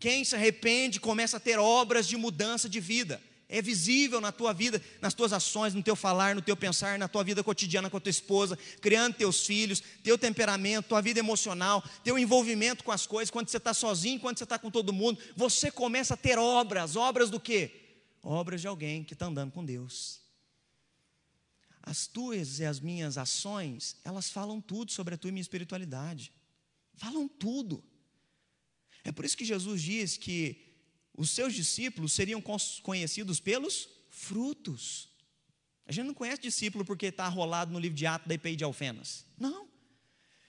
Quem 0.00 0.24
se 0.24 0.34
arrepende 0.34 0.98
começa 0.98 1.36
a 1.36 1.40
ter 1.40 1.58
obras 1.58 2.08
de 2.08 2.16
mudança 2.16 2.70
de 2.70 2.80
vida. 2.80 3.22
É 3.50 3.60
visível 3.60 4.20
na 4.20 4.32
tua 4.32 4.54
vida, 4.54 4.80
nas 5.00 5.12
tuas 5.12 5.32
ações, 5.32 5.74
no 5.74 5.82
teu 5.82 5.94
falar, 5.94 6.34
no 6.34 6.40
teu 6.40 6.56
pensar, 6.56 6.98
na 6.98 7.08
tua 7.08 7.22
vida 7.22 7.44
cotidiana 7.44 7.90
com 7.90 7.96
a 7.96 8.00
tua 8.00 8.08
esposa, 8.08 8.56
criando 8.80 9.16
teus 9.16 9.44
filhos, 9.44 9.82
teu 10.02 10.16
temperamento, 10.16 10.88
tua 10.88 11.02
vida 11.02 11.18
emocional, 11.18 11.84
teu 12.02 12.18
envolvimento 12.18 12.82
com 12.82 12.92
as 12.92 13.06
coisas, 13.06 13.30
quando 13.30 13.48
você 13.48 13.58
está 13.58 13.74
sozinho, 13.74 14.20
quando 14.20 14.38
você 14.38 14.44
está 14.44 14.58
com 14.58 14.70
todo 14.70 14.92
mundo, 14.92 15.20
você 15.36 15.70
começa 15.70 16.14
a 16.14 16.16
ter 16.16 16.38
obras. 16.38 16.96
Obras 16.96 17.28
do 17.28 17.38
quê? 17.38 17.72
Obras 18.22 18.60
de 18.60 18.68
alguém 18.68 19.04
que 19.04 19.12
está 19.12 19.26
andando 19.26 19.52
com 19.52 19.64
Deus. 19.64 20.20
As 21.82 22.06
tuas 22.06 22.60
e 22.60 22.64
as 22.64 22.80
minhas 22.80 23.18
ações, 23.18 23.96
elas 24.04 24.30
falam 24.30 24.60
tudo 24.60 24.92
sobre 24.92 25.14
a 25.14 25.18
tua 25.18 25.28
e 25.28 25.32
minha 25.32 25.42
espiritualidade. 25.42 26.32
Falam 26.94 27.28
tudo. 27.28 27.82
É 29.04 29.12
por 29.12 29.24
isso 29.24 29.36
que 29.36 29.44
Jesus 29.44 29.82
diz 29.82 30.16
que 30.16 30.70
os 31.16 31.30
seus 31.30 31.54
discípulos 31.54 32.12
seriam 32.12 32.42
conhecidos 32.82 33.40
pelos 33.40 33.88
frutos. 34.08 35.08
A 35.86 35.92
gente 35.92 36.06
não 36.06 36.14
conhece 36.14 36.40
discípulo 36.40 36.84
porque 36.84 37.06
está 37.06 37.26
rolado 37.28 37.72
no 37.72 37.78
livro 37.78 37.96
de 37.96 38.06
Atos 38.06 38.28
da 38.28 38.34
IPI 38.34 38.56
de 38.56 38.64
Alfenas. 38.64 39.26
Não. 39.38 39.68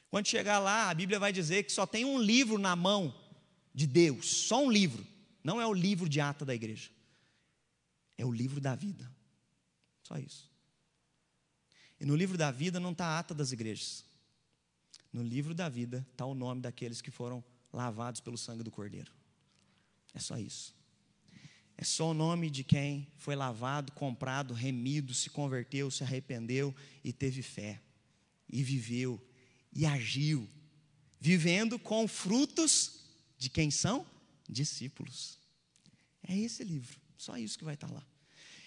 Quando 0.10 0.28
chegar 0.28 0.60
lá, 0.60 0.90
a 0.90 0.94
Bíblia 0.94 1.20
vai 1.20 1.32
dizer 1.32 1.64
que 1.64 1.72
só 1.72 1.86
tem 1.86 2.06
um 2.06 2.22
livro 2.22 2.58
na 2.58 2.76
mão 2.76 3.16
de 3.74 3.88
Deus, 3.88 4.28
só 4.28 4.64
um 4.64 4.72
livro. 4.72 5.08
Não 5.44 5.60
é 5.60 5.66
o 5.66 5.74
livro 5.74 6.08
de 6.08 6.20
ata 6.20 6.46
da 6.46 6.54
igreja. 6.54 6.90
É 8.18 8.26
o 8.26 8.32
livro 8.32 8.60
da 8.60 8.76
vida. 8.76 9.10
Só 10.04 10.18
isso. 10.18 10.52
E 12.00 12.06
no 12.06 12.16
livro 12.16 12.38
da 12.38 12.52
vida 12.52 12.80
não 12.80 12.92
está 12.92 13.06
a 13.06 13.20
ata 13.20 13.34
das 13.34 13.52
igrejas. 13.52 14.06
No 15.12 15.24
livro 15.24 15.54
da 15.54 15.70
vida 15.70 16.06
está 16.12 16.26
o 16.26 16.36
nome 16.36 16.62
daqueles 16.62 17.02
que 17.02 17.12
foram 17.12 17.44
lavados 17.72 18.22
pelo 18.22 18.38
sangue 18.38 18.64
do 18.64 18.72
Cordeiro. 18.72 19.12
É 20.14 20.20
só 20.20 20.38
isso. 20.38 20.76
É 21.78 21.84
só 21.84 22.12
o 22.12 22.14
nome 22.14 22.50
de 22.50 22.64
quem 22.64 23.08
foi 23.18 23.36
lavado, 23.36 23.92
comprado, 23.94 24.54
remido, 24.54 25.14
se 25.14 25.30
converteu, 25.30 25.90
se 25.90 26.04
arrependeu 26.04 26.76
e 27.04 27.12
teve 27.12 27.42
fé, 27.42 27.82
e 28.48 28.62
viveu, 28.62 29.20
e 29.74 29.86
agiu, 29.86 30.48
vivendo 31.20 31.80
com 31.80 32.08
frutos 32.08 33.00
de 33.38 33.50
quem 33.50 33.72
são? 33.72 34.06
Discípulos. 34.48 35.40
É 36.28 36.38
esse 36.38 36.64
livro, 36.64 37.00
só 37.18 37.36
isso 37.36 37.58
que 37.58 37.64
vai 37.64 37.74
estar 37.74 37.90
lá. 37.92 38.06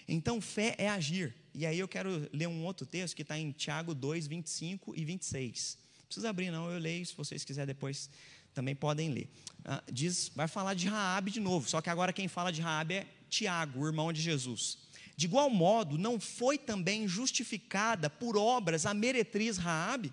Então, 0.07 0.41
fé 0.41 0.75
é 0.77 0.89
agir. 0.89 1.33
E 1.53 1.65
aí 1.65 1.79
eu 1.79 1.87
quero 1.87 2.29
ler 2.33 2.47
um 2.47 2.65
outro 2.65 2.85
texto 2.85 3.15
que 3.15 3.21
está 3.21 3.37
em 3.37 3.51
Tiago 3.51 3.95
2, 3.95 4.27
25 4.27 4.93
e 4.95 5.05
26. 5.05 5.77
Não 5.99 6.05
precisa 6.05 6.29
abrir, 6.29 6.51
não, 6.51 6.69
eu 6.69 6.77
leio, 6.77 7.05
se 7.05 7.15
vocês 7.15 7.43
quiserem 7.43 7.67
depois 7.67 8.09
também 8.55 8.73
podem 8.73 9.11
ler. 9.11 9.29
Ah, 9.63 9.83
diz, 9.91 10.31
vai 10.33 10.47
falar 10.47 10.73
de 10.73 10.87
Raabe 10.87 11.29
de 11.29 11.39
novo, 11.39 11.69
só 11.69 11.81
que 11.81 11.89
agora 11.89 12.13
quem 12.13 12.27
fala 12.27 12.51
de 12.51 12.61
Raabe 12.61 12.95
é 12.95 13.07
Tiago, 13.29 13.81
o 13.81 13.85
irmão 13.85 14.13
de 14.13 14.21
Jesus. 14.21 14.79
De 15.17 15.25
igual 15.25 15.49
modo, 15.49 15.97
não 15.97 16.19
foi 16.19 16.57
também 16.57 17.07
justificada 17.07 18.09
por 18.09 18.37
obras 18.37 18.85
a 18.85 18.93
meretriz 18.93 19.57
Raabe, 19.57 20.11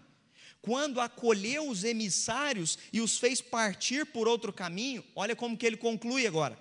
quando 0.61 1.00
acolheu 1.00 1.68
os 1.68 1.83
emissários 1.83 2.78
e 2.92 3.00
os 3.00 3.18
fez 3.18 3.40
partir 3.40 4.07
por 4.07 4.28
outro 4.28 4.52
caminho, 4.52 5.05
olha 5.14 5.35
como 5.35 5.57
que 5.57 5.66
ele 5.66 5.76
conclui 5.76 6.26
agora. 6.26 6.59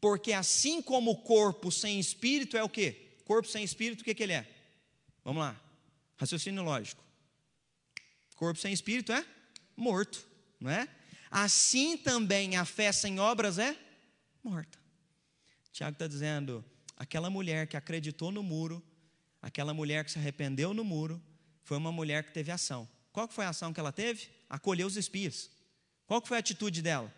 Porque 0.00 0.32
assim 0.32 0.80
como 0.80 1.12
o 1.12 1.16
corpo 1.16 1.70
sem 1.70 2.00
espírito 2.00 2.56
é 2.56 2.62
o 2.62 2.68
quê? 2.68 3.18
Corpo 3.24 3.48
sem 3.48 3.62
espírito, 3.62 4.00
o 4.00 4.04
que, 4.04 4.14
que 4.14 4.22
ele 4.22 4.32
é? 4.32 4.48
Vamos 5.24 5.40
lá. 5.40 5.60
Raciocínio 6.16 6.64
lógico. 6.64 7.02
Corpo 8.34 8.58
sem 8.58 8.72
espírito 8.72 9.12
é 9.12 9.24
morto, 9.76 10.26
não 10.60 10.70
é? 10.70 10.88
Assim 11.30 11.96
também 11.96 12.56
a 12.56 12.64
fé 12.64 12.92
sem 12.92 13.18
obras 13.18 13.58
é 13.58 13.76
morta. 14.42 14.78
Tiago 15.72 15.94
está 15.94 16.06
dizendo: 16.06 16.64
aquela 16.96 17.30
mulher 17.30 17.66
que 17.66 17.76
acreditou 17.76 18.30
no 18.30 18.42
muro, 18.42 18.82
aquela 19.40 19.72
mulher 19.72 20.04
que 20.04 20.10
se 20.10 20.18
arrependeu 20.18 20.74
no 20.74 20.84
muro, 20.84 21.22
foi 21.62 21.76
uma 21.76 21.92
mulher 21.92 22.24
que 22.24 22.32
teve 22.32 22.50
ação. 22.50 22.88
Qual 23.12 23.28
foi 23.28 23.44
a 23.44 23.50
ação 23.50 23.72
que 23.72 23.80
ela 23.80 23.92
teve? 23.92 24.28
Acolheu 24.48 24.86
os 24.86 24.96
espias. 24.96 25.50
Qual 26.06 26.24
foi 26.24 26.36
a 26.36 26.40
atitude 26.40 26.82
dela? 26.82 27.12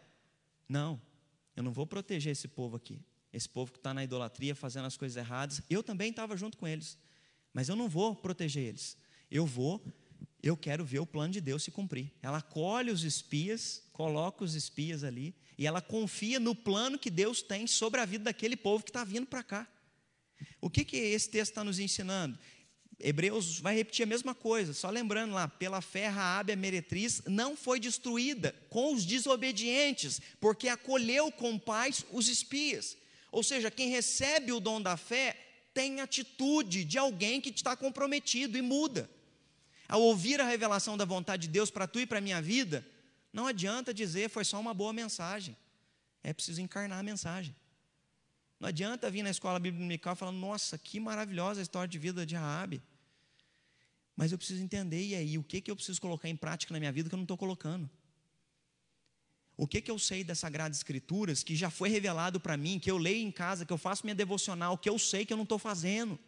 Não, 0.68 1.00
eu 1.56 1.62
não 1.62 1.72
vou 1.72 1.86
proteger 1.86 2.32
esse 2.32 2.48
povo 2.48 2.76
aqui. 2.76 3.00
Esse 3.32 3.48
povo 3.48 3.72
que 3.72 3.78
está 3.78 3.94
na 3.94 4.04
idolatria, 4.04 4.54
fazendo 4.54 4.84
as 4.84 4.96
coisas 4.96 5.16
erradas. 5.16 5.62
Eu 5.68 5.82
também 5.82 6.10
estava 6.10 6.36
junto 6.36 6.58
com 6.58 6.68
eles. 6.68 6.98
Mas 7.52 7.68
eu 7.68 7.76
não 7.76 7.88
vou 7.88 8.14
proteger 8.14 8.64
eles. 8.64 8.96
Eu 9.30 9.46
vou, 9.46 9.82
eu 10.42 10.56
quero 10.56 10.84
ver 10.84 10.98
o 10.98 11.06
plano 11.06 11.32
de 11.32 11.40
Deus 11.40 11.62
se 11.62 11.70
cumprir. 11.70 12.10
Ela 12.20 12.38
acolhe 12.38 12.90
os 12.90 13.04
espias, 13.04 13.82
coloca 13.92 14.42
os 14.42 14.54
espias 14.54 15.04
ali, 15.04 15.34
e 15.56 15.66
ela 15.66 15.80
confia 15.80 16.40
no 16.40 16.54
plano 16.54 16.98
que 16.98 17.10
Deus 17.10 17.42
tem 17.42 17.66
sobre 17.66 18.00
a 18.00 18.04
vida 18.04 18.24
daquele 18.24 18.56
povo 18.56 18.82
que 18.82 18.90
está 18.90 19.04
vindo 19.04 19.26
para 19.26 19.42
cá. 19.42 19.68
O 20.60 20.68
que, 20.68 20.84
que 20.84 20.96
esse 20.96 21.30
texto 21.30 21.52
está 21.52 21.62
nos 21.62 21.78
ensinando? 21.78 22.36
Hebreus 22.98 23.58
vai 23.58 23.74
repetir 23.74 24.04
a 24.04 24.06
mesma 24.06 24.34
coisa, 24.34 24.72
só 24.72 24.88
lembrando 24.90 25.34
lá, 25.34 25.48
pela 25.48 25.80
fé 25.80 26.08
Raabe 26.08 26.52
a 26.52 26.56
meretriz 26.56 27.22
não 27.26 27.56
foi 27.56 27.80
destruída 27.80 28.54
com 28.68 28.94
os 28.94 29.04
desobedientes, 29.04 30.20
porque 30.40 30.68
acolheu 30.68 31.30
com 31.30 31.58
paz 31.58 32.04
os 32.10 32.28
espias. 32.28 32.96
Ou 33.30 33.42
seja, 33.42 33.70
quem 33.70 33.88
recebe 33.88 34.52
o 34.52 34.60
dom 34.60 34.80
da 34.80 34.96
fé 34.96 35.36
tem 35.72 36.00
atitude 36.00 36.84
de 36.84 36.98
alguém 36.98 37.40
que 37.40 37.50
está 37.50 37.76
comprometido 37.76 38.58
e 38.58 38.62
muda. 38.62 39.08
Ao 39.88 40.00
ouvir 40.00 40.40
a 40.40 40.44
revelação 40.44 40.96
da 40.96 41.04
vontade 41.04 41.42
de 41.42 41.48
Deus 41.48 41.70
para 41.70 41.86
tu 41.86 42.00
e 42.00 42.06
para 42.06 42.18
a 42.18 42.20
minha 42.20 42.40
vida, 42.40 42.86
não 43.32 43.46
adianta 43.46 43.92
dizer 43.92 44.28
foi 44.28 44.44
só 44.44 44.60
uma 44.60 44.74
boa 44.74 44.92
mensagem. 44.92 45.56
É 46.22 46.32
preciso 46.32 46.60
encarnar 46.60 46.98
a 46.98 47.02
mensagem. 47.02 47.54
Não 48.60 48.68
adianta 48.68 49.10
vir 49.10 49.22
na 49.22 49.30
escola 49.30 49.58
bíblica 49.58 49.80
dominical 49.80 50.14
falando, 50.14 50.38
nossa, 50.38 50.78
que 50.78 51.00
maravilhosa 51.00 51.60
a 51.60 51.62
história 51.62 51.88
de 51.88 51.98
vida 51.98 52.24
de 52.24 52.36
Raabe. 52.36 52.80
Mas 54.14 54.30
eu 54.30 54.38
preciso 54.38 54.62
entender, 54.62 55.04
e 55.04 55.14
aí, 55.14 55.36
o 55.36 55.42
que, 55.42 55.60
que 55.60 55.70
eu 55.70 55.74
preciso 55.74 56.00
colocar 56.00 56.28
em 56.28 56.36
prática 56.36 56.72
na 56.72 56.78
minha 56.78 56.92
vida 56.92 57.08
que 57.08 57.14
eu 57.14 57.18
não 57.18 57.24
estou 57.24 57.36
colocando? 57.36 57.90
O 59.56 59.66
que, 59.66 59.80
que 59.80 59.90
eu 59.90 59.98
sei 59.98 60.22
das 60.22 60.38
Sagradas 60.38 60.76
Escrituras 60.76 61.42
que 61.42 61.56
já 61.56 61.70
foi 61.70 61.88
revelado 61.88 62.38
para 62.38 62.56
mim, 62.56 62.78
que 62.78 62.90
eu 62.90 62.98
leio 62.98 63.26
em 63.26 63.32
casa, 63.32 63.64
que 63.66 63.72
eu 63.72 63.78
faço 63.78 64.04
minha 64.04 64.14
devocional, 64.14 64.78
que 64.78 64.88
eu 64.88 64.98
sei 64.98 65.26
que 65.26 65.32
eu 65.32 65.36
não 65.36 65.44
estou 65.44 65.58
fazendo? 65.58 66.18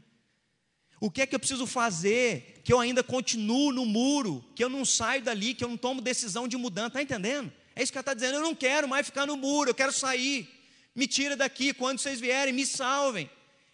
O 1.01 1.11
que 1.11 1.23
é 1.23 1.27
que 1.27 1.35
eu 1.35 1.39
preciso 1.39 1.67
fazer 1.67 2.63
que 2.65 2.73
eu 2.73 2.81
ainda 2.81 3.03
continuo 3.03 3.73
no 3.73 3.85
muro, 3.85 4.45
que 4.55 4.65
eu 4.65 4.69
não 4.69 4.85
saio 4.85 5.23
dali, 5.23 5.55
que 5.55 5.63
eu 5.63 5.69
não 5.69 5.77
tomo 5.77 6.01
decisão 6.01 6.49
de 6.49 6.57
mudança? 6.57 6.89
Está 6.89 7.03
entendendo? 7.03 7.53
É 7.77 7.83
isso 7.83 7.93
que 7.93 7.99
ela 7.99 8.03
está 8.03 8.15
dizendo. 8.15 8.37
Eu 8.37 8.43
não 8.43 8.55
quero 8.55 8.89
mais 8.89 9.07
ficar 9.07 9.27
no 9.27 9.37
muro, 9.37 9.71
eu 9.71 9.75
quero 9.75 9.93
sair. 9.93 10.49
Me 10.95 11.07
tira 11.07 11.37
daqui, 11.37 11.75
quando 11.75 11.99
vocês 11.99 12.21
vierem, 12.21 12.55
me 12.55 12.65
salvem. 12.65 13.29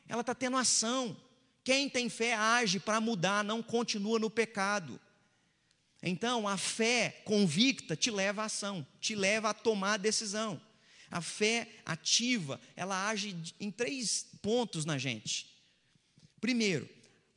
Ela 0.08 0.22
está 0.22 0.34
tendo 0.34 0.56
ação. 0.56 1.16
Quem 1.62 1.88
tem 1.88 2.08
fé 2.08 2.34
age 2.34 2.80
para 2.80 3.00
mudar, 3.00 3.44
não 3.44 3.62
continua 3.62 4.18
no 4.18 4.30
pecado. 4.30 4.98
Então, 6.02 6.48
a 6.48 6.56
fé 6.56 7.20
convicta 7.24 7.94
te 7.94 8.10
leva 8.10 8.42
à 8.42 8.46
ação, 8.46 8.86
te 9.00 9.14
leva 9.14 9.50
a 9.50 9.54
tomar 9.54 9.94
a 9.94 9.98
decisão. 9.98 10.60
A 11.10 11.20
fé 11.20 11.68
ativa, 11.84 12.58
ela 12.74 13.08
age 13.08 13.36
em 13.60 13.70
três 13.70 14.26
pontos 14.40 14.84
na 14.84 14.96
gente. 14.96 15.46
Primeiro, 16.40 16.88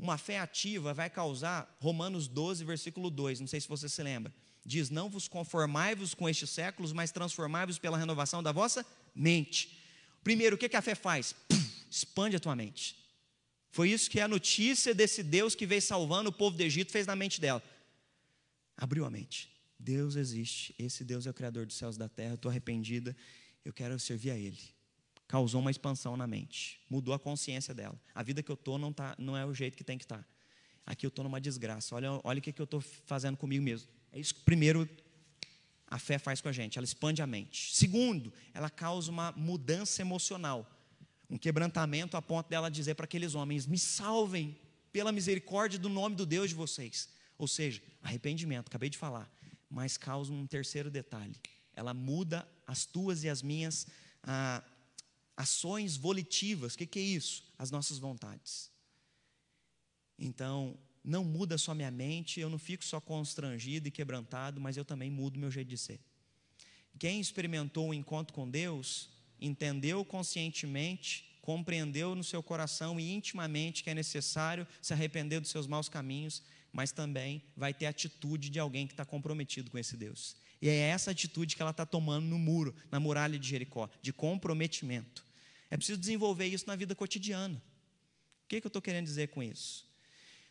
uma 0.03 0.17
fé 0.17 0.37
ativa 0.37 0.93
vai 0.93 1.09
causar, 1.09 1.77
Romanos 1.79 2.27
12, 2.27 2.65
versículo 2.65 3.09
2, 3.09 3.39
não 3.39 3.47
sei 3.47 3.61
se 3.61 3.69
você 3.69 3.87
se 3.87 4.03
lembra, 4.03 4.33
diz: 4.65 4.89
Não 4.89 5.09
vos 5.09 5.29
conformai-vos 5.29 6.13
com 6.13 6.27
estes 6.27 6.49
séculos, 6.49 6.91
mas 6.91 7.11
transformai-vos 7.11 7.79
pela 7.79 7.97
renovação 7.97 8.43
da 8.43 8.51
vossa 8.51 8.85
mente. 9.15 9.79
Primeiro, 10.21 10.57
o 10.57 10.59
que, 10.59 10.75
a 10.75 10.81
fé 10.81 10.93
faz? 10.93 11.33
Expande 11.89 12.35
a 12.35 12.39
tua 12.39 12.55
mente. 12.55 12.97
Foi 13.71 13.89
isso 13.89 14.09
que 14.09 14.19
a 14.19 14.27
notícia 14.27 14.93
desse 14.93 15.23
Deus 15.23 15.55
que 15.55 15.65
veio 15.65 15.81
salvando 15.81 16.29
o 16.29 16.33
povo 16.33 16.57
do 16.57 16.61
Egito 16.61 16.91
fez 16.91 17.07
na 17.07 17.15
mente 17.15 17.39
dela. 17.39 17.63
Abriu 18.75 19.05
a 19.05 19.09
mente. 19.09 19.49
Deus 19.79 20.15
existe, 20.15 20.75
esse 20.77 21.03
Deus 21.03 21.25
é 21.25 21.29
o 21.29 21.33
Criador 21.33 21.65
dos 21.65 21.75
céus 21.75 21.95
e 21.95 21.99
da 21.99 22.07
terra, 22.07 22.35
estou 22.35 22.49
arrependida, 22.49 23.15
eu 23.65 23.73
quero 23.73 23.97
servir 23.99 24.31
a 24.31 24.37
Ele. 24.37 24.59
Causou 25.33 25.61
uma 25.61 25.71
expansão 25.71 26.15
na 26.15 26.27
mente, 26.27 26.79
mudou 26.87 27.11
a 27.11 27.17
consciência 27.17 27.73
dela. 27.73 27.99
A 28.13 28.21
vida 28.21 28.43
que 28.43 28.51
eu 28.51 28.53
estou 28.53 28.77
não, 28.77 28.93
tá, 28.93 29.15
não 29.17 29.35
é 29.35 29.43
o 29.43 29.51
jeito 29.51 29.75
que 29.75 29.83
tem 29.83 29.97
que 29.97 30.03
estar. 30.03 30.19
Tá. 30.19 30.25
Aqui 30.85 31.07
eu 31.07 31.07
estou 31.07 31.23
numa 31.23 31.41
desgraça, 31.41 31.95
olha, 31.95 32.21
olha 32.23 32.37
o 32.37 32.41
que, 32.41 32.53
que 32.53 32.61
eu 32.61 32.65
estou 32.65 32.79
fazendo 32.79 33.35
comigo 33.35 33.63
mesmo. 33.63 33.89
É 34.11 34.19
isso 34.19 34.35
que 34.35 34.41
primeiro 34.41 34.87
a 35.87 35.97
fé 35.97 36.19
faz 36.19 36.39
com 36.39 36.49
a 36.49 36.51
gente, 36.51 36.77
ela 36.77 36.85
expande 36.85 37.19
a 37.19 37.25
mente. 37.25 37.75
Segundo, 37.75 38.31
ela 38.53 38.69
causa 38.69 39.09
uma 39.09 39.31
mudança 39.31 40.03
emocional, 40.03 40.69
um 41.27 41.39
quebrantamento 41.39 42.15
a 42.15 42.21
ponto 42.21 42.47
dela 42.47 42.69
dizer 42.69 42.93
para 42.93 43.05
aqueles 43.05 43.33
homens: 43.33 43.65
me 43.65 43.79
salvem 43.79 44.55
pela 44.91 45.11
misericórdia 45.11 45.79
do 45.79 45.89
nome 45.89 46.15
do 46.15 46.27
Deus 46.27 46.49
de 46.49 46.55
vocês. 46.55 47.09
Ou 47.39 47.47
seja, 47.47 47.81
arrependimento, 48.03 48.67
acabei 48.67 48.87
de 48.87 48.99
falar, 48.99 49.27
mas 49.67 49.97
causa 49.97 50.31
um 50.31 50.45
terceiro 50.45 50.91
detalhe: 50.91 51.35
ela 51.75 51.91
muda 51.91 52.47
as 52.67 52.85
tuas 52.85 53.23
e 53.23 53.29
as 53.29 53.41
minhas 53.41 53.87
ah, 54.21 54.63
ações 55.35 55.97
volitivas. 55.97 56.73
O 56.73 56.77
que, 56.77 56.85
que 56.85 56.99
é 56.99 57.01
isso? 57.01 57.43
As 57.57 57.71
nossas 57.71 57.97
vontades. 57.97 58.71
Então, 60.17 60.77
não 61.03 61.23
muda 61.23 61.57
só 61.57 61.73
minha 61.73 61.91
mente, 61.91 62.39
eu 62.39 62.49
não 62.49 62.59
fico 62.59 62.83
só 62.83 63.01
constrangido 63.01 63.87
e 63.87 63.91
quebrantado, 63.91 64.61
mas 64.61 64.77
eu 64.77 64.85
também 64.85 65.09
mudo 65.09 65.39
meu 65.39 65.51
jeito 65.51 65.67
de 65.67 65.77
ser. 65.77 65.99
Quem 66.99 67.19
experimentou 67.19 67.87
o 67.87 67.89
um 67.89 67.93
encontro 67.93 68.33
com 68.33 68.49
Deus, 68.49 69.09
entendeu 69.41 70.05
conscientemente, 70.05 71.37
compreendeu 71.41 72.15
no 72.15 72.23
seu 72.23 72.41
coração 72.41 72.99
e 72.99 73.11
intimamente 73.11 73.83
que 73.83 73.89
é 73.89 73.93
necessário 73.93 74.67
se 74.81 74.93
arrepender 74.93 75.41
dos 75.41 75.49
seus 75.49 75.67
maus 75.67 75.89
caminhos 75.89 76.43
mas 76.73 76.91
também 76.91 77.43
vai 77.55 77.71
ter 77.71 77.85
atitude 77.85 78.49
de 78.49 78.59
alguém 78.59 78.87
que 78.87 78.93
está 78.93 79.05
comprometido 79.05 79.69
com 79.69 79.77
esse 79.77 79.95
Deus. 79.95 80.35
E 80.63 80.69
é 80.69 80.77
essa 80.77 81.11
atitude 81.11 81.57
que 81.57 81.61
ela 81.61 81.71
está 81.71 81.85
tomando 81.85 82.25
no 82.25 82.39
muro, 82.39 82.73
na 82.89 82.97
muralha 82.97 83.37
de 83.37 83.45
Jericó, 83.45 83.89
de 84.01 84.13
comprometimento. 84.13 85.25
É 85.69 85.75
preciso 85.75 85.99
desenvolver 85.99 86.45
isso 86.45 86.65
na 86.65 86.73
vida 86.77 86.95
cotidiana. 86.95 87.61
O 88.45 88.47
que, 88.47 88.61
que 88.61 88.65
eu 88.65 88.69
estou 88.69 88.81
querendo 88.81 89.03
dizer 89.03 89.27
com 89.27 89.43
isso? 89.43 89.85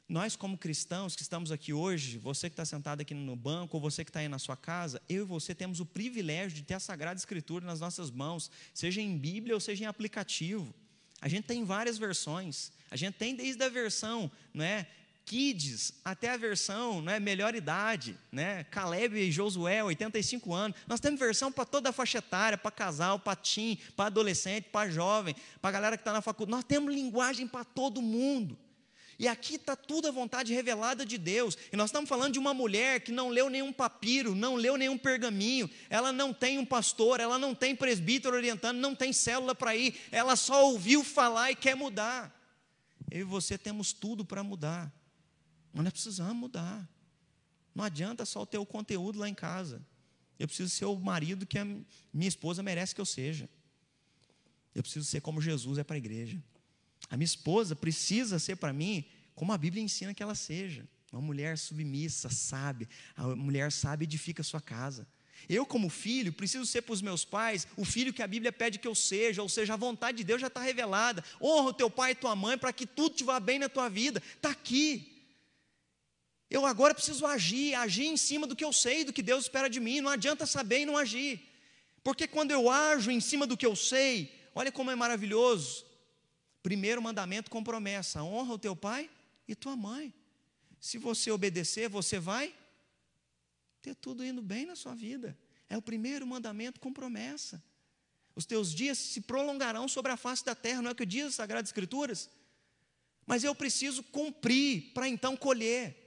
Nós, 0.06 0.36
como 0.36 0.58
cristãos 0.58 1.16
que 1.16 1.22
estamos 1.22 1.50
aqui 1.50 1.72
hoje, 1.72 2.18
você 2.18 2.50
que 2.50 2.52
está 2.52 2.66
sentado 2.66 3.00
aqui 3.00 3.14
no 3.14 3.34
banco, 3.34 3.78
ou 3.78 3.80
você 3.80 4.04
que 4.04 4.10
está 4.10 4.20
aí 4.20 4.28
na 4.28 4.38
sua 4.38 4.54
casa, 4.54 5.00
eu 5.08 5.22
e 5.22 5.26
você 5.26 5.54
temos 5.54 5.80
o 5.80 5.86
privilégio 5.86 6.58
de 6.58 6.62
ter 6.62 6.74
a 6.74 6.80
Sagrada 6.80 7.18
Escritura 7.18 7.64
nas 7.64 7.80
nossas 7.80 8.10
mãos, 8.10 8.50
seja 8.74 9.00
em 9.00 9.16
Bíblia 9.16 9.54
ou 9.54 9.60
seja 9.60 9.84
em 9.84 9.86
aplicativo. 9.86 10.74
A 11.22 11.28
gente 11.28 11.44
tem 11.44 11.64
várias 11.64 11.96
versões. 11.96 12.70
A 12.90 12.96
gente 12.96 13.14
tem 13.14 13.34
desde 13.34 13.64
a 13.64 13.70
versão 13.70 14.30
não 14.52 14.62
é, 14.62 14.86
Kids, 15.24 15.94
até 16.04 16.30
a 16.30 16.36
versão 16.36 17.00
né, 17.00 17.18
melhor 17.20 17.54
idade, 17.54 18.18
né, 18.30 18.64
Caleb 18.64 19.18
e 19.18 19.30
Josué, 19.30 19.82
85 19.82 20.52
anos. 20.52 20.76
Nós 20.86 21.00
temos 21.00 21.18
versão 21.18 21.50
para 21.50 21.64
toda 21.64 21.90
a 21.90 21.92
faixa 21.92 22.18
etária, 22.18 22.58
para 22.58 22.70
casal, 22.70 23.18
para 23.18 23.36
teen, 23.36 23.78
para 23.96 24.06
adolescente, 24.06 24.64
para 24.70 24.90
jovem, 24.90 25.34
para 25.60 25.70
a 25.70 25.72
galera 25.72 25.96
que 25.96 26.00
está 26.02 26.12
na 26.12 26.20
faculdade. 26.20 26.56
Nós 26.56 26.64
temos 26.64 26.92
linguagem 26.92 27.46
para 27.46 27.64
todo 27.64 28.02
mundo. 28.02 28.58
E 29.18 29.28
aqui 29.28 29.54
está 29.54 29.76
tudo 29.76 30.08
a 30.08 30.10
vontade 30.10 30.52
revelada 30.52 31.06
de 31.06 31.16
Deus. 31.16 31.56
E 31.72 31.76
nós 31.76 31.90
estamos 31.90 32.08
falando 32.08 32.32
de 32.32 32.38
uma 32.38 32.52
mulher 32.52 33.00
que 33.00 33.12
não 33.12 33.28
leu 33.28 33.48
nenhum 33.48 33.72
papiro, 33.72 34.34
não 34.34 34.56
leu 34.56 34.76
nenhum 34.76 34.98
pergaminho, 34.98 35.70
ela 35.88 36.10
não 36.10 36.32
tem 36.34 36.58
um 36.58 36.64
pastor, 36.64 37.20
ela 37.20 37.38
não 37.38 37.54
tem 37.54 37.76
presbítero 37.76 38.36
orientando, 38.36 38.78
não 38.78 38.94
tem 38.94 39.12
célula 39.12 39.54
para 39.54 39.76
ir, 39.76 39.94
ela 40.10 40.34
só 40.34 40.66
ouviu 40.66 41.04
falar 41.04 41.52
e 41.52 41.54
quer 41.54 41.76
mudar. 41.76 42.36
Eu 43.10 43.20
e 43.20 43.24
você 43.24 43.56
temos 43.56 43.92
tudo 43.92 44.24
para 44.24 44.42
mudar. 44.42 44.92
Mas 45.72 45.84
nós 45.84 45.92
precisamos 45.92 46.36
mudar. 46.36 46.88
Não 47.74 47.84
adianta 47.84 48.24
só 48.24 48.44
ter 48.44 48.58
o 48.58 48.66
conteúdo 48.66 49.18
lá 49.18 49.28
em 49.28 49.34
casa. 49.34 49.84
Eu 50.38 50.46
preciso 50.46 50.70
ser 50.70 50.84
o 50.84 50.96
marido 50.96 51.46
que 51.46 51.58
a 51.58 51.64
minha 51.64 52.28
esposa 52.28 52.62
merece 52.62 52.94
que 52.94 53.00
eu 53.00 53.06
seja. 53.06 53.48
Eu 54.74 54.82
preciso 54.82 55.06
ser 55.06 55.20
como 55.20 55.40
Jesus 55.40 55.78
é 55.78 55.84
para 55.84 55.96
a 55.96 55.98
igreja. 55.98 56.42
A 57.08 57.16
minha 57.16 57.24
esposa 57.24 57.76
precisa 57.76 58.38
ser 58.38 58.56
para 58.56 58.72
mim 58.72 59.04
como 59.34 59.52
a 59.52 59.58
Bíblia 59.58 59.82
ensina 59.82 60.14
que 60.14 60.22
ela 60.22 60.34
seja. 60.34 60.86
Uma 61.12 61.20
mulher 61.20 61.58
submissa, 61.58 62.30
sabe. 62.30 62.88
A 63.14 63.36
mulher 63.36 63.70
sabe 63.70 64.04
edifica 64.04 64.40
a 64.40 64.44
sua 64.44 64.60
casa. 64.60 65.06
Eu, 65.48 65.66
como 65.66 65.88
filho, 65.88 66.32
preciso 66.32 66.64
ser 66.64 66.82
para 66.82 66.92
os 66.92 67.02
meus 67.02 67.24
pais 67.24 67.66
o 67.76 67.84
filho 67.84 68.12
que 68.12 68.22
a 68.22 68.26
Bíblia 68.26 68.52
pede 68.52 68.78
que 68.78 68.88
eu 68.88 68.94
seja, 68.94 69.42
ou 69.42 69.48
seja, 69.48 69.74
a 69.74 69.76
vontade 69.76 70.18
de 70.18 70.24
Deus 70.24 70.40
já 70.40 70.46
está 70.46 70.60
revelada. 70.60 71.22
Honra 71.40 71.68
o 71.68 71.74
teu 71.74 71.90
pai 71.90 72.12
e 72.12 72.14
tua 72.14 72.34
mãe 72.34 72.56
para 72.56 72.72
que 72.72 72.86
tudo 72.86 73.14
te 73.14 73.24
vá 73.24 73.38
bem 73.40 73.58
na 73.58 73.68
tua 73.68 73.88
vida. 73.88 74.22
Está 74.36 74.50
aqui. 74.50 75.11
Eu 76.52 76.66
agora 76.66 76.94
preciso 76.94 77.24
agir, 77.24 77.74
agir 77.74 78.04
em 78.04 78.16
cima 78.18 78.46
do 78.46 78.54
que 78.54 78.62
eu 78.62 78.74
sei, 78.74 79.04
do 79.04 79.12
que 79.12 79.22
Deus 79.22 79.44
espera 79.44 79.70
de 79.70 79.80
mim. 79.80 80.02
Não 80.02 80.10
adianta 80.10 80.44
saber 80.44 80.80
e 80.80 80.84
não 80.84 80.98
agir. 80.98 81.40
Porque 82.04 82.28
quando 82.28 82.50
eu 82.50 82.68
ajo 82.68 83.10
em 83.10 83.22
cima 83.22 83.46
do 83.46 83.56
que 83.56 83.64
eu 83.64 83.74
sei, 83.74 84.30
olha 84.54 84.70
como 84.70 84.90
é 84.90 84.94
maravilhoso. 84.94 85.86
Primeiro 86.62 87.00
mandamento 87.00 87.50
com 87.50 87.64
promessa: 87.64 88.22
honra 88.22 88.52
o 88.52 88.58
teu 88.58 88.76
pai 88.76 89.08
e 89.48 89.54
tua 89.54 89.74
mãe. 89.74 90.12
Se 90.78 90.98
você 90.98 91.30
obedecer, 91.30 91.88
você 91.88 92.18
vai 92.18 92.54
ter 93.80 93.94
tudo 93.94 94.22
indo 94.22 94.42
bem 94.42 94.66
na 94.66 94.76
sua 94.76 94.94
vida. 94.94 95.34
É 95.70 95.78
o 95.78 95.80
primeiro 95.80 96.26
mandamento 96.26 96.80
com 96.80 96.92
promessa. 96.92 97.64
Os 98.36 98.44
teus 98.44 98.74
dias 98.74 98.98
se 98.98 99.22
prolongarão 99.22 99.88
sobre 99.88 100.12
a 100.12 100.18
face 100.18 100.44
da 100.44 100.54
terra, 100.54 100.82
não 100.82 100.90
é 100.90 100.92
o 100.92 100.96
que 100.96 101.06
diz 101.06 101.28
as 101.28 101.34
Sagradas 101.36 101.70
Escrituras? 101.70 102.28
Mas 103.24 103.42
eu 103.42 103.54
preciso 103.54 104.02
cumprir 104.02 104.92
para 104.92 105.08
então 105.08 105.34
colher. 105.34 106.01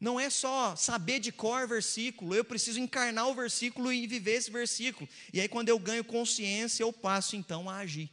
Não 0.00 0.18
é 0.18 0.30
só 0.30 0.76
saber 0.76 1.18
de 1.18 1.32
cor 1.32 1.66
versículo, 1.66 2.34
eu 2.34 2.44
preciso 2.44 2.78
encarnar 2.78 3.28
o 3.28 3.34
versículo 3.34 3.92
e 3.92 4.06
viver 4.06 4.36
esse 4.36 4.50
versículo. 4.50 5.08
E 5.32 5.40
aí, 5.40 5.48
quando 5.48 5.68
eu 5.68 5.78
ganho 5.78 6.04
consciência, 6.04 6.84
eu 6.84 6.92
passo 6.92 7.34
então 7.34 7.68
a 7.68 7.78
agir 7.78 8.10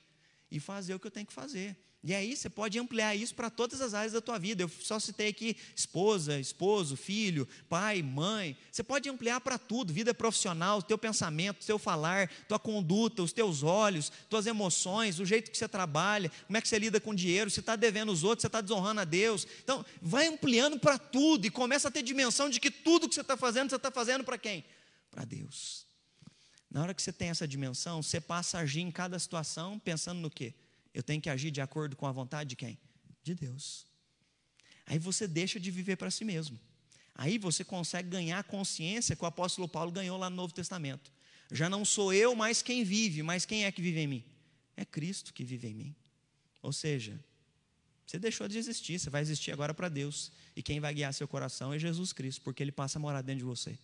e 0.49 0.59
fazer 0.59 0.95
o 0.95 0.99
que 0.99 1.07
eu 1.07 1.11
tenho 1.11 1.27
que 1.27 1.33
fazer. 1.33 1.77
E 2.07 2.13
aí 2.13 2.35
você 2.35 2.47
pode 2.47 2.77
ampliar 2.77 3.15
isso 3.15 3.33
para 3.33 3.49
todas 3.49 3.81
as 3.81 3.95
áreas 3.95 4.13
da 4.13 4.21
tua 4.21 4.37
vida. 4.37 4.61
Eu 4.61 4.69
só 4.69 4.99
citei 4.99 5.29
aqui 5.29 5.57
esposa, 5.75 6.39
esposo, 6.39 6.95
filho, 6.95 7.47
pai, 7.67 8.03
mãe. 8.03 8.55
Você 8.71 8.83
pode 8.83 9.09
ampliar 9.09 9.41
para 9.41 9.57
tudo, 9.57 9.91
vida 9.91 10.13
profissional, 10.13 10.83
teu 10.83 10.99
pensamento, 10.99 11.65
teu 11.65 11.79
falar, 11.79 12.29
tua 12.47 12.59
conduta, 12.59 13.23
os 13.23 13.33
teus 13.33 13.63
olhos, 13.63 14.11
tuas 14.29 14.45
emoções, 14.45 15.19
o 15.19 15.25
jeito 15.25 15.49
que 15.49 15.57
você 15.57 15.67
trabalha, 15.67 16.31
como 16.45 16.55
é 16.55 16.61
que 16.61 16.67
você 16.67 16.77
lida 16.77 17.01
com 17.01 17.15
dinheiro, 17.15 17.49
se 17.49 17.59
está 17.59 17.75
devendo 17.75 18.11
os 18.11 18.23
outros, 18.23 18.43
você 18.43 18.47
está 18.49 18.61
desonrando 18.61 19.01
a 19.01 19.03
Deus. 19.03 19.47
Então, 19.63 19.83
vai 19.99 20.27
ampliando 20.27 20.79
para 20.79 20.99
tudo 20.99 21.47
e 21.47 21.49
começa 21.49 21.87
a 21.87 21.91
ter 21.91 22.03
dimensão 22.03 22.51
de 22.51 22.59
que 22.59 22.69
tudo 22.69 23.09
que 23.09 23.15
você 23.15 23.21
está 23.21 23.35
fazendo, 23.35 23.71
você 23.71 23.77
está 23.77 23.89
fazendo 23.89 24.23
para 24.23 24.37
quem? 24.37 24.63
Para 25.09 25.25
Deus. 25.25 25.87
Na 26.69 26.83
hora 26.83 26.93
que 26.93 27.01
você 27.01 27.11
tem 27.11 27.29
essa 27.29 27.47
dimensão, 27.47 28.03
você 28.03 28.21
passa 28.21 28.59
a 28.59 28.61
agir 28.61 28.81
em 28.81 28.91
cada 28.91 29.17
situação 29.17 29.79
pensando 29.79 30.19
no 30.19 30.29
quê? 30.29 30.53
Eu 30.95 31.03
tenho 31.03 31.21
que 31.21 31.29
agir 31.29 31.51
de 31.51 31.59
acordo 31.59 31.93
com 31.93 32.07
a 32.07 32.11
vontade 32.13 32.51
de 32.51 32.55
quem? 32.55 32.79
De 33.21 33.35
Deus. 33.35 33.85
Aí 34.85 34.97
você 34.97 35.27
deixa 35.27 35.59
de 35.59 35.69
viver 35.69 35.97
para 35.97 36.09
si 36.09 36.23
mesmo. 36.23 36.57
Aí 37.13 37.37
você 37.37 37.65
consegue 37.65 38.07
ganhar 38.07 38.39
a 38.39 38.43
consciência 38.43 39.13
que 39.13 39.21
o 39.21 39.27
apóstolo 39.27 39.67
Paulo 39.67 39.91
ganhou 39.91 40.17
lá 40.17 40.29
no 40.29 40.37
Novo 40.37 40.53
Testamento. 40.53 41.11
Já 41.51 41.69
não 41.69 41.83
sou 41.83 42.13
eu 42.13 42.33
mais 42.33 42.61
quem 42.61 42.85
vive, 42.85 43.21
mas 43.21 43.45
quem 43.45 43.65
é 43.65 43.71
que 43.73 43.81
vive 43.81 43.99
em 43.99 44.07
mim? 44.07 44.23
É 44.77 44.85
Cristo 44.85 45.33
que 45.33 45.43
vive 45.43 45.67
em 45.67 45.73
mim. 45.73 45.95
Ou 46.61 46.71
seja, 46.71 47.19
você 48.07 48.17
deixou 48.17 48.47
de 48.47 48.57
existir, 48.57 48.97
você 48.97 49.09
vai 49.09 49.21
existir 49.21 49.51
agora 49.51 49.73
para 49.73 49.89
Deus. 49.89 50.31
E 50.55 50.63
quem 50.63 50.79
vai 50.79 50.93
guiar 50.93 51.13
seu 51.13 51.27
coração 51.27 51.73
é 51.73 51.77
Jesus 51.77 52.13
Cristo, 52.13 52.41
porque 52.41 52.63
Ele 52.63 52.71
passa 52.71 52.97
a 52.97 53.01
morar 53.01 53.21
dentro 53.21 53.39
de 53.39 53.45
você. 53.45 53.77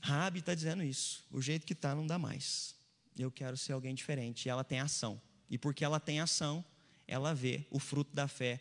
Rabi 0.00 0.40
está 0.40 0.54
dizendo 0.54 0.82
isso. 0.82 1.24
O 1.30 1.40
jeito 1.40 1.66
que 1.66 1.72
está 1.72 1.94
não 1.94 2.06
dá 2.06 2.18
mais. 2.18 2.74
Eu 3.18 3.30
quero 3.30 3.56
ser 3.56 3.72
alguém 3.72 3.94
diferente. 3.94 4.44
E 4.44 4.48
ela 4.50 4.62
tem 4.62 4.80
ação. 4.80 5.18
E 5.50 5.56
porque 5.56 5.84
ela 5.84 6.00
tem 6.00 6.20
ação, 6.20 6.64
ela 7.06 7.34
vê 7.34 7.66
o 7.70 7.78
fruto 7.78 8.14
da 8.14 8.26
fé. 8.26 8.60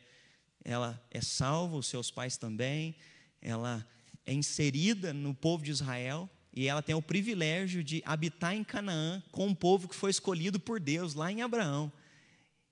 Ela 0.64 1.02
é 1.12 1.22
salva, 1.22 1.76
os 1.76 1.88
seus 1.88 2.10
pais 2.10 2.38
também, 2.38 2.96
ela 3.42 3.88
é 4.26 4.34
inserida 4.34 5.14
no 5.14 5.34
povo 5.34 5.64
de 5.64 5.72
Israel 5.72 6.30
e 6.56 6.68
ela 6.68 6.82
tem 6.82 6.96
o 6.96 7.02
privilégio 7.02 7.84
de 7.84 8.02
habitar 8.06 8.56
em 8.56 8.64
Canaã 8.64 9.22
com 9.32 9.46
um 9.46 9.54
povo 9.54 9.88
que 9.88 9.96
foi 9.96 10.10
escolhido 10.10 10.60
por 10.60 10.80
Deus 10.80 11.14
lá 11.14 11.32
em 11.32 11.42
Abraão. 11.42 11.92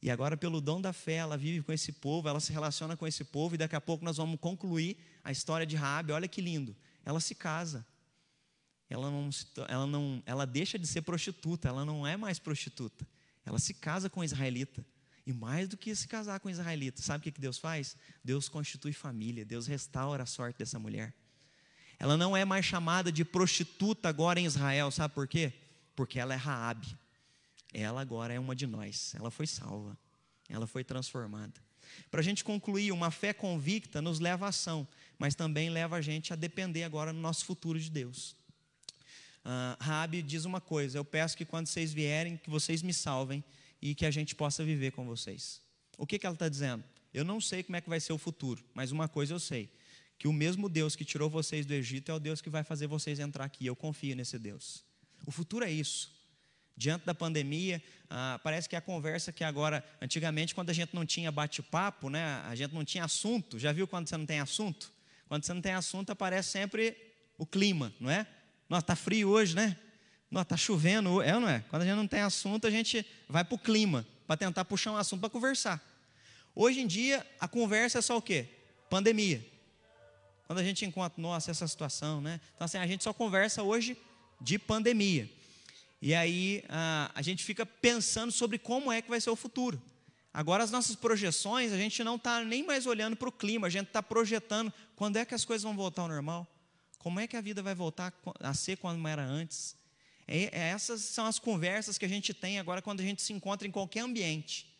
E 0.01 0.09
agora, 0.09 0.35
pelo 0.35 0.59
dom 0.59 0.81
da 0.81 0.91
fé, 0.91 1.15
ela 1.15 1.37
vive 1.37 1.61
com 1.61 1.71
esse 1.71 1.91
povo, 1.91 2.27
ela 2.27 2.39
se 2.39 2.51
relaciona 2.51 2.97
com 2.97 3.07
esse 3.07 3.23
povo, 3.23 3.55
e 3.55 3.57
daqui 3.57 3.75
a 3.75 3.81
pouco 3.81 4.03
nós 4.03 4.17
vamos 4.17 4.39
concluir 4.39 4.97
a 5.23 5.31
história 5.31 5.65
de 5.65 5.75
Raabe. 5.75 6.11
Olha 6.11 6.27
que 6.27 6.41
lindo. 6.41 6.75
Ela 7.05 7.19
se 7.19 7.35
casa. 7.35 7.85
Ela 8.89 9.09
não, 9.09 9.29
ela 9.67 9.87
não, 9.87 10.23
ela 10.25 10.45
deixa 10.45 10.77
de 10.77 10.87
ser 10.87 11.01
prostituta, 11.03 11.67
ela 11.67 11.85
não 11.85 12.05
é 12.05 12.17
mais 12.17 12.37
prostituta. 12.37 13.07
Ela 13.45 13.59
se 13.59 13.73
casa 13.73 14.09
com 14.09 14.21
o 14.21 14.23
israelita. 14.23 14.85
E 15.25 15.31
mais 15.31 15.67
do 15.69 15.77
que 15.77 15.95
se 15.95 16.07
casar 16.07 16.39
com 16.39 16.49
o 16.49 16.51
israelita, 16.51 17.01
sabe 17.01 17.21
o 17.29 17.31
que 17.31 17.39
Deus 17.39 17.57
faz? 17.57 17.95
Deus 18.23 18.49
constitui 18.49 18.91
família, 18.91 19.45
Deus 19.45 19.67
restaura 19.67 20.23
a 20.23 20.25
sorte 20.25 20.59
dessa 20.59 20.77
mulher. 20.77 21.13
Ela 21.97 22.17
não 22.17 22.35
é 22.35 22.43
mais 22.43 22.65
chamada 22.65 23.09
de 23.09 23.23
prostituta 23.23 24.09
agora 24.09 24.39
em 24.39 24.45
Israel, 24.45 24.91
sabe 24.91 25.13
por 25.13 25.27
quê? 25.27 25.53
Porque 25.95 26.19
ela 26.19 26.33
é 26.33 26.37
Raabe. 26.37 26.97
Ela 27.73 28.01
agora 28.01 28.33
é 28.33 28.39
uma 28.39 28.55
de 28.55 28.67
nós. 28.67 29.15
Ela 29.15 29.31
foi 29.31 29.47
salva. 29.47 29.97
Ela 30.49 30.67
foi 30.67 30.83
transformada. 30.83 31.53
Para 32.11 32.19
a 32.19 32.23
gente 32.23 32.43
concluir, 32.43 32.91
uma 32.91 33.09
fé 33.09 33.33
convicta 33.33 34.01
nos 34.01 34.19
leva 34.19 34.45
à 34.45 34.49
ação, 34.49 34.87
mas 35.17 35.35
também 35.35 35.69
leva 35.69 35.95
a 35.95 36.01
gente 36.01 36.33
a 36.33 36.35
depender 36.35 36.83
agora 36.83 37.13
no 37.13 37.19
nosso 37.19 37.45
futuro 37.45 37.79
de 37.79 37.89
Deus. 37.89 38.35
Uh, 39.45 39.75
Rabi 39.79 40.21
diz 40.21 40.45
uma 40.45 40.61
coisa: 40.61 40.97
Eu 40.97 41.05
peço 41.05 41.35
que 41.35 41.45
quando 41.45 41.67
vocês 41.67 41.91
vierem, 41.91 42.37
que 42.37 42.49
vocês 42.49 42.81
me 42.81 42.93
salvem 42.93 43.43
e 43.81 43.93
que 43.93 44.05
a 44.05 44.11
gente 44.11 44.35
possa 44.35 44.63
viver 44.63 44.91
com 44.91 45.05
vocês. 45.05 45.61
O 45.97 46.07
que, 46.07 46.17
que 46.17 46.25
ela 46.25 46.35
está 46.35 46.47
dizendo? 46.47 46.83
Eu 47.13 47.23
não 47.23 47.39
sei 47.39 47.61
como 47.61 47.75
é 47.75 47.81
que 47.81 47.89
vai 47.89 47.99
ser 47.99 48.13
o 48.13 48.17
futuro, 48.17 48.63
mas 48.73 48.91
uma 48.91 49.07
coisa 49.07 49.33
eu 49.33 49.39
sei: 49.39 49.69
que 50.17 50.27
o 50.27 50.33
mesmo 50.33 50.69
Deus 50.69 50.95
que 50.95 51.03
tirou 51.03 51.29
vocês 51.29 51.65
do 51.65 51.73
Egito 51.73 52.11
é 52.11 52.15
o 52.15 52.19
Deus 52.19 52.41
que 52.41 52.49
vai 52.49 52.63
fazer 52.63 52.87
vocês 52.87 53.19
entrar 53.19 53.45
aqui. 53.45 53.65
Eu 53.65 53.75
confio 53.75 54.15
nesse 54.15 54.39
Deus. 54.39 54.83
O 55.25 55.31
futuro 55.31 55.65
é 55.65 55.71
isso. 55.71 56.11
Diante 56.75 57.05
da 57.05 57.13
pandemia, 57.13 57.83
ah, 58.09 58.39
parece 58.43 58.67
que 58.67 58.75
a 58.75 58.81
conversa 58.81 59.31
que 59.31 59.43
agora, 59.43 59.85
antigamente, 60.01 60.55
quando 60.55 60.71
a 60.71 60.73
gente 60.73 60.95
não 60.95 61.05
tinha 61.05 61.31
bate-papo, 61.31 62.09
né, 62.09 62.23
a 62.45 62.55
gente 62.55 62.73
não 62.73 62.83
tinha 62.83 63.03
assunto. 63.03 63.59
Já 63.59 63.71
viu 63.71 63.87
quando 63.87 64.07
você 64.07 64.17
não 64.17 64.25
tem 64.25 64.39
assunto? 64.39 64.91
Quando 65.27 65.45
você 65.45 65.53
não 65.53 65.61
tem 65.61 65.73
assunto, 65.73 66.11
aparece 66.11 66.49
sempre 66.49 66.97
o 67.37 67.45
clima, 67.45 67.93
não 67.99 68.09
é? 68.09 68.25
Nossa, 68.69 68.81
está 68.81 68.95
frio 68.95 69.29
hoje, 69.29 69.55
né? 69.55 69.77
Nossa, 70.29 70.43
está 70.43 70.57
chovendo. 70.57 71.21
É 71.21 71.35
ou 71.35 71.41
não 71.41 71.49
é? 71.49 71.63
Quando 71.69 71.83
a 71.83 71.85
gente 71.85 71.95
não 71.95 72.07
tem 72.07 72.21
assunto, 72.21 72.65
a 72.65 72.71
gente 72.71 73.05
vai 73.29 73.43
para 73.43 73.55
o 73.55 73.59
clima, 73.59 74.05
para 74.25 74.37
tentar 74.37 74.65
puxar 74.65 74.91
um 74.91 74.97
assunto 74.97 75.19
para 75.19 75.29
conversar. 75.29 75.81
Hoje 76.55 76.81
em 76.81 76.87
dia, 76.87 77.25
a 77.39 77.47
conversa 77.47 77.99
é 77.99 78.01
só 78.01 78.17
o 78.17 78.21
quê? 78.21 78.47
Pandemia. 78.89 79.45
Quando 80.45 80.59
a 80.59 80.63
gente 80.63 80.85
encontra, 80.85 81.21
nossa, 81.21 81.51
essa 81.51 81.67
situação, 81.67 82.21
né? 82.21 82.39
Então, 82.55 82.65
assim, 82.65 82.77
a 82.77 82.85
gente 82.85 83.03
só 83.03 83.13
conversa 83.13 83.63
hoje 83.63 83.97
de 84.39 84.59
pandemia. 84.59 85.29
E 86.01 86.13
aí 86.13 86.63
a, 86.67 87.11
a 87.15 87.21
gente 87.21 87.43
fica 87.43 87.65
pensando 87.65 88.31
sobre 88.31 88.59
como 88.59 88.91
é 88.91 89.01
que 89.01 89.09
vai 89.09 89.21
ser 89.21 89.29
o 89.29 89.35
futuro. 89.35 89.81
Agora, 90.33 90.63
as 90.63 90.71
nossas 90.71 90.95
projeções, 90.95 91.71
a 91.71 91.77
gente 91.77 92.03
não 92.03 92.15
está 92.15 92.43
nem 92.43 92.65
mais 92.65 92.85
olhando 92.85 93.15
para 93.15 93.29
o 93.29 93.31
clima, 93.31 93.67
a 93.67 93.69
gente 93.69 93.87
está 93.87 94.01
projetando 94.03 94.73
quando 94.95 95.17
é 95.17 95.25
que 95.25 95.33
as 95.33 95.45
coisas 95.45 95.63
vão 95.63 95.75
voltar 95.75 96.01
ao 96.01 96.07
normal. 96.07 96.47
Como 97.03 97.19
é 97.19 97.27
que 97.27 97.35
a 97.35 97.41
vida 97.41 97.61
vai 97.61 97.75
voltar 97.75 98.13
a 98.39 98.53
ser 98.53 98.77
como 98.77 99.05
era 99.09 99.21
antes? 99.21 99.75
É, 100.25 100.43
é, 100.57 100.69
essas 100.69 101.01
são 101.01 101.25
as 101.25 101.37
conversas 101.37 101.97
que 101.97 102.05
a 102.05 102.07
gente 102.07 102.33
tem 102.33 102.59
agora 102.59 102.81
quando 102.81 103.01
a 103.01 103.03
gente 103.03 103.21
se 103.21 103.33
encontra 103.33 103.67
em 103.67 103.71
qualquer 103.71 103.99
ambiente. 103.99 104.73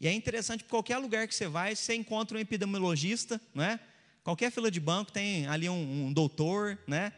E 0.00 0.08
é 0.08 0.12
interessante, 0.12 0.60
porque 0.60 0.70
qualquer 0.70 0.96
lugar 0.96 1.28
que 1.28 1.34
você 1.34 1.46
vai, 1.46 1.76
você 1.76 1.94
encontra 1.94 2.38
um 2.38 2.40
epidemiologista, 2.40 3.38
não 3.54 3.62
é? 3.62 3.78
Qualquer 4.24 4.50
fila 4.50 4.70
de 4.70 4.80
banco 4.80 5.12
tem 5.12 5.46
ali 5.46 5.68
um, 5.68 6.06
um 6.06 6.10
doutor, 6.10 6.78
né? 6.86 7.12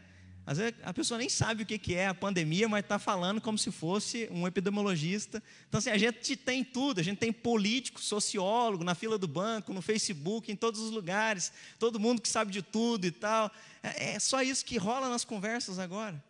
Às 0.50 0.58
vezes 0.58 0.74
a 0.82 0.92
pessoa 0.92 1.16
nem 1.16 1.28
sabe 1.28 1.62
o 1.62 1.66
que 1.66 1.94
é 1.94 2.08
a 2.08 2.14
pandemia, 2.14 2.68
mas 2.68 2.82
está 2.82 2.98
falando 2.98 3.40
como 3.40 3.56
se 3.56 3.70
fosse 3.70 4.26
um 4.32 4.48
epidemiologista. 4.48 5.40
Então, 5.68 5.78
assim, 5.78 5.90
a 5.90 5.96
gente 5.96 6.34
tem 6.34 6.64
tudo, 6.64 6.98
a 6.98 7.04
gente 7.04 7.18
tem 7.18 7.32
político, 7.32 8.00
sociólogo, 8.00 8.82
na 8.82 8.96
fila 8.96 9.16
do 9.16 9.28
banco, 9.28 9.72
no 9.72 9.80
Facebook, 9.80 10.50
em 10.50 10.56
todos 10.56 10.80
os 10.80 10.90
lugares, 10.90 11.52
todo 11.78 12.00
mundo 12.00 12.20
que 12.20 12.28
sabe 12.28 12.50
de 12.50 12.62
tudo 12.62 13.06
e 13.06 13.12
tal. 13.12 13.48
É, 13.80 14.14
é 14.14 14.18
só 14.18 14.42
isso 14.42 14.64
que 14.64 14.76
rola 14.76 15.08
nas 15.08 15.24
conversas 15.24 15.78
agora. 15.78 16.20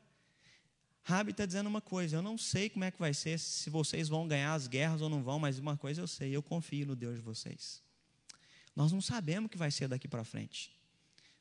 Rabi 1.02 1.30
está 1.30 1.46
dizendo 1.46 1.68
uma 1.68 1.80
coisa: 1.80 2.16
eu 2.16 2.22
não 2.22 2.36
sei 2.36 2.68
como 2.68 2.84
é 2.84 2.90
que 2.90 2.98
vai 2.98 3.14
ser, 3.14 3.38
se 3.38 3.70
vocês 3.70 4.06
vão 4.06 4.28
ganhar 4.28 4.52
as 4.52 4.66
guerras 4.66 5.00
ou 5.00 5.08
não 5.08 5.22
vão, 5.22 5.38
mas 5.38 5.58
uma 5.58 5.78
coisa 5.78 6.02
eu 6.02 6.06
sei, 6.06 6.36
eu 6.36 6.42
confio 6.42 6.86
no 6.86 6.94
Deus 6.94 7.14
de 7.14 7.22
vocês. 7.22 7.82
Nós 8.76 8.92
não 8.92 9.00
sabemos 9.00 9.46
o 9.46 9.48
que 9.48 9.56
vai 9.56 9.70
ser 9.70 9.88
daqui 9.88 10.06
para 10.06 10.24
frente. 10.24 10.78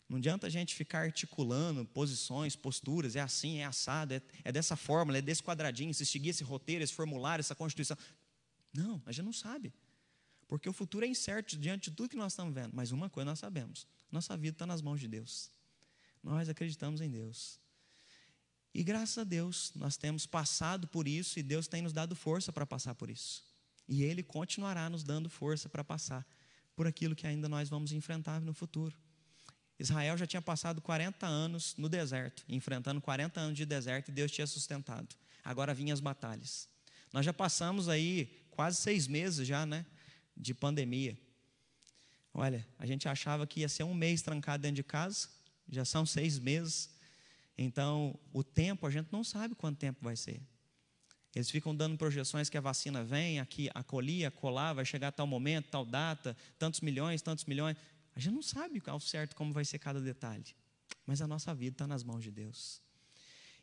Não 0.09 0.17
adianta 0.17 0.47
a 0.47 0.49
gente 0.49 0.73
ficar 0.73 1.01
articulando 1.01 1.85
posições, 1.85 2.55
posturas, 2.55 3.15
é 3.15 3.21
assim, 3.21 3.59
é 3.59 3.65
assado, 3.65 4.15
é, 4.15 4.21
é 4.43 4.51
dessa 4.51 4.75
fórmula, 4.75 5.19
é 5.19 5.21
desse 5.21 5.43
quadradinho, 5.43 5.93
se 5.93 6.03
seguir 6.03 6.29
esse 6.29 6.43
roteiro, 6.43 6.83
esse 6.83 6.93
formulário, 6.93 7.41
essa 7.41 7.53
constituição. 7.53 7.95
Não, 8.73 8.99
a 9.05 9.11
gente 9.11 9.25
não 9.25 9.31
sabe. 9.33 9.71
Porque 10.47 10.67
o 10.67 10.73
futuro 10.73 11.05
é 11.05 11.07
incerto 11.07 11.55
diante 11.55 11.91
de 11.91 11.95
tudo 11.95 12.09
que 12.09 12.17
nós 12.17 12.33
estamos 12.33 12.55
vendo. 12.55 12.71
Mas 12.73 12.91
uma 12.91 13.07
coisa 13.07 13.29
nós 13.29 13.37
sabemos: 13.37 13.85
nossa 14.11 14.35
vida 14.35 14.55
está 14.55 14.65
nas 14.65 14.81
mãos 14.81 14.99
de 14.99 15.07
Deus. 15.07 15.51
Nós 16.23 16.49
acreditamos 16.49 17.01
em 17.01 17.09
Deus. 17.09 17.59
E 18.73 18.83
graças 18.83 19.19
a 19.19 19.23
Deus, 19.23 19.71
nós 19.75 19.95
temos 19.95 20.25
passado 20.25 20.87
por 20.87 21.07
isso 21.07 21.37
e 21.37 21.43
Deus 21.43 21.67
tem 21.67 21.83
nos 21.83 21.93
dado 21.93 22.15
força 22.15 22.51
para 22.51 22.65
passar 22.65 22.95
por 22.95 23.11
isso. 23.11 23.43
E 23.87 24.03
Ele 24.03 24.23
continuará 24.23 24.89
nos 24.89 25.03
dando 25.03 25.29
força 25.29 25.69
para 25.69 25.83
passar 25.83 26.25
por 26.75 26.87
aquilo 26.87 27.15
que 27.15 27.27
ainda 27.27 27.47
nós 27.47 27.69
vamos 27.69 27.91
enfrentar 27.91 28.41
no 28.41 28.53
futuro. 28.53 28.97
Israel 29.79 30.17
já 30.17 30.27
tinha 30.27 30.41
passado 30.41 30.81
40 30.81 31.25
anos 31.25 31.73
no 31.77 31.87
deserto, 31.87 32.43
enfrentando 32.49 32.99
40 32.99 33.39
anos 33.39 33.57
de 33.57 33.65
deserto 33.65 34.09
e 34.09 34.11
Deus 34.11 34.29
tinha 34.29 34.45
sustentado. 34.45 35.07
Agora 35.43 35.73
vinham 35.73 35.93
as 35.93 36.01
batalhas. 36.01 36.67
Nós 37.13 37.25
já 37.25 37.33
passamos 37.33 37.87
aí 37.87 38.43
quase 38.51 38.77
seis 38.77 39.07
meses 39.07 39.47
já, 39.47 39.65
né, 39.65 39.85
de 40.35 40.53
pandemia. 40.53 41.17
Olha, 42.33 42.67
a 42.77 42.85
gente 42.85 43.07
achava 43.07 43.47
que 43.47 43.61
ia 43.61 43.69
ser 43.69 43.83
um 43.83 43.93
mês 43.93 44.21
trancado 44.21 44.61
dentro 44.61 44.75
de 44.75 44.83
casa, 44.83 45.29
já 45.67 45.85
são 45.85 46.05
seis 46.05 46.37
meses. 46.37 46.89
Então, 47.57 48.17
o 48.31 48.43
tempo, 48.43 48.85
a 48.85 48.91
gente 48.91 49.11
não 49.11 49.23
sabe 49.23 49.55
quanto 49.55 49.77
tempo 49.77 49.99
vai 50.01 50.15
ser. 50.15 50.41
Eles 51.33 51.49
ficam 51.49 51.75
dando 51.75 51.97
projeções 51.97 52.49
que 52.49 52.57
a 52.57 52.61
vacina 52.61 53.03
vem, 53.03 53.39
aqui, 53.39 53.69
acolher, 53.73 54.25
acolá, 54.25 54.73
vai 54.73 54.83
chegar 54.83 55.11
tal 55.11 55.27
momento, 55.27 55.67
tal 55.69 55.85
data, 55.85 56.35
tantos 56.57 56.81
milhões, 56.81 57.21
tantos 57.21 57.45
milhões. 57.45 57.77
A 58.19 58.21
gente 58.21 58.33
não 58.33 58.41
sabe 58.41 58.83
ao 58.85 58.99
certo 58.99 59.33
como 59.33 59.53
vai 59.53 59.63
ser 59.63 59.79
cada 59.79 60.01
detalhe. 60.01 60.53
Mas 61.05 61.21
a 61.21 61.27
nossa 61.27 61.55
vida 61.55 61.75
está 61.75 61.87
nas 61.87 62.03
mãos 62.03 62.21
de 62.21 62.29
Deus. 62.29 62.81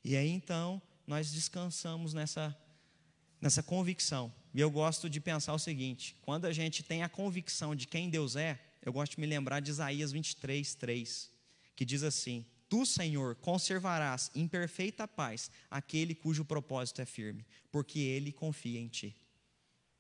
E 0.03 0.17
aí 0.17 0.31
então, 0.31 0.81
nós 1.07 1.31
descansamos 1.31 2.15
nessa, 2.15 2.57
nessa 3.39 3.63
convicção. 3.63 4.33
E 4.55 4.61
eu 4.61 4.71
gosto 4.71 5.11
de 5.11 5.21
pensar 5.21 5.53
o 5.53 5.59
seguinte: 5.59 6.17
quando 6.23 6.47
a 6.47 6.55
gente 6.55 6.83
tem 6.83 7.03
a 7.03 7.09
convicção 7.09 7.77
de 7.77 7.87
quem 7.87 8.09
Deus 8.09 8.35
é, 8.35 8.59
eu 8.81 8.95
gosto 8.95 9.17
de 9.17 9.21
me 9.21 9.27
lembrar 9.27 9.61
de 9.61 9.71
Isaías 9.71 10.11
23, 10.11 10.75
3, 10.75 11.31
que 11.77 11.85
diz 11.85 12.03
assim: 12.03 12.43
Tu, 12.67 12.87
Senhor, 12.87 13.35
conservarás 13.37 14.31
em 14.35 14.49
perfeita 14.49 15.07
paz 15.07 15.51
aquele 15.71 16.15
cujo 16.15 16.47
propósito 16.47 17.03
é 17.03 17.05
firme, 17.05 17.45
porque 17.71 17.99
ele 17.99 18.33
confia 18.33 18.81
em 18.81 18.89
ti. 18.89 19.15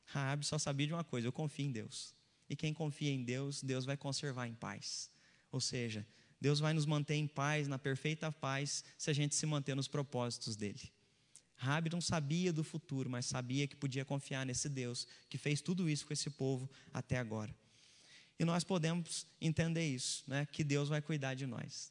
Raabe 0.06 0.46
só 0.46 0.58
sabia 0.58 0.86
de 0.86 0.94
uma 0.94 1.04
coisa: 1.04 1.28
eu 1.28 1.32
confio 1.32 1.66
em 1.66 1.72
Deus. 1.72 2.15
E 2.48 2.56
quem 2.56 2.72
confia 2.72 3.10
em 3.10 3.22
Deus, 3.24 3.62
Deus 3.62 3.84
vai 3.84 3.96
conservar 3.96 4.46
em 4.46 4.54
paz. 4.54 5.10
Ou 5.50 5.60
seja, 5.60 6.06
Deus 6.40 6.60
vai 6.60 6.72
nos 6.72 6.86
manter 6.86 7.14
em 7.14 7.26
paz, 7.26 7.66
na 7.66 7.78
perfeita 7.78 8.30
paz, 8.30 8.84
se 8.96 9.10
a 9.10 9.12
gente 9.12 9.34
se 9.34 9.46
manter 9.46 9.74
nos 9.74 9.88
propósitos 9.88 10.54
dele. 10.54 10.92
Rabi 11.56 11.90
não 11.90 12.00
sabia 12.00 12.52
do 12.52 12.62
futuro, 12.62 13.08
mas 13.08 13.26
sabia 13.26 13.66
que 13.66 13.74
podia 13.74 14.04
confiar 14.04 14.44
nesse 14.44 14.68
Deus 14.68 15.06
que 15.28 15.38
fez 15.38 15.60
tudo 15.60 15.88
isso 15.88 16.06
com 16.06 16.12
esse 16.12 16.28
povo 16.28 16.70
até 16.92 17.18
agora. 17.18 17.54
E 18.38 18.44
nós 18.44 18.62
podemos 18.62 19.26
entender 19.40 19.86
isso, 19.86 20.22
né? 20.26 20.46
que 20.52 20.62
Deus 20.62 20.90
vai 20.90 21.00
cuidar 21.00 21.34
de 21.34 21.46
nós. 21.46 21.90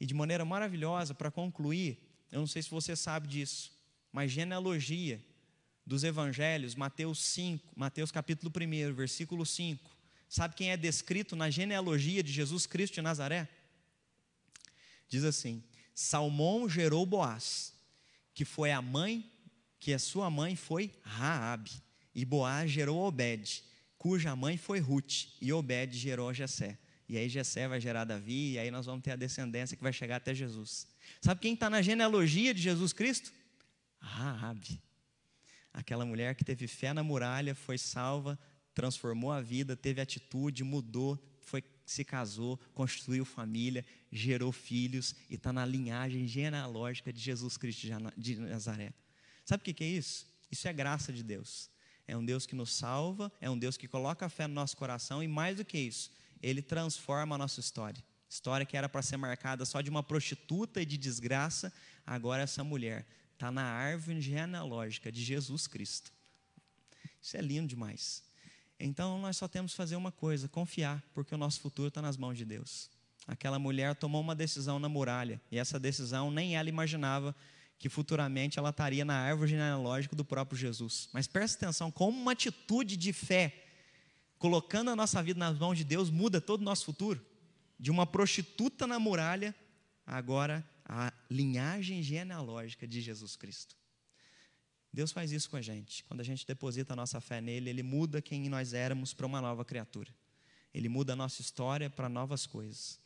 E 0.00 0.06
de 0.06 0.14
maneira 0.14 0.44
maravilhosa, 0.44 1.14
para 1.14 1.30
concluir, 1.30 1.98
eu 2.32 2.40
não 2.40 2.46
sei 2.46 2.62
se 2.62 2.70
você 2.70 2.96
sabe 2.96 3.28
disso, 3.28 3.72
mas 4.10 4.32
genealogia 4.32 5.22
dos 5.86 6.04
evangelhos, 6.04 6.74
Mateus 6.74 7.18
5, 7.20 7.72
Mateus 7.76 8.10
capítulo 8.10 8.50
1, 8.50 8.94
versículo 8.94 9.44
5. 9.44 9.90
Sabe 10.28 10.54
quem 10.54 10.70
é 10.70 10.76
descrito 10.76 11.36
na 11.36 11.50
genealogia 11.50 12.22
de 12.22 12.32
Jesus 12.32 12.66
Cristo 12.66 12.94
de 12.94 13.02
Nazaré? 13.02 13.48
Diz 15.08 15.24
assim: 15.24 15.62
Salmão 15.94 16.68
gerou 16.68 17.04
Boaz, 17.04 17.72
que 18.32 18.44
foi 18.44 18.72
a 18.72 18.80
mãe, 18.80 19.30
que 19.78 19.92
a 19.92 19.98
sua 19.98 20.30
mãe 20.30 20.56
foi 20.56 20.90
Raabe, 21.02 21.70
e 22.14 22.24
Boaz 22.24 22.70
gerou 22.70 22.98
Obed, 23.06 23.62
cuja 23.98 24.34
mãe 24.34 24.56
foi 24.56 24.80
Ruth, 24.80 25.26
e 25.40 25.52
Obed 25.52 25.96
gerou 25.96 26.32
Jessé. 26.32 26.78
E 27.06 27.18
aí 27.18 27.28
Jessé 27.28 27.68
vai 27.68 27.80
gerar 27.80 28.04
Davi, 28.04 28.52
e 28.52 28.58
aí 28.58 28.70
nós 28.70 28.86
vamos 28.86 29.04
ter 29.04 29.10
a 29.10 29.16
descendência 29.16 29.76
que 29.76 29.82
vai 29.82 29.92
chegar 29.92 30.16
até 30.16 30.34
Jesus. 30.34 30.86
Sabe 31.20 31.40
quem 31.40 31.52
está 31.52 31.68
na 31.68 31.82
genealogia 31.82 32.54
de 32.54 32.62
Jesus 32.62 32.92
Cristo? 32.94 33.30
Raabe. 34.00 34.80
Aquela 35.74 36.06
mulher 36.06 36.36
que 36.36 36.44
teve 36.44 36.68
fé 36.68 36.92
na 36.92 37.02
muralha, 37.02 37.52
foi 37.52 37.76
salva, 37.76 38.38
transformou 38.72 39.32
a 39.32 39.40
vida, 39.40 39.74
teve 39.74 40.00
atitude, 40.00 40.62
mudou, 40.62 41.20
foi, 41.40 41.64
se 41.84 42.04
casou, 42.04 42.56
construiu 42.72 43.24
família, 43.24 43.84
gerou 44.10 44.52
filhos 44.52 45.16
e 45.28 45.34
está 45.34 45.52
na 45.52 45.66
linhagem 45.66 46.28
genealógica 46.28 47.12
de 47.12 47.20
Jesus 47.20 47.56
Cristo 47.56 47.88
de 48.16 48.36
Nazaré. 48.36 48.94
Sabe 49.44 49.62
o 49.62 49.74
que 49.74 49.82
é 49.82 49.88
isso? 49.88 50.26
Isso 50.48 50.68
é 50.68 50.72
graça 50.72 51.12
de 51.12 51.24
Deus. 51.24 51.68
É 52.06 52.16
um 52.16 52.24
Deus 52.24 52.46
que 52.46 52.54
nos 52.54 52.72
salva, 52.72 53.32
é 53.40 53.50
um 53.50 53.58
Deus 53.58 53.76
que 53.76 53.88
coloca 53.88 54.24
a 54.24 54.28
fé 54.28 54.46
no 54.46 54.54
nosso 54.54 54.76
coração 54.76 55.24
e 55.24 55.28
mais 55.28 55.56
do 55.56 55.64
que 55.64 55.78
isso, 55.78 56.12
ele 56.40 56.62
transforma 56.62 57.34
a 57.34 57.38
nossa 57.38 57.58
história. 57.58 58.02
História 58.28 58.64
que 58.64 58.76
era 58.76 58.88
para 58.88 59.02
ser 59.02 59.16
marcada 59.16 59.64
só 59.64 59.80
de 59.80 59.90
uma 59.90 60.04
prostituta 60.04 60.80
e 60.80 60.86
de 60.86 60.96
desgraça, 60.96 61.72
agora 62.06 62.42
essa 62.42 62.62
mulher 62.62 63.04
está 63.34 63.50
na 63.50 63.62
árvore 63.62 64.20
genealógica 64.20 65.12
de 65.12 65.22
Jesus 65.22 65.66
Cristo. 65.66 66.12
Isso 67.20 67.36
é 67.36 67.40
lindo 67.40 67.68
demais. 67.68 68.22
Então 68.78 69.20
nós 69.20 69.36
só 69.36 69.46
temos 69.46 69.72
que 69.72 69.76
fazer 69.76 69.96
uma 69.96 70.10
coisa: 70.10 70.48
confiar, 70.48 71.02
porque 71.12 71.34
o 71.34 71.38
nosso 71.38 71.60
futuro 71.60 71.88
está 71.88 72.02
nas 72.02 72.16
mãos 72.16 72.36
de 72.36 72.44
Deus. 72.44 72.90
Aquela 73.26 73.58
mulher 73.58 73.94
tomou 73.94 74.20
uma 74.20 74.34
decisão 74.34 74.78
na 74.78 74.88
muralha, 74.88 75.40
e 75.50 75.58
essa 75.58 75.78
decisão 75.78 76.30
nem 76.30 76.56
ela 76.56 76.68
imaginava 76.68 77.34
que 77.78 77.88
futuramente 77.88 78.58
ela 78.58 78.70
estaria 78.70 79.04
na 79.04 79.14
árvore 79.14 79.50
genealógica 79.50 80.14
do 80.14 80.24
próprio 80.24 80.58
Jesus. 80.58 81.08
Mas 81.12 81.26
preste 81.26 81.56
atenção, 81.56 81.90
como 81.90 82.18
uma 82.18 82.32
atitude 82.32 82.96
de 82.96 83.12
fé 83.12 83.64
colocando 84.38 84.90
a 84.90 84.96
nossa 84.96 85.22
vida 85.22 85.38
nas 85.38 85.58
mãos 85.58 85.78
de 85.78 85.84
Deus, 85.84 86.10
muda 86.10 86.40
todo 86.40 86.60
o 86.60 86.64
nosso 86.64 86.84
futuro. 86.84 87.24
De 87.78 87.90
uma 87.90 88.06
prostituta 88.06 88.86
na 88.86 88.98
muralha, 88.98 89.54
agora 90.06 90.64
a 90.84 91.12
linhagem 91.30 92.02
genealógica 92.02 92.86
de 92.86 93.00
Jesus 93.00 93.36
Cristo. 93.36 93.76
Deus 94.92 95.10
faz 95.10 95.32
isso 95.32 95.50
com 95.50 95.56
a 95.56 95.62
gente. 95.62 96.04
Quando 96.04 96.20
a 96.20 96.24
gente 96.24 96.46
deposita 96.46 96.92
a 96.92 96.96
nossa 96.96 97.20
fé 97.20 97.40
nele, 97.40 97.70
ele 97.70 97.82
muda 97.82 98.22
quem 98.22 98.48
nós 98.48 98.72
éramos 98.72 99.12
para 99.12 99.26
uma 99.26 99.40
nova 99.40 99.64
criatura. 99.64 100.14
Ele 100.72 100.88
muda 100.88 101.14
a 101.14 101.16
nossa 101.16 101.40
história 101.40 101.90
para 101.90 102.08
novas 102.08 102.46
coisas. 102.46 103.00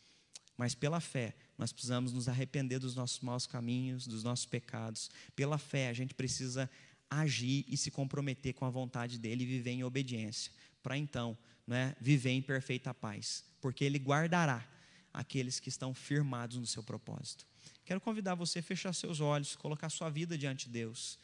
Mas 0.57 0.75
pela 0.75 1.01
fé, 1.01 1.35
nós 1.57 1.73
precisamos 1.73 2.13
nos 2.13 2.29
arrepender 2.29 2.79
dos 2.79 2.95
nossos 2.95 3.21
maus 3.21 3.47
caminhos, 3.47 4.07
dos 4.07 4.23
nossos 4.23 4.45
pecados. 4.45 5.11
Pela 5.35 5.57
fé, 5.57 5.89
a 5.89 5.93
gente 5.93 6.15
precisa 6.15 6.69
agir 7.09 7.65
e 7.69 7.77
se 7.77 7.91
comprometer 7.91 8.53
com 8.55 8.65
a 8.65 8.71
vontade 8.71 9.19
dele 9.19 9.45
e 9.45 9.47
viver 9.47 9.71
em 9.71 9.85
obediência 9.85 10.53
para 10.83 10.97
então 10.97 11.37
né, 11.67 11.95
viver 12.01 12.31
em 12.31 12.41
perfeita 12.41 12.95
paz, 12.95 13.45
porque 13.61 13.85
Ele 13.85 13.99
guardará 13.99 14.67
aqueles 15.13 15.61
que 15.61 15.69
estão 15.69 15.93
firmados 15.93 16.57
no 16.57 16.67
seu 16.67 16.83
propósito. 16.83 17.47
Quero 17.89 18.03
convidar 18.03 18.35
você 18.35 18.59
a 18.59 18.63
fechar 18.63 18.93
seus 18.93 19.19
olhos, 19.19 19.57
colocar 19.57 19.89
sua 19.89 20.11
vida 20.11 20.37
diante 20.37 20.67
de 20.67 20.73
Deus. 20.73 21.19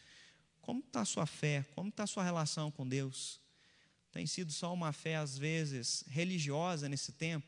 Como 0.62 0.81
está 0.81 1.03
a 1.03 1.05
sua 1.05 1.27
fé? 1.27 1.62
Como 1.75 1.91
está 1.91 2.05
a 2.05 2.07
sua 2.07 2.25
relação 2.25 2.71
com 2.71 2.89
Deus? 2.89 3.39
Tem 4.11 4.27
sido 4.27 4.51
só 4.51 4.73
uma 4.73 4.91
fé, 4.91 5.17
às 5.17 5.37
vezes, 5.37 6.05
religiosa 6.09 6.89
nesse 6.89 7.12
tempo? 7.12 7.47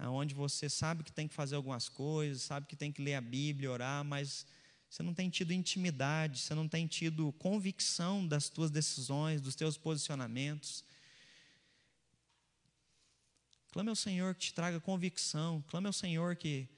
onde 0.00 0.34
você 0.34 0.68
sabe 0.68 1.04
que 1.04 1.12
tem 1.12 1.28
que 1.28 1.34
fazer 1.34 1.54
algumas 1.54 1.88
coisas, 1.88 2.42
sabe 2.42 2.66
que 2.66 2.74
tem 2.74 2.90
que 2.90 3.00
ler 3.00 3.14
a 3.14 3.20
Bíblia, 3.20 3.70
orar, 3.70 4.04
mas 4.04 4.44
você 4.90 5.00
não 5.00 5.14
tem 5.14 5.30
tido 5.30 5.52
intimidade, 5.52 6.40
você 6.40 6.54
não 6.56 6.66
tem 6.66 6.88
tido 6.88 7.32
convicção 7.34 8.26
das 8.26 8.48
tuas 8.48 8.70
decisões, 8.70 9.40
dos 9.40 9.54
teus 9.54 9.78
posicionamentos. 9.78 10.84
Clame 13.70 13.90
ao 13.90 13.96
Senhor 13.96 14.34
que 14.34 14.46
te 14.46 14.54
traga 14.54 14.80
convicção. 14.80 15.62
Clame 15.68 15.86
ao 15.86 15.92
Senhor 15.92 16.34
que, 16.34 16.68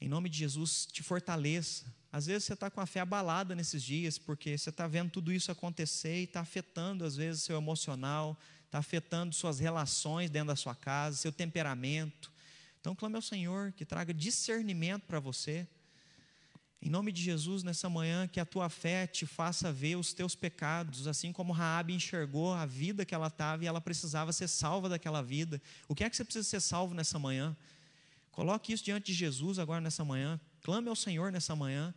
em 0.00 0.08
nome 0.08 0.28
de 0.28 0.38
Jesus, 0.38 0.86
te 0.86 1.02
fortaleça. 1.02 1.84
Às 2.10 2.26
vezes 2.26 2.44
você 2.44 2.54
está 2.54 2.70
com 2.70 2.80
a 2.80 2.86
fé 2.86 3.00
abalada 3.00 3.54
nesses 3.54 3.82
dias, 3.82 4.16
porque 4.16 4.56
você 4.56 4.70
está 4.70 4.86
vendo 4.86 5.10
tudo 5.10 5.32
isso 5.32 5.50
acontecer 5.50 6.20
e 6.20 6.24
está 6.24 6.40
afetando, 6.40 7.04
às 7.04 7.16
vezes, 7.16 7.42
seu 7.42 7.56
emocional, 7.56 8.38
está 8.64 8.78
afetando 8.78 9.34
suas 9.34 9.58
relações 9.58 10.30
dentro 10.30 10.48
da 10.48 10.56
sua 10.56 10.74
casa, 10.74 11.16
seu 11.16 11.32
temperamento. 11.32 12.32
Então, 12.80 12.94
clame 12.94 13.16
ao 13.16 13.22
Senhor 13.22 13.72
que 13.72 13.84
traga 13.84 14.14
discernimento 14.14 15.02
para 15.02 15.20
você. 15.20 15.66
Em 16.80 16.88
nome 16.88 17.10
de 17.10 17.20
Jesus, 17.20 17.64
nessa 17.64 17.88
manhã, 17.90 18.28
que 18.28 18.38
a 18.38 18.46
tua 18.46 18.68
fé 18.68 19.04
te 19.04 19.26
faça 19.26 19.72
ver 19.72 19.96
os 19.96 20.12
teus 20.12 20.36
pecados, 20.36 21.08
assim 21.08 21.32
como 21.32 21.52
Raabe 21.52 21.92
enxergou 21.92 22.54
a 22.54 22.64
vida 22.64 23.04
que 23.04 23.14
ela 23.14 23.26
estava 23.26 23.64
e 23.64 23.66
ela 23.66 23.80
precisava 23.80 24.32
ser 24.32 24.46
salva 24.46 24.88
daquela 24.88 25.20
vida. 25.20 25.60
O 25.88 25.94
que 25.94 26.04
é 26.04 26.08
que 26.08 26.16
você 26.16 26.24
precisa 26.24 26.48
ser 26.48 26.60
salvo 26.60 26.94
nessa 26.94 27.18
manhã? 27.18 27.56
Coloque 28.38 28.72
isso 28.72 28.84
diante 28.84 29.06
de 29.06 29.14
Jesus 29.14 29.58
agora 29.58 29.80
nessa 29.80 30.04
manhã. 30.04 30.40
Clame 30.62 30.88
ao 30.88 30.94
Senhor 30.94 31.32
nessa 31.32 31.56
manhã. 31.56 31.92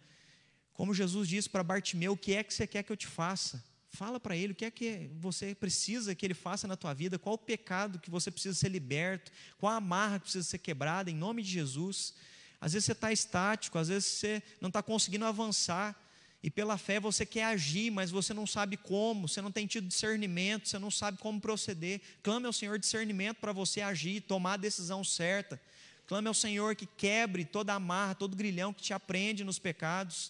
Como 0.74 0.92
Jesus 0.92 1.30
disse 1.30 1.48
para 1.48 1.62
Bartimeu, 1.62 2.14
o 2.14 2.18
que 2.18 2.34
é 2.34 2.44
que 2.44 2.52
você 2.52 2.66
quer 2.66 2.82
que 2.82 2.92
eu 2.92 2.98
te 2.98 3.06
faça? 3.06 3.64
Fala 3.92 4.20
para 4.20 4.36
ele 4.36 4.54
o 4.54 4.56
que 4.56 4.66
é 4.66 4.72
que 4.72 5.12
você 5.20 5.54
precisa 5.54 6.16
que 6.16 6.26
ele 6.26 6.34
faça 6.34 6.68
na 6.68 6.76
tua 6.76 6.96
vida, 6.96 7.20
qual 7.20 7.36
o 7.36 7.38
pecado 7.38 8.00
que 8.00 8.10
você 8.10 8.32
precisa 8.32 8.58
ser 8.58 8.70
liberto, 8.70 9.32
qual 9.60 9.72
a 9.72 9.76
amarra 9.76 10.18
que 10.18 10.24
precisa 10.24 10.44
ser 10.44 10.58
quebrada, 10.58 11.12
em 11.12 11.16
nome 11.16 11.44
de 11.44 11.52
Jesus. 11.52 12.16
Às 12.60 12.74
vezes 12.74 12.88
você 12.88 12.94
está 12.94 13.12
estático, 13.12 13.78
às 13.78 13.90
vezes 13.90 14.10
você 14.10 14.42
não 14.60 14.70
está 14.70 14.82
conseguindo 14.82 15.26
avançar. 15.26 15.96
E 16.42 16.50
pela 16.50 16.76
fé 16.76 17.00
você 17.00 17.24
quer 17.24 17.44
agir, 17.44 17.92
mas 17.92 18.10
você 18.10 18.34
não 18.34 18.48
sabe 18.48 18.78
como, 18.78 19.28
você 19.28 19.44
não 19.44 19.52
tem 19.52 19.68
tido 19.68 19.88
discernimento, 19.88 20.68
você 20.68 20.80
não 20.80 20.90
sabe 20.90 21.20
como 21.20 21.40
proceder. 21.40 22.02
Clame 22.24 22.48
ao 22.48 22.54
Senhor 22.54 22.80
discernimento 22.80 23.38
para 23.38 23.54
você 23.54 23.82
agir, 23.82 24.22
tomar 24.22 24.54
a 24.54 24.58
decisão 24.58 25.04
certa. 25.04 25.62
Clame 26.12 26.28
ao 26.28 26.34
Senhor 26.34 26.76
que 26.76 26.86
quebre 26.86 27.46
toda 27.46 27.74
amarra, 27.74 28.14
todo 28.14 28.36
grilhão 28.36 28.74
que 28.74 28.82
te 28.82 28.94
aprende 28.94 29.46
nos 29.46 29.58
pecados. 29.58 30.30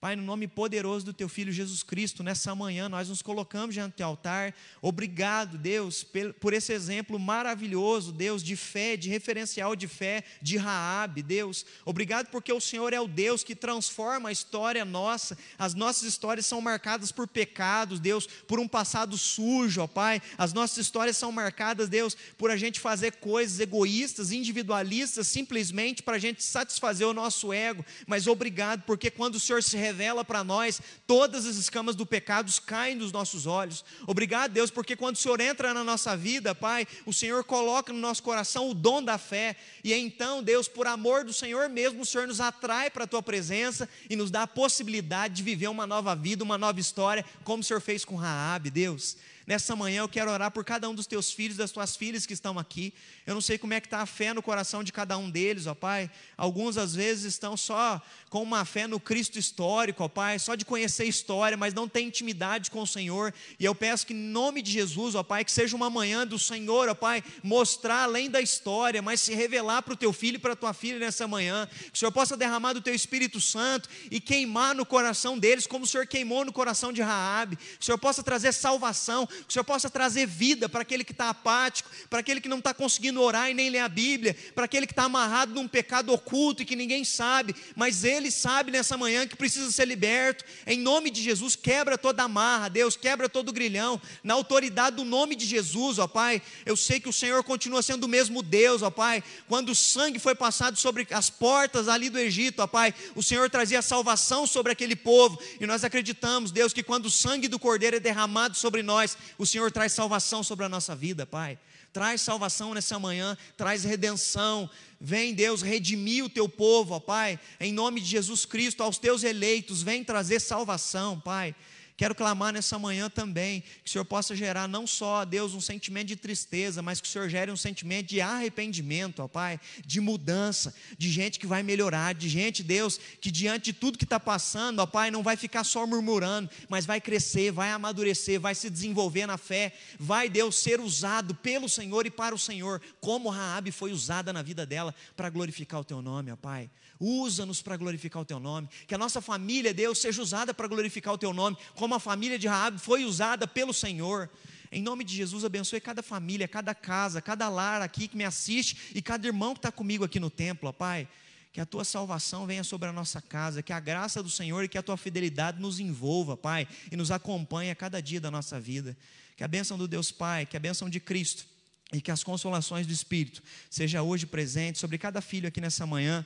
Pai, 0.00 0.16
no 0.16 0.22
nome 0.22 0.48
poderoso 0.48 1.04
do 1.04 1.12
teu 1.12 1.28
filho 1.28 1.52
Jesus 1.52 1.82
Cristo, 1.82 2.22
nessa 2.22 2.54
manhã 2.54 2.88
nós 2.88 3.10
nos 3.10 3.20
colocamos 3.20 3.74
diante 3.74 3.92
do 3.92 3.96
teu 3.96 4.06
altar. 4.06 4.54
Obrigado, 4.80 5.58
Deus, 5.58 6.06
por 6.40 6.54
esse 6.54 6.72
exemplo 6.72 7.18
maravilhoso, 7.18 8.10
Deus, 8.10 8.42
de 8.42 8.56
fé, 8.56 8.96
de 8.96 9.10
referencial 9.10 9.76
de 9.76 9.86
fé 9.86 10.24
de 10.40 10.56
Raabe, 10.56 11.22
Deus. 11.22 11.66
Obrigado 11.84 12.28
porque 12.28 12.50
o 12.50 12.62
Senhor 12.62 12.94
é 12.94 13.00
o 13.00 13.06
Deus 13.06 13.44
que 13.44 13.54
transforma 13.54 14.30
a 14.30 14.32
história 14.32 14.86
nossa. 14.86 15.36
As 15.58 15.74
nossas 15.74 16.04
histórias 16.04 16.46
são 16.46 16.62
marcadas 16.62 17.12
por 17.12 17.28
pecados, 17.28 18.00
Deus, 18.00 18.26
por 18.26 18.58
um 18.58 18.66
passado 18.66 19.18
sujo, 19.18 19.82
ó 19.82 19.86
Pai. 19.86 20.22
As 20.38 20.54
nossas 20.54 20.78
histórias 20.78 21.18
são 21.18 21.30
marcadas, 21.30 21.90
Deus, 21.90 22.16
por 22.38 22.50
a 22.50 22.56
gente 22.56 22.80
fazer 22.80 23.16
coisas 23.16 23.60
egoístas, 23.60 24.32
individualistas, 24.32 25.26
simplesmente 25.26 26.02
para 26.02 26.16
a 26.16 26.18
gente 26.18 26.42
satisfazer 26.42 27.06
o 27.06 27.12
nosso 27.12 27.52
ego. 27.52 27.84
Mas 28.06 28.26
obrigado 28.26 28.84
porque 28.86 29.10
quando 29.10 29.34
o 29.34 29.40
Senhor 29.40 29.62
se 29.62 29.89
revela 29.90 30.24
para 30.24 30.44
nós, 30.44 30.80
todas 31.06 31.44
as 31.44 31.56
escamas 31.56 31.96
do 31.96 32.06
pecado 32.06 32.50
caem 32.64 32.96
dos 32.96 33.10
nossos 33.12 33.46
olhos. 33.46 33.84
Obrigado, 34.06 34.52
Deus, 34.52 34.70
porque 34.70 34.94
quando 34.94 35.16
o 35.16 35.18
Senhor 35.18 35.40
entra 35.40 35.74
na 35.74 35.82
nossa 35.82 36.16
vida, 36.16 36.54
Pai, 36.54 36.86
o 37.04 37.12
Senhor 37.12 37.42
coloca 37.44 37.92
no 37.92 37.98
nosso 37.98 38.22
coração 38.22 38.70
o 38.70 38.74
dom 38.74 39.02
da 39.02 39.18
fé. 39.18 39.56
E 39.82 39.92
então, 39.92 40.42
Deus, 40.42 40.68
por 40.68 40.86
amor 40.86 41.24
do 41.24 41.32
Senhor 41.32 41.68
mesmo, 41.68 42.02
o 42.02 42.06
Senhor 42.06 42.26
nos 42.26 42.40
atrai 42.40 42.88
para 42.88 43.04
a 43.04 43.06
tua 43.06 43.22
presença 43.22 43.88
e 44.08 44.14
nos 44.14 44.30
dá 44.30 44.42
a 44.42 44.46
possibilidade 44.46 45.34
de 45.34 45.42
viver 45.42 45.68
uma 45.68 45.86
nova 45.86 46.14
vida, 46.14 46.44
uma 46.44 46.56
nova 46.56 46.78
história, 46.78 47.24
como 47.42 47.60
o 47.60 47.64
Senhor 47.64 47.80
fez 47.80 48.04
com 48.04 48.14
Raabe, 48.14 48.70
Deus. 48.70 49.16
Nessa 49.50 49.74
manhã 49.74 50.02
eu 50.02 50.08
quero 50.08 50.30
orar 50.30 50.52
por 50.52 50.64
cada 50.64 50.88
um 50.88 50.94
dos 50.94 51.08
teus 51.08 51.32
filhos, 51.32 51.56
das 51.56 51.72
tuas 51.72 51.96
filhas 51.96 52.24
que 52.24 52.32
estão 52.32 52.56
aqui. 52.56 52.94
Eu 53.26 53.34
não 53.34 53.40
sei 53.40 53.58
como 53.58 53.74
é 53.74 53.80
que 53.80 53.88
está 53.88 53.98
a 53.98 54.06
fé 54.06 54.32
no 54.32 54.40
coração 54.40 54.84
de 54.84 54.92
cada 54.92 55.18
um 55.18 55.28
deles, 55.28 55.66
ó 55.66 55.74
Pai. 55.74 56.08
Alguns 56.36 56.78
às 56.78 56.94
vezes 56.94 57.24
estão 57.24 57.56
só 57.56 58.00
com 58.28 58.44
uma 58.44 58.64
fé 58.64 58.86
no 58.86 59.00
Cristo 59.00 59.40
histórico, 59.40 60.04
ó 60.04 60.08
Pai, 60.08 60.38
só 60.38 60.54
de 60.54 60.64
conhecer 60.64 61.04
história, 61.06 61.56
mas 61.56 61.74
não 61.74 61.88
tem 61.88 62.06
intimidade 62.06 62.70
com 62.70 62.80
o 62.80 62.86
Senhor. 62.86 63.34
E 63.58 63.64
eu 63.64 63.74
peço 63.74 64.06
que 64.06 64.12
em 64.14 64.16
nome 64.16 64.62
de 64.62 64.70
Jesus, 64.70 65.16
ó 65.16 65.24
Pai, 65.24 65.44
que 65.44 65.50
seja 65.50 65.74
uma 65.74 65.90
manhã 65.90 66.24
do 66.24 66.38
Senhor, 66.38 66.88
ó 66.88 66.94
Pai, 66.94 67.20
mostrar 67.42 68.04
além 68.04 68.30
da 68.30 68.40
história, 68.40 69.02
mas 69.02 69.20
se 69.20 69.34
revelar 69.34 69.82
para 69.82 69.94
o 69.94 69.96
teu 69.96 70.12
filho 70.12 70.36
e 70.36 70.38
para 70.38 70.52
a 70.52 70.56
tua 70.56 70.72
filha 70.72 71.00
nessa 71.00 71.26
manhã. 71.26 71.68
Que 71.90 71.96
o 71.96 71.98
Senhor 71.98 72.12
possa 72.12 72.36
derramar 72.36 72.74
do 72.74 72.80
teu 72.80 72.94
Espírito 72.94 73.40
Santo 73.40 73.88
e 74.12 74.20
queimar 74.20 74.76
no 74.76 74.86
coração 74.86 75.36
deles 75.36 75.66
como 75.66 75.86
o 75.86 75.88
Senhor 75.88 76.06
queimou 76.06 76.44
no 76.44 76.52
coração 76.52 76.92
de 76.92 77.02
Raabe. 77.02 77.56
Que 77.56 77.82
o 77.82 77.84
Senhor 77.84 77.98
possa 77.98 78.22
trazer 78.22 78.52
salvação, 78.52 79.28
que 79.42 79.50
o 79.50 79.52
Senhor 79.52 79.64
possa 79.64 79.90
trazer 79.90 80.26
vida 80.26 80.68
para 80.68 80.82
aquele 80.82 81.04
que 81.04 81.12
está 81.12 81.30
apático, 81.30 81.90
para 82.08 82.20
aquele 82.20 82.40
que 82.40 82.48
não 82.48 82.58
está 82.58 82.72
conseguindo 82.72 83.20
orar 83.20 83.50
e 83.50 83.54
nem 83.54 83.70
ler 83.70 83.80
a 83.80 83.88
Bíblia, 83.88 84.36
para 84.54 84.64
aquele 84.64 84.86
que 84.86 84.92
está 84.92 85.04
amarrado 85.04 85.54
num 85.54 85.68
pecado 85.68 86.12
oculto 86.12 86.62
e 86.62 86.64
que 86.66 86.76
ninguém 86.76 87.04
sabe, 87.04 87.54
mas 87.76 88.04
ele 88.04 88.30
sabe 88.30 88.70
nessa 88.70 88.96
manhã 88.96 89.26
que 89.26 89.36
precisa 89.36 89.70
ser 89.70 89.86
liberto. 89.86 90.44
Em 90.66 90.78
nome 90.78 91.10
de 91.10 91.22
Jesus, 91.22 91.56
quebra 91.56 91.96
toda 91.98 92.22
amarra, 92.22 92.68
Deus, 92.68 92.96
quebra 92.96 93.28
todo 93.28 93.52
grilhão, 93.52 94.00
na 94.22 94.34
autoridade 94.34 94.96
do 94.96 95.04
nome 95.04 95.34
de 95.34 95.46
Jesus, 95.46 95.98
ó 95.98 96.06
Pai. 96.06 96.42
Eu 96.64 96.76
sei 96.76 97.00
que 97.00 97.08
o 97.08 97.12
Senhor 97.12 97.42
continua 97.44 97.82
sendo 97.82 98.04
o 98.04 98.08
mesmo 98.08 98.42
Deus, 98.42 98.82
ó 98.82 98.90
Pai. 98.90 99.22
Quando 99.48 99.70
o 99.70 99.74
sangue 99.74 100.18
foi 100.18 100.34
passado 100.34 100.76
sobre 100.76 101.06
as 101.10 101.30
portas 101.30 101.88
ali 101.88 102.08
do 102.08 102.18
Egito, 102.18 102.62
ó 102.62 102.66
Pai, 102.66 102.94
o 103.14 103.22
Senhor 103.22 103.48
trazia 103.50 103.82
salvação 103.82 104.46
sobre 104.46 104.72
aquele 104.72 104.96
povo, 104.96 105.40
e 105.60 105.66
nós 105.66 105.84
acreditamos, 105.84 106.50
Deus, 106.50 106.72
que 106.72 106.82
quando 106.82 107.06
o 107.06 107.10
sangue 107.10 107.48
do 107.48 107.58
Cordeiro 107.58 107.96
é 107.96 108.00
derramado 108.00 108.56
sobre 108.56 108.82
nós, 108.82 109.16
o 109.38 109.46
Senhor 109.46 109.70
traz 109.70 109.92
salvação 109.92 110.42
sobre 110.42 110.64
a 110.64 110.68
nossa 110.68 110.94
vida, 110.94 111.26
Pai. 111.26 111.58
Traz 111.92 112.20
salvação 112.20 112.72
nessa 112.72 112.98
manhã, 112.98 113.36
traz 113.56 113.82
redenção. 113.82 114.70
Vem, 115.00 115.34
Deus, 115.34 115.60
redimir 115.62 116.24
o 116.24 116.28
teu 116.28 116.48
povo, 116.48 116.94
ó 116.94 117.00
Pai, 117.00 117.38
em 117.58 117.72
nome 117.72 118.00
de 118.00 118.06
Jesus 118.06 118.44
Cristo, 118.44 118.82
aos 118.82 118.98
teus 118.98 119.24
eleitos, 119.24 119.82
vem 119.82 120.04
trazer 120.04 120.40
salvação, 120.40 121.18
Pai. 121.18 121.54
Quero 122.00 122.14
clamar 122.14 122.50
nessa 122.50 122.78
manhã 122.78 123.10
também 123.10 123.60
que 123.60 123.90
o 123.90 123.90
Senhor 123.90 124.06
possa 124.06 124.34
gerar 124.34 124.66
não 124.66 124.86
só, 124.86 125.22
Deus, 125.22 125.52
um 125.52 125.60
sentimento 125.60 126.06
de 126.06 126.16
tristeza, 126.16 126.80
mas 126.80 126.98
que 126.98 127.06
o 127.06 127.10
Senhor 127.10 127.28
gere 127.28 127.52
um 127.52 127.58
sentimento 127.58 128.06
de 128.06 128.22
arrependimento, 128.22 129.20
ó 129.20 129.28
Pai, 129.28 129.60
de 129.84 130.00
mudança, 130.00 130.74
de 130.96 131.10
gente 131.10 131.38
que 131.38 131.46
vai 131.46 131.62
melhorar, 131.62 132.14
de 132.14 132.26
gente, 132.26 132.62
Deus, 132.62 132.98
que 133.20 133.30
diante 133.30 133.66
de 133.66 133.72
tudo 133.74 133.98
que 133.98 134.04
está 134.04 134.18
passando, 134.18 134.78
ó 134.78 134.86
Pai, 134.86 135.10
não 135.10 135.22
vai 135.22 135.36
ficar 135.36 135.62
só 135.62 135.86
murmurando, 135.86 136.48
mas 136.70 136.86
vai 136.86 137.02
crescer, 137.02 137.52
vai 137.52 137.70
amadurecer, 137.70 138.40
vai 138.40 138.54
se 138.54 138.70
desenvolver 138.70 139.26
na 139.26 139.36
fé, 139.36 139.74
vai, 139.98 140.30
Deus, 140.30 140.56
ser 140.56 140.80
usado 140.80 141.34
pelo 141.34 141.68
Senhor 141.68 142.06
e 142.06 142.10
para 142.10 142.34
o 142.34 142.38
Senhor, 142.38 142.80
como 142.98 143.28
Raabe 143.28 143.70
foi 143.70 143.92
usada 143.92 144.32
na 144.32 144.40
vida 144.40 144.64
dela 144.64 144.94
para 145.14 145.28
glorificar 145.28 145.80
o 145.80 145.84
Teu 145.84 146.00
nome, 146.00 146.32
ó 146.32 146.36
Pai. 146.36 146.70
Usa-nos 147.00 147.62
para 147.62 147.78
glorificar 147.78 148.20
o 148.20 148.26
teu 148.26 148.38
nome. 148.38 148.68
Que 148.86 148.94
a 148.94 148.98
nossa 148.98 149.22
família, 149.22 149.72
Deus, 149.72 149.98
seja 149.98 150.20
usada 150.20 150.52
para 150.52 150.68
glorificar 150.68 151.14
o 151.14 151.18
teu 151.18 151.32
nome, 151.32 151.56
como 151.90 151.96
a 151.96 151.98
família 151.98 152.38
de 152.38 152.46
Raab 152.46 152.78
foi 152.78 153.04
usada 153.04 153.48
pelo 153.48 153.74
Senhor. 153.74 154.30
Em 154.70 154.80
nome 154.80 155.02
de 155.02 155.16
Jesus, 155.16 155.44
abençoe 155.44 155.80
cada 155.80 156.04
família, 156.04 156.46
cada 156.46 156.72
casa, 156.72 157.20
cada 157.20 157.48
lar 157.48 157.82
aqui 157.82 158.06
que 158.06 158.16
me 158.16 158.22
assiste 158.22 158.92
e 158.94 159.02
cada 159.02 159.26
irmão 159.26 159.54
que 159.54 159.58
está 159.58 159.72
comigo 159.72 160.04
aqui 160.04 160.20
no 160.20 160.30
templo, 160.30 160.68
ó 160.68 160.72
Pai. 160.72 161.08
Que 161.52 161.60
a 161.60 161.66
tua 161.66 161.84
salvação 161.84 162.46
venha 162.46 162.62
sobre 162.62 162.88
a 162.88 162.92
nossa 162.92 163.20
casa, 163.20 163.60
que 163.60 163.72
a 163.72 163.80
graça 163.80 164.22
do 164.22 164.30
Senhor 164.30 164.62
e 164.62 164.68
que 164.68 164.78
a 164.78 164.84
tua 164.84 164.96
fidelidade 164.96 165.60
nos 165.60 165.80
envolva, 165.80 166.36
Pai, 166.36 166.68
e 166.92 166.94
nos 166.94 167.10
acompanhe 167.10 167.72
a 167.72 167.74
cada 167.74 168.00
dia 168.00 168.20
da 168.20 168.30
nossa 168.30 168.60
vida. 168.60 168.96
Que 169.36 169.42
a 169.42 169.48
bênção 169.48 169.76
do 169.76 169.88
Deus 169.88 170.12
Pai, 170.12 170.46
que 170.46 170.56
a 170.56 170.60
bênção 170.60 170.88
de 170.88 171.00
Cristo 171.00 171.44
e 171.92 172.00
que 172.00 172.12
as 172.12 172.22
consolações 172.22 172.86
do 172.86 172.92
Espírito 172.92 173.42
seja 173.68 174.00
hoje 174.00 174.26
presente 174.26 174.78
sobre 174.78 174.96
cada 174.96 175.20
filho 175.20 175.48
aqui 175.48 175.60
nessa 175.60 175.84
manhã 175.84 176.24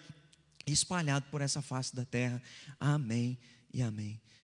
espalhado 0.67 1.25
por 1.31 1.41
essa 1.41 1.63
face 1.63 1.97
da 1.97 2.05
terra. 2.05 2.43
Amém 2.79 3.39
e 3.73 3.81
amém. 3.81 4.21